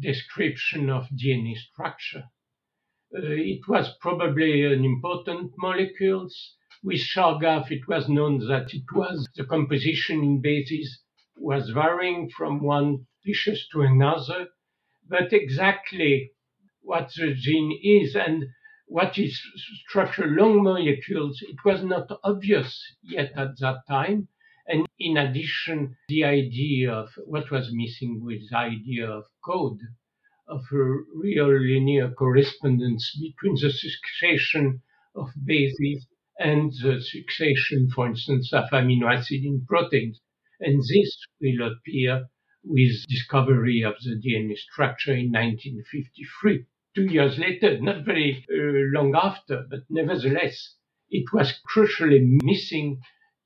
description 0.00 0.88
of 0.88 1.06
DNA 1.10 1.56
structure. 1.56 2.24
Uh, 3.14 3.20
it 3.20 3.68
was 3.68 3.94
probably 4.00 4.64
an 4.64 4.82
important 4.82 5.52
molecule. 5.58 6.30
With 6.82 7.00
Chargaff, 7.00 7.70
it 7.70 7.86
was 7.86 8.08
known 8.08 8.38
that 8.48 8.72
it 8.72 8.90
was 8.94 9.28
the 9.36 9.44
composition 9.44 10.22
in 10.22 10.40
bases 10.40 11.02
was 11.36 11.68
varying 11.68 12.30
from 12.30 12.62
one 12.62 13.06
to 13.72 13.80
another, 13.82 14.48
but 15.08 15.32
exactly 15.32 16.30
what 16.80 17.10
the 17.16 17.34
gene 17.34 17.78
is 17.82 18.14
and 18.14 18.44
what 18.86 19.18
is 19.18 19.40
structure 19.88 20.26
long 20.26 20.62
molecules, 20.62 21.42
it 21.42 21.56
was 21.64 21.82
not 21.82 22.08
obvious 22.22 22.80
yet 23.02 23.32
at 23.36 23.58
that 23.58 23.78
time. 23.88 24.28
And 24.68 24.86
in 24.98 25.16
addition, 25.16 25.96
the 26.08 26.24
idea 26.24 26.92
of 26.92 27.08
what 27.24 27.50
was 27.50 27.72
missing 27.72 28.22
was 28.24 28.48
the 28.48 28.56
idea 28.56 29.10
of 29.10 29.24
code, 29.44 29.80
of 30.48 30.62
a 30.72 30.84
real 31.14 31.52
linear 31.52 32.10
correspondence 32.10 33.16
between 33.20 33.56
the 33.60 33.70
succession 33.70 34.82
of 35.16 35.30
bases 35.44 36.06
and 36.38 36.72
the 36.82 37.00
succession, 37.00 37.90
for 37.90 38.06
instance, 38.06 38.52
of 38.52 38.70
amino 38.70 39.12
acid 39.12 39.44
in 39.44 39.64
proteins. 39.66 40.20
And 40.60 40.80
this 40.80 41.18
will 41.40 41.72
appear 41.72 42.28
with 42.68 43.06
discovery 43.08 43.82
of 43.82 43.94
the 44.02 44.16
DNA 44.16 44.56
structure 44.56 45.12
in 45.12 45.30
1953. 45.30 46.66
Two 46.94 47.04
years 47.04 47.38
later, 47.38 47.80
not 47.80 48.04
very 48.04 48.44
uh, 48.50 48.98
long 48.98 49.14
after, 49.14 49.64
but 49.70 49.80
nevertheless, 49.88 50.74
it 51.10 51.32
was 51.32 51.60
crucially 51.72 52.20
missing 52.42 53.00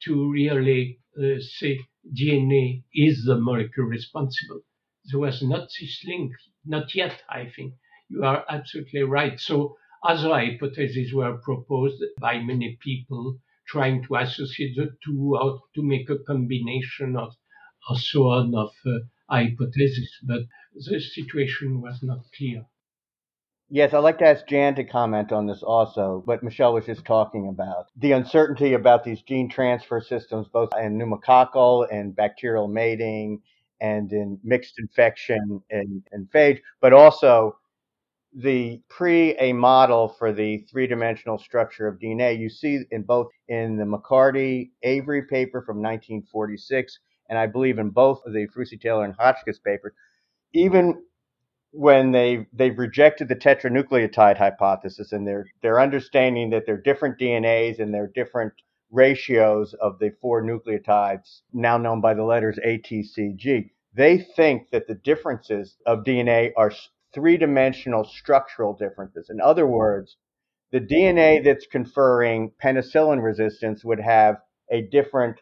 to 0.05 0.31
really 0.31 1.01
uh, 1.19 1.39
say 1.41 1.79
DNA 2.19 2.83
is 2.95 3.25
the 3.27 3.37
molecule 3.37 3.87
responsible. 3.87 4.63
There 5.11 5.21
was 5.21 5.43
not 5.43 5.69
this 5.79 6.03
link, 6.07 6.33
not 6.65 6.95
yet, 6.95 7.23
I 7.29 7.51
think. 7.55 7.75
You 8.09 8.25
are 8.25 8.45
absolutely 8.49 9.03
right. 9.03 9.39
So 9.39 9.77
other 10.03 10.31
hypotheses 10.31 11.13
were 11.13 11.37
proposed 11.39 12.03
by 12.19 12.39
many 12.39 12.79
people 12.81 13.39
trying 13.67 14.03
to 14.05 14.17
associate 14.17 14.77
the 14.77 14.97
two 15.05 15.37
or 15.37 15.61
to 15.75 15.83
make 15.83 16.09
a 16.09 16.19
combination 16.19 17.17
of 17.17 17.35
or 17.89 17.97
so 17.99 18.29
on 18.29 18.55
of 18.55 18.73
uh, 18.87 18.99
hypotheses, 19.29 20.11
but 20.23 20.43
the 20.75 21.01
situation 21.01 21.81
was 21.81 22.03
not 22.03 22.21
clear. 22.37 22.67
Yes, 23.73 23.95
I'd 23.95 23.99
like 24.01 24.19
to 24.19 24.27
ask 24.27 24.49
Jan 24.49 24.75
to 24.75 24.85
comment 24.85 25.31
on 25.31 25.47
this 25.47 25.63
also, 25.63 26.23
what 26.25 26.43
Michel 26.43 26.75
was 26.75 26.87
just 26.87 27.05
talking 27.05 27.49
about. 27.49 27.87
The 27.97 28.13
uncertainty 28.13 28.75
about 28.75 29.05
these 29.05 29.23
gene 29.23 29.49
transfer 29.49 30.01
systems, 30.01 30.49
both 30.49 30.71
in 30.77 30.99
pneumococcal 30.99 31.87
and 31.93 32.15
bacterial 32.15 32.67
mating 32.67 33.41
and 33.81 34.13
in 34.13 34.41
mixed 34.43 34.81
infection 34.81 35.63
and, 35.71 36.03
and 36.11 36.29
phage, 36.33 36.61
but 36.81 36.93
also 36.93 37.57
the 38.35 38.81
pre 38.89 39.37
a 39.39 39.53
model 39.53 40.09
for 40.09 40.33
the 40.33 40.59
three 40.71 40.89
dimensional 40.89 41.39
structure 41.39 41.87
of 41.87 42.01
DNA. 42.01 42.39
You 42.39 42.49
see 42.49 42.81
in 42.91 43.03
both 43.03 43.29
in 43.49 43.77
the 43.77 43.85
McCarty 43.85 44.71
Avery 44.83 45.23
paper 45.23 45.63
from 45.63 45.77
1946, 45.77 46.99
and 47.31 47.39
I 47.39 47.47
believe 47.47 47.79
in 47.79 47.91
both 47.91 48.21
of 48.27 48.33
the 48.35 48.47
Ephrussi 48.47 48.79
Taylor 48.79 49.05
and 49.05 49.15
Hotchkiss 49.15 49.61
papers, 49.61 49.95
even 50.53 51.05
when 51.71 52.11
they 52.11 52.49
they've 52.53 52.77
rejected 52.77 53.29
the 53.29 53.37
tetranucleotide 53.37 54.37
hypothesis 54.37 55.13
and 55.13 55.27
they're 55.27 55.47
they're 55.63 55.81
understanding 55.81 56.51
that 56.51 56.67
they're 56.67 56.77
different 56.77 57.19
DNAs 57.19 57.79
and 57.79 57.95
they're 57.95 58.09
different 58.09 58.53
ratios 58.91 59.73
of 59.75 60.01
the 60.01 60.11
four 60.21 60.43
nucleotides 60.43 61.43
now 61.53 61.79
known 61.79 62.01
by 62.01 62.13
the 62.13 62.25
letters 62.25 62.59
ATCG. 62.67 63.71
They 63.95 64.19
think 64.19 64.71
that 64.71 64.89
the 64.89 64.97
differences 64.97 65.77
of 65.87 66.03
DNA 66.03 66.51
are 66.57 66.73
three-dimensional 67.15 68.05
structural 68.05 68.75
differences. 68.75 69.31
In 69.31 69.41
other 69.41 69.67
words, 69.67 70.17
the 70.73 70.81
DNA 70.81 71.43
that's 71.45 71.67
conferring 71.67 72.53
penicillin 72.63 73.23
resistance 73.23 73.85
would 73.85 74.01
have 74.01 74.39
a 74.73 74.83
different 74.83 75.41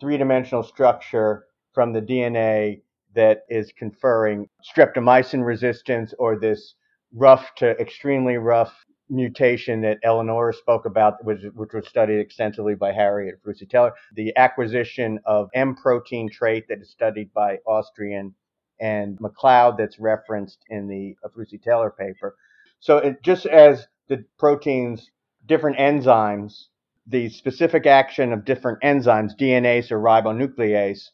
three-dimensional 0.00 0.62
structure 0.62 1.46
from 1.72 1.92
the 1.92 2.02
DNA 2.02 2.82
that 3.14 3.42
is 3.48 3.72
conferring 3.76 4.48
streptomycin 4.64 5.44
resistance 5.44 6.14
or 6.18 6.38
this 6.38 6.74
rough 7.14 7.54
to 7.56 7.70
extremely 7.80 8.36
rough 8.36 8.84
mutation 9.08 9.80
that 9.80 9.98
Eleanor 10.04 10.52
spoke 10.52 10.86
about, 10.86 11.22
which, 11.24 11.40
which 11.54 11.72
was 11.72 11.86
studied 11.88 12.20
extensively 12.20 12.74
by 12.74 12.92
Harriet 12.92 13.34
Ephrussi 13.42 13.68
Taylor, 13.68 13.92
the 14.14 14.32
acquisition 14.36 15.18
of 15.24 15.50
M 15.54 15.74
protein 15.74 16.30
trait 16.30 16.66
that 16.68 16.80
is 16.80 16.90
studied 16.90 17.32
by 17.34 17.58
Austrian 17.66 18.34
and 18.80 19.20
MacLeod 19.20 19.76
that's 19.76 19.98
referenced 19.98 20.64
in 20.68 20.88
the 20.88 21.16
uh, 21.24 21.28
Ephrussi 21.28 21.60
Taylor 21.60 21.90
paper. 21.90 22.36
So 22.78 22.98
it, 22.98 23.22
just 23.22 23.46
as 23.46 23.86
the 24.08 24.24
proteins, 24.38 25.10
different 25.46 25.76
enzymes, 25.78 26.66
the 27.10 27.28
specific 27.28 27.86
action 27.86 28.32
of 28.32 28.44
different 28.44 28.80
enzymes, 28.82 29.36
DNase 29.36 29.90
or 29.90 29.98
ribonuclease, 29.98 31.08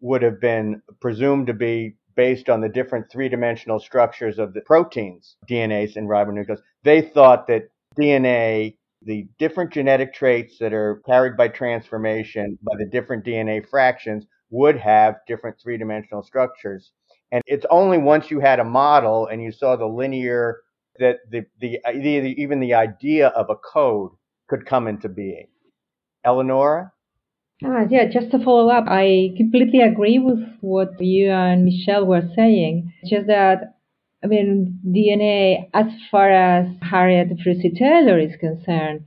would 0.00 0.22
have 0.22 0.40
been 0.40 0.82
presumed 1.00 1.46
to 1.46 1.54
be 1.54 1.94
based 2.16 2.48
on 2.48 2.60
the 2.60 2.68
different 2.68 3.10
three-dimensional 3.10 3.78
structures 3.78 4.38
of 4.38 4.54
the 4.54 4.60
proteins, 4.62 5.36
DNase 5.48 5.96
and 5.96 6.08
ribonuclease. 6.08 6.60
They 6.84 7.02
thought 7.02 7.46
that 7.48 7.68
DNA, 7.98 8.76
the 9.02 9.26
different 9.38 9.72
genetic 9.72 10.14
traits 10.14 10.56
that 10.58 10.72
are 10.72 11.02
carried 11.06 11.36
by 11.36 11.48
transformation 11.48 12.58
by 12.62 12.74
the 12.78 12.86
different 12.86 13.24
DNA 13.24 13.66
fractions, 13.68 14.24
would 14.50 14.76
have 14.78 15.16
different 15.26 15.56
three-dimensional 15.62 16.22
structures. 16.22 16.92
And 17.30 17.42
it's 17.46 17.66
only 17.70 17.98
once 17.98 18.30
you 18.30 18.40
had 18.40 18.60
a 18.60 18.64
model 18.64 19.26
and 19.26 19.42
you 19.42 19.52
saw 19.52 19.76
the 19.76 19.86
linear 19.86 20.60
that 20.98 21.18
the, 21.30 21.44
the, 21.60 21.78
the 21.84 22.34
even 22.38 22.60
the 22.60 22.74
idea 22.74 23.28
of 23.28 23.48
a 23.48 23.56
code 23.56 24.12
could 24.52 24.66
come 24.66 24.86
into 24.86 25.08
being. 25.08 25.46
Eleanor? 26.24 26.92
Ah, 27.64 27.84
yeah, 27.88 28.04
just 28.12 28.30
to 28.32 28.44
follow 28.44 28.68
up, 28.68 28.84
I 28.86 29.30
completely 29.36 29.80
agree 29.80 30.18
with 30.18 30.40
what 30.60 31.00
you 31.00 31.30
and 31.30 31.64
Michelle 31.64 32.04
were 32.04 32.28
saying. 32.36 32.92
Just 33.06 33.28
that, 33.28 33.78
I 34.22 34.26
mean, 34.26 34.78
DNA, 34.86 35.70
as 35.72 35.86
far 36.10 36.30
as 36.30 36.66
Harriet 36.82 37.30
Ephrussi 37.30 37.74
Taylor 37.74 38.18
is 38.18 38.36
concerned, 38.38 39.04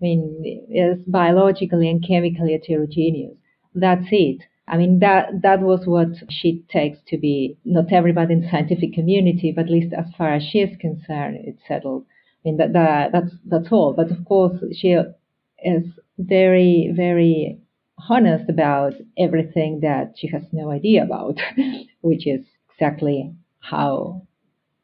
mean, 0.00 0.66
is 0.70 0.98
biologically 1.06 1.88
and 1.88 2.04
chemically 2.04 2.52
heterogeneous. 2.52 3.36
That's 3.74 4.06
it. 4.10 4.42
I 4.66 4.76
mean, 4.76 4.98
that, 5.00 5.42
that 5.42 5.60
was 5.60 5.82
what 5.84 6.08
she 6.30 6.64
takes 6.68 6.98
to 7.08 7.18
be 7.18 7.58
not 7.64 7.92
everybody 7.92 8.34
in 8.34 8.40
the 8.40 8.50
scientific 8.50 8.92
community, 8.94 9.52
but 9.54 9.66
at 9.66 9.70
least 9.70 9.92
as 9.92 10.06
far 10.16 10.32
as 10.34 10.42
she 10.42 10.58
is 10.60 10.76
concerned, 10.80 11.38
it's 11.44 11.60
settled. 11.68 12.06
I 12.44 12.48
mean, 12.48 12.56
that, 12.56 12.72
that, 12.72 13.12
that's, 13.12 13.32
that's 13.46 13.70
all. 13.70 13.92
But 13.92 14.10
of 14.10 14.24
course, 14.24 14.62
she 14.74 14.96
is 15.62 15.84
very, 16.18 16.92
very 16.94 17.60
honest 18.08 18.48
about 18.48 18.94
everything 19.18 19.80
that 19.80 20.14
she 20.16 20.26
has 20.28 20.42
no 20.52 20.70
idea 20.70 21.04
about, 21.04 21.38
which 22.00 22.26
is 22.26 22.40
exactly 22.72 23.34
how, 23.60 24.26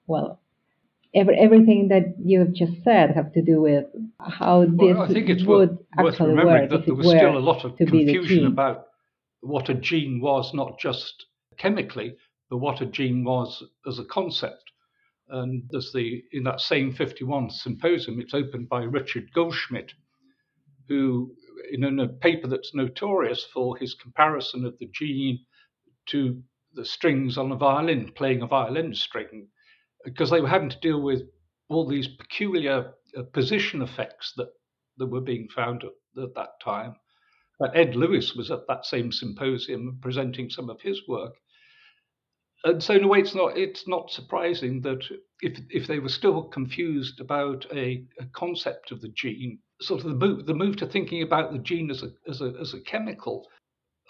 well, 0.07 0.41
every, 1.15 1.39
everything 1.39 1.89
that 1.89 2.15
you 2.23 2.41
have 2.41 2.53
just 2.53 2.73
said 2.85 3.11
have 3.15 3.33
to 3.33 3.43
do 3.43 3.61
with 3.61 3.87
how 4.21 4.65
this 4.65 4.73
well, 4.75 5.03
I 5.03 5.09
think 5.09 5.29
it's 5.31 5.45
would 5.45 5.71
worth, 5.71 5.79
actually 5.93 6.05
worth 6.05 6.21
remembering 6.21 6.63
work. 6.63 6.71
that 6.71 6.87
there 6.87 6.95
was 6.95 7.07
still 7.09 7.37
a 7.37 7.41
lot 7.41 7.65
of 7.65 7.77
to 7.79 7.87
be 7.87 8.05
the 8.05 8.13
confusion 8.15 8.47
about 8.47 8.89
what 9.41 9.69
a 9.69 9.75
gene 9.75 10.21
was, 10.21 10.53
not 10.53 10.79
just 10.79 11.27
chemically, 11.57 12.17
but 12.51 12.59
what 12.59 12.81
a 12.81 12.87
gene 12.87 13.25
was 13.25 13.63
as 13.87 13.99
a 13.99 14.05
concept. 14.05 14.66
And 15.29 15.65
there's 15.71 15.93
the 15.93 16.23
in 16.33 16.45
that 16.45 16.61
same 16.61 16.93
51 16.93 17.51
symposium, 17.51 18.21
it's 18.21 18.35
opened 18.35 18.69
by 18.69 18.85
Richard 18.85 19.33
Goldschmidt, 19.35 19.93
who 20.89 21.35
in 21.71 21.99
a 21.99 22.09
paper 22.09 22.47
that's 22.47 22.75
notorious 22.75 23.45
for 23.53 23.77
his 23.77 23.95
comparison 23.95 24.65
of 24.65 24.79
the 24.79 24.89
gene 24.93 25.45
to 26.07 26.43
the 26.75 26.85
strings 26.85 27.39
on 27.39 27.51
a 27.53 27.57
violin, 27.57 28.13
playing 28.13 28.43
a 28.43 28.47
violin 28.47 28.95
string, 28.95 29.49
because 30.05 30.31
they 30.31 30.41
were 30.41 30.49
having 30.49 30.69
to 30.69 30.81
deal 30.81 31.01
with 31.01 31.23
all 31.69 31.87
these 31.89 32.09
peculiar 32.09 32.95
uh, 33.17 33.23
position 33.33 33.83
effects 33.83 34.33
that, 34.37 34.49
that 34.99 35.07
were 35.07 35.21
being 35.21 35.49
found 35.49 35.83
at, 35.85 36.23
at 36.23 36.35
that 36.35 36.61
time. 36.63 36.95
But 37.59 37.77
Ed 37.77 37.97
Lewis 37.97 38.35
was 38.35 38.51
at 38.51 38.67
that 38.69 38.85
same 38.85 39.11
symposium 39.11 39.99
presenting 40.03 40.51
some 40.51 40.69
of 40.71 40.81
his 40.81 41.09
work. 41.09 41.35
And 42.67 42.83
so 42.83 42.95
in 42.95 43.05
a 43.05 43.07
way, 43.07 43.21
it's 43.21 43.35
not 43.35 43.57
it's 43.57 43.87
not 43.87 44.11
surprising 44.11 44.81
that 44.81 45.05
if 45.41 45.61
if 45.71 45.87
they 45.87 46.01
were 46.01 46.09
still 46.09 46.43
confused 46.43 47.21
about 47.21 47.65
a, 47.73 48.05
a 48.19 48.27
concept 48.33 48.91
of 48.91 49.01
the 49.01 49.09
gene, 49.11 49.61
sort 49.81 50.01
of 50.01 50.09
the 50.09 50.27
move 50.27 50.47
the 50.47 50.55
move 50.55 50.75
to 50.79 50.87
thinking 50.87 51.23
about 51.23 51.53
the 51.53 51.61
gene 51.61 51.93
as 51.93 52.03
a 52.03 52.11
as 52.29 52.41
a 52.41 52.53
as 52.61 52.75
a 52.75 52.81
chemical, 52.81 53.47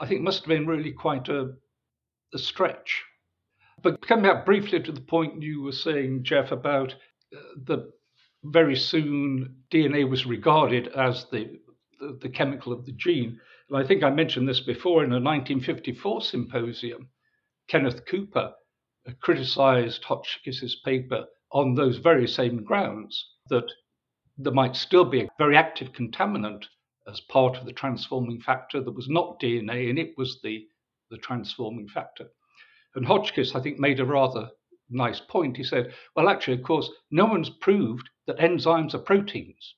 I 0.01 0.07
think 0.07 0.23
must 0.23 0.41
have 0.41 0.49
been 0.49 0.67
really 0.67 0.93
quite 0.93 1.29
a 1.29 1.53
a 2.33 2.39
stretch. 2.39 3.05
But 3.83 4.07
coming 4.07 4.25
back 4.25 4.47
briefly 4.47 4.81
to 4.81 4.93
the 4.93 5.03
point 5.03 5.43
you 5.43 5.61
were 5.61 5.73
saying, 5.73 6.25
Jeff, 6.25 6.51
about 6.51 6.95
uh, 7.35 7.41
the 7.63 7.93
very 8.43 8.77
soon 8.77 9.55
DNA 9.71 10.09
was 10.09 10.25
regarded 10.25 10.89
as 10.89 11.27
the, 11.27 11.61
the, 12.01 12.19
the 12.23 12.31
chemical 12.31 12.73
of 12.73 12.87
the 12.87 12.93
gene. 12.93 13.39
And 13.69 13.77
I 13.77 13.87
think 13.87 14.03
I 14.03 14.09
mentioned 14.09 14.49
this 14.49 14.61
before 14.61 15.05
in 15.05 15.13
a 15.13 15.21
1954 15.21 16.23
symposium. 16.23 17.11
Kenneth 17.69 18.07
Cooper 18.07 18.55
criticized 19.21 20.05
Hotchkiss's 20.05 20.81
paper 20.85 21.27
on 21.53 21.75
those 21.75 21.99
very 21.99 22.27
same 22.29 22.63
grounds 22.63 23.29
that 23.49 23.71
there 24.37 24.53
might 24.53 24.77
still 24.77 25.05
be 25.05 25.23
a 25.23 25.29
very 25.39 25.57
active 25.57 25.93
contaminant 25.93 26.65
as 27.09 27.21
part 27.21 27.57
of 27.57 27.65
the 27.65 27.73
transforming 27.73 28.41
factor 28.41 28.81
that 28.81 28.95
was 28.95 29.09
not 29.09 29.41
DNA 29.41 29.89
and 29.89 29.99
it 29.99 30.17
was 30.17 30.41
the, 30.43 30.67
the 31.11 31.17
transforming 31.19 31.89
factor. 31.89 32.29
And 32.95 33.07
Hotchkiss, 33.07 33.55
I 33.55 33.61
think, 33.61 33.79
made 33.79 34.01
a 34.01 34.05
rather 34.05 34.51
nice 34.91 35.21
point. 35.21 35.57
He 35.57 35.65
said, 35.65 35.93
well, 36.15 36.29
actually, 36.29 36.59
of 36.59 36.63
course, 36.63 36.91
no 37.11 37.27
one's 37.27 37.51
proved 37.51 38.09
that 38.27 38.39
enzymes 38.39 38.95
are 38.95 38.99
proteins. 38.99 39.75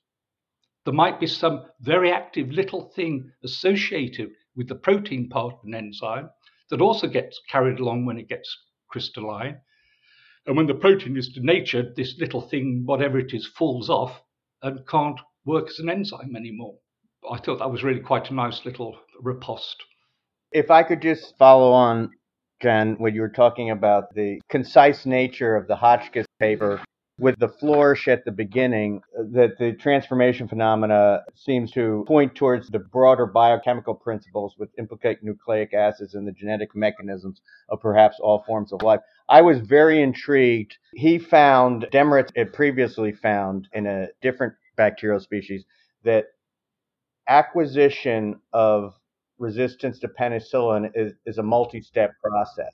There 0.85 0.95
might 0.95 1.21
be 1.21 1.27
some 1.27 1.65
very 1.81 2.11
active 2.11 2.51
little 2.51 2.91
thing 2.91 3.31
associated 3.45 4.31
with 4.57 4.69
the 4.69 4.75
protein 4.75 5.29
part 5.29 5.55
of 5.55 5.61
an 5.65 5.75
enzyme 5.75 6.31
that 6.71 6.81
also 6.81 7.07
gets 7.07 7.41
carried 7.51 7.81
along 7.81 8.07
when 8.07 8.19
it 8.19 8.29
gets 8.29 8.57
crystalline. 8.89 9.61
And 10.47 10.57
when 10.57 10.67
the 10.67 10.75
protein 10.75 11.17
is 11.17 11.29
denatured, 11.29 11.95
this 11.97 12.17
little 12.19 12.41
thing, 12.41 12.83
whatever 12.87 13.19
it 13.19 13.35
is, 13.35 13.47
falls 13.47 13.91
off 13.91 14.23
and 14.63 14.87
can't 14.87 15.21
work 15.45 15.69
as 15.69 15.79
an 15.79 15.91
enzyme 15.91 16.37
anymore. 16.37 16.79
I 17.31 17.39
thought 17.39 17.59
that 17.59 17.71
was 17.71 17.83
really 17.83 18.01
quite 18.01 18.31
a 18.31 18.35
nice 18.35 18.65
little 18.65 18.99
riposte. 19.21 19.83
If 20.53 20.71
I 20.71 20.83
could 20.83 21.03
just 21.03 21.37
follow 21.37 21.73
on 21.73 22.11
Jan, 22.63 22.97
when 22.99 23.15
you 23.15 23.21
were 23.21 23.29
talking 23.29 23.71
about 23.71 24.15
the 24.15 24.41
concise 24.49 25.07
nature 25.07 25.55
of 25.55 25.69
the 25.69 25.77
Hotchkiss 25.77 26.27
paper 26.41 26.81
with 27.19 27.39
the 27.39 27.49
flourish 27.49 28.07
at 28.07 28.25
the 28.25 28.31
beginning, 28.31 29.03
uh, 29.19 29.23
that 29.33 29.59
the 29.59 29.73
transformation 29.73 30.47
phenomena 30.47 31.23
seems 31.35 31.73
to 31.73 32.05
point 32.07 32.35
towards 32.35 32.69
the 32.69 32.79
broader 32.79 33.27
biochemical 33.27 33.95
principles 33.95 34.55
which 34.57 34.71
implicate 34.79 35.23
nucleic 35.23 35.75
acids 35.75 36.15
and 36.15 36.27
the 36.27 36.33
genetic 36.33 36.75
mechanisms 36.77 37.41
of 37.69 37.81
perhaps 37.81 38.19
all 38.21 38.45
forms 38.47 38.73
of 38.73 38.83
life. 38.83 39.01
I 39.29 39.43
was 39.43 39.59
very 39.59 40.01
intrigued. 40.01 40.79
He 40.95 41.19
found, 41.19 41.87
Demerec 41.93 42.31
had 42.37 42.53
previously 42.53 43.13
found 43.13 43.69
in 43.73 43.87
a 43.87 44.09
different 44.23 44.55
bacterial 44.77 45.21
species, 45.21 45.65
that 46.05 46.27
acquisition 47.29 48.41
of 48.53 48.95
resistance 49.39 49.99
to 50.01 50.09
penicillin 50.09 50.91
is, 50.95 51.13
is 51.27 51.39
a 51.39 51.43
multi-step 51.43 52.13
process. 52.23 52.71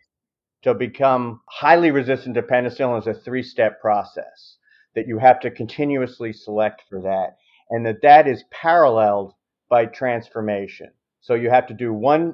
To 0.65 0.73
become 0.73 1.43
highly 1.47 1.91
resistant 1.91 2.35
to 2.37 2.43
penicillin 2.43 2.99
is 2.99 3.07
a 3.07 3.13
three-step 3.13 3.83
process 3.83 4.57
that 4.95 5.07
you 5.07 5.19
have 5.19 5.39
to 5.41 5.51
continuously 5.51 6.33
select 6.33 6.85
for 6.89 7.03
that, 7.03 7.37
and 7.69 7.85
that 7.85 8.01
that 8.01 8.27
is 8.27 8.45
paralleled 8.51 9.35
by 9.69 9.85
transformation. 9.85 10.91
So 11.21 11.35
you 11.35 11.51
have 11.51 11.67
to 11.67 11.75
do 11.75 11.93
one 11.93 12.33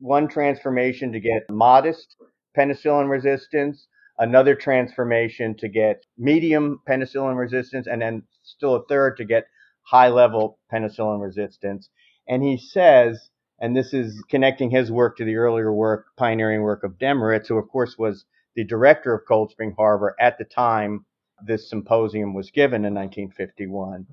one 0.00 0.26
transformation 0.26 1.12
to 1.12 1.20
get 1.20 1.48
modest 1.48 2.16
penicillin 2.56 3.08
resistance, 3.08 3.86
another 4.18 4.56
transformation 4.56 5.56
to 5.58 5.68
get 5.68 6.04
medium 6.16 6.80
penicillin 6.88 7.38
resistance, 7.38 7.86
and 7.86 8.02
then 8.02 8.24
still 8.42 8.74
a 8.74 8.86
third 8.86 9.16
to 9.18 9.24
get 9.24 9.46
high 9.82 10.08
level 10.08 10.58
penicillin 10.72 11.22
resistance. 11.22 11.90
And 12.26 12.42
he 12.42 12.58
says, 12.58 13.30
and 13.60 13.76
this 13.76 13.92
is 13.92 14.22
connecting 14.28 14.70
his 14.70 14.90
work 14.90 15.16
to 15.16 15.24
the 15.24 15.36
earlier 15.36 15.72
work, 15.72 16.06
pioneering 16.16 16.62
work 16.62 16.84
of 16.84 16.98
Demerec, 16.98 17.46
who 17.48 17.58
of 17.58 17.68
course 17.68 17.96
was 17.98 18.24
the 18.54 18.64
director 18.64 19.14
of 19.14 19.26
Cold 19.26 19.50
Spring 19.50 19.74
Harbor 19.76 20.14
at 20.20 20.38
the 20.38 20.44
time 20.44 21.04
this 21.44 21.68
symposium 21.68 22.34
was 22.34 22.50
given 22.50 22.84
in 22.84 22.94
1951, 22.94 24.06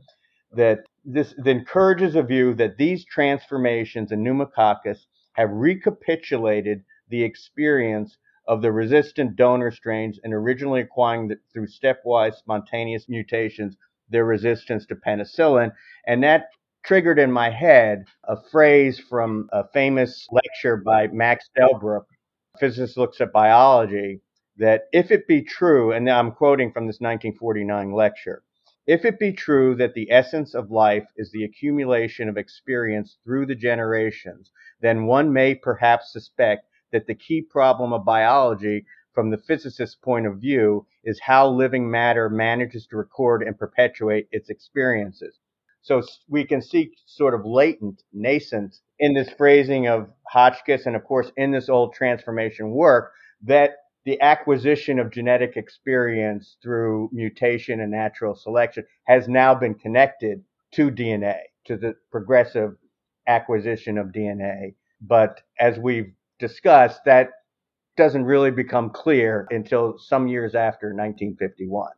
that 0.51 0.79
this 1.03 1.33
encourages 1.45 2.15
a 2.15 2.23
view 2.23 2.53
that 2.53 2.77
these 2.77 3.05
transformations 3.05 4.11
in 4.11 4.23
pneumococcus 4.23 5.07
have 5.33 5.49
recapitulated 5.51 6.83
the 7.09 7.23
experience 7.23 8.17
of 8.47 8.61
the 8.61 8.71
resistant 8.71 9.35
donor 9.35 9.71
strains 9.71 10.19
and 10.23 10.33
originally 10.33 10.81
acquiring 10.81 11.27
the, 11.27 11.37
through 11.51 11.67
stepwise 11.67 12.35
spontaneous 12.35 13.09
mutations 13.09 13.75
their 14.09 14.25
resistance 14.25 14.85
to 14.85 14.95
penicillin. 14.95 15.71
And 16.05 16.23
that 16.23 16.49
triggered 16.85 17.17
in 17.17 17.31
my 17.31 17.49
head 17.49 18.05
a 18.25 18.37
phrase 18.51 18.99
from 18.99 19.49
a 19.51 19.67
famous 19.69 20.27
lecture 20.31 20.77
by 20.77 21.07
Max 21.07 21.49
Delbruck, 21.57 22.05
physicist 22.59 22.95
looks 22.95 23.19
at 23.19 23.33
biology, 23.33 24.21
that 24.57 24.83
if 24.93 25.09
it 25.09 25.27
be 25.27 25.41
true, 25.41 25.91
and 25.91 26.07
I'm 26.07 26.31
quoting 26.31 26.71
from 26.71 26.85
this 26.85 26.99
1949 26.99 27.91
lecture, 27.91 28.43
if 28.85 29.03
it 29.03 29.17
be 29.17 29.33
true 29.33 29.73
that 29.77 29.95
the 29.95 30.11
essence 30.11 30.53
of 30.53 30.69
life 30.69 31.07
is 31.17 31.31
the 31.31 31.43
accumulation 31.43 32.29
of 32.29 32.37
experience 32.37 33.17
through 33.23 33.47
the 33.47 33.55
generations, 33.55 34.51
then 34.79 35.07
one 35.07 35.33
may 35.33 35.55
perhaps 35.55 36.13
suspect 36.13 36.67
that 36.91 37.07
the 37.07 37.15
key 37.15 37.41
problem 37.41 37.93
of 37.93 38.05
biology 38.05 38.85
from 39.11 39.31
the 39.31 39.39
physicist's 39.39 39.95
point 39.95 40.27
of 40.27 40.37
view 40.37 40.85
is 41.03 41.19
how 41.21 41.49
living 41.49 41.89
matter 41.89 42.29
manages 42.29 42.85
to 42.85 42.97
record 42.97 43.41
and 43.41 43.57
perpetuate 43.57 44.27
its 44.31 44.51
experiences. 44.51 45.39
So 45.85 46.01
we 46.27 46.43
can 46.45 46.63
see 46.63 46.93
sort 47.05 47.35
of 47.35 47.45
latent, 47.45 48.01
nascent 48.11 48.79
in 48.97 49.13
this 49.13 49.29
phrasing 49.29 49.87
of 49.87 50.09
Hotchkiss 50.27 50.87
and 50.87 50.95
of 50.95 51.03
course 51.03 51.31
in 51.37 51.51
this 51.51 51.69
old 51.69 51.93
transformation 51.93 52.71
work 52.71 53.11
that 53.43 53.75
the 54.03 54.19
acquisition 54.19 54.97
of 54.97 55.11
genetic 55.11 55.57
experience 55.57 56.57
through 56.63 57.11
mutation 57.13 57.81
and 57.81 57.91
natural 57.91 58.33
selection 58.33 58.83
has 59.03 59.27
now 59.27 59.53
been 59.53 59.75
connected 59.75 60.43
to 60.71 60.89
DNA, 60.89 61.37
to 61.65 61.77
the 61.77 61.95
progressive 62.11 62.75
acquisition 63.27 63.99
of 63.99 64.07
DNA. 64.07 64.73
But 65.01 65.41
as 65.59 65.77
we've 65.77 66.13
discussed, 66.39 67.01
that 67.05 67.29
doesn't 67.95 68.25
really 68.25 68.51
become 68.51 68.89
clear 68.89 69.47
until 69.51 69.99
some 69.99 70.27
years 70.27 70.55
after 70.55 70.87
1951. 70.87 71.91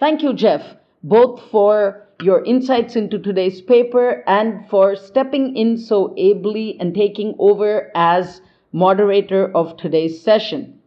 Thank 0.00 0.22
you, 0.22 0.34
Jeff, 0.34 0.76
both 1.02 1.40
for 1.50 2.06
your 2.22 2.44
insights 2.44 2.96
into 2.96 3.18
today's 3.18 3.60
paper 3.60 4.22
and 4.26 4.68
for 4.68 4.94
stepping 4.96 5.56
in 5.56 5.76
so 5.76 6.14
ably 6.16 6.76
and 6.80 6.94
taking 6.94 7.34
over 7.38 7.90
as 7.94 8.40
moderator 8.72 9.50
of 9.56 9.76
today's 9.76 10.22
session 10.22 10.78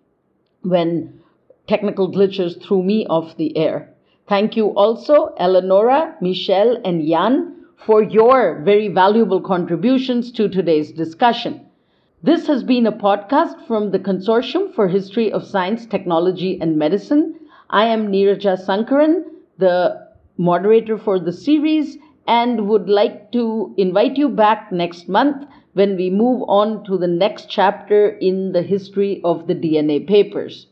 when 0.62 1.20
technical 1.68 2.12
glitches 2.12 2.62
threw 2.62 2.82
me 2.84 3.06
off 3.08 3.38
the 3.38 3.56
air. 3.58 3.94
Thank 4.28 4.56
you 4.58 4.68
also, 4.76 5.34
Eleonora, 5.38 6.16
Michel, 6.22 6.82
and 6.84 7.06
Jan, 7.08 7.66
for 7.86 8.02
your 8.02 8.62
very 8.64 8.88
valuable 8.88 9.42
contributions 9.42 10.32
to 10.32 10.50
today's 10.50 10.92
discussion. 10.92 11.66
This 12.24 12.48
has 12.48 12.64
been 12.64 12.88
a 12.88 12.92
podcast 12.92 13.68
from 13.68 13.92
the 13.92 14.00
Consortium 14.00 14.74
for 14.74 14.88
History 14.88 15.32
of 15.32 15.46
Science, 15.46 15.86
Technology, 15.86 16.60
and 16.60 16.78
Medicine. 16.78 17.36
I 17.70 17.86
am 17.86 18.08
Neeraja 18.12 18.58
Sankaran, 18.66 19.26
the 19.60 20.05
moderator 20.38 20.98
for 20.98 21.20
the 21.20 21.34
series, 21.34 21.98
and 22.28 22.68
would 22.68 22.90
like 22.90 23.32
to 23.32 23.74
invite 23.78 24.18
you 24.18 24.30
back 24.30 24.72
next 24.72 25.08
month 25.08 25.46
when 25.74 25.96
we 25.96 26.10
move 26.10 26.42
on 26.48 26.84
to 26.86 26.98
the 26.98 27.08
next 27.08 27.50
chapter 27.50 28.10
in 28.30 28.52
the 28.54 28.62
history 28.62 29.22
of 29.24 29.48
the 29.48 29.56
DNA 29.56 30.08
papers. 30.08 30.64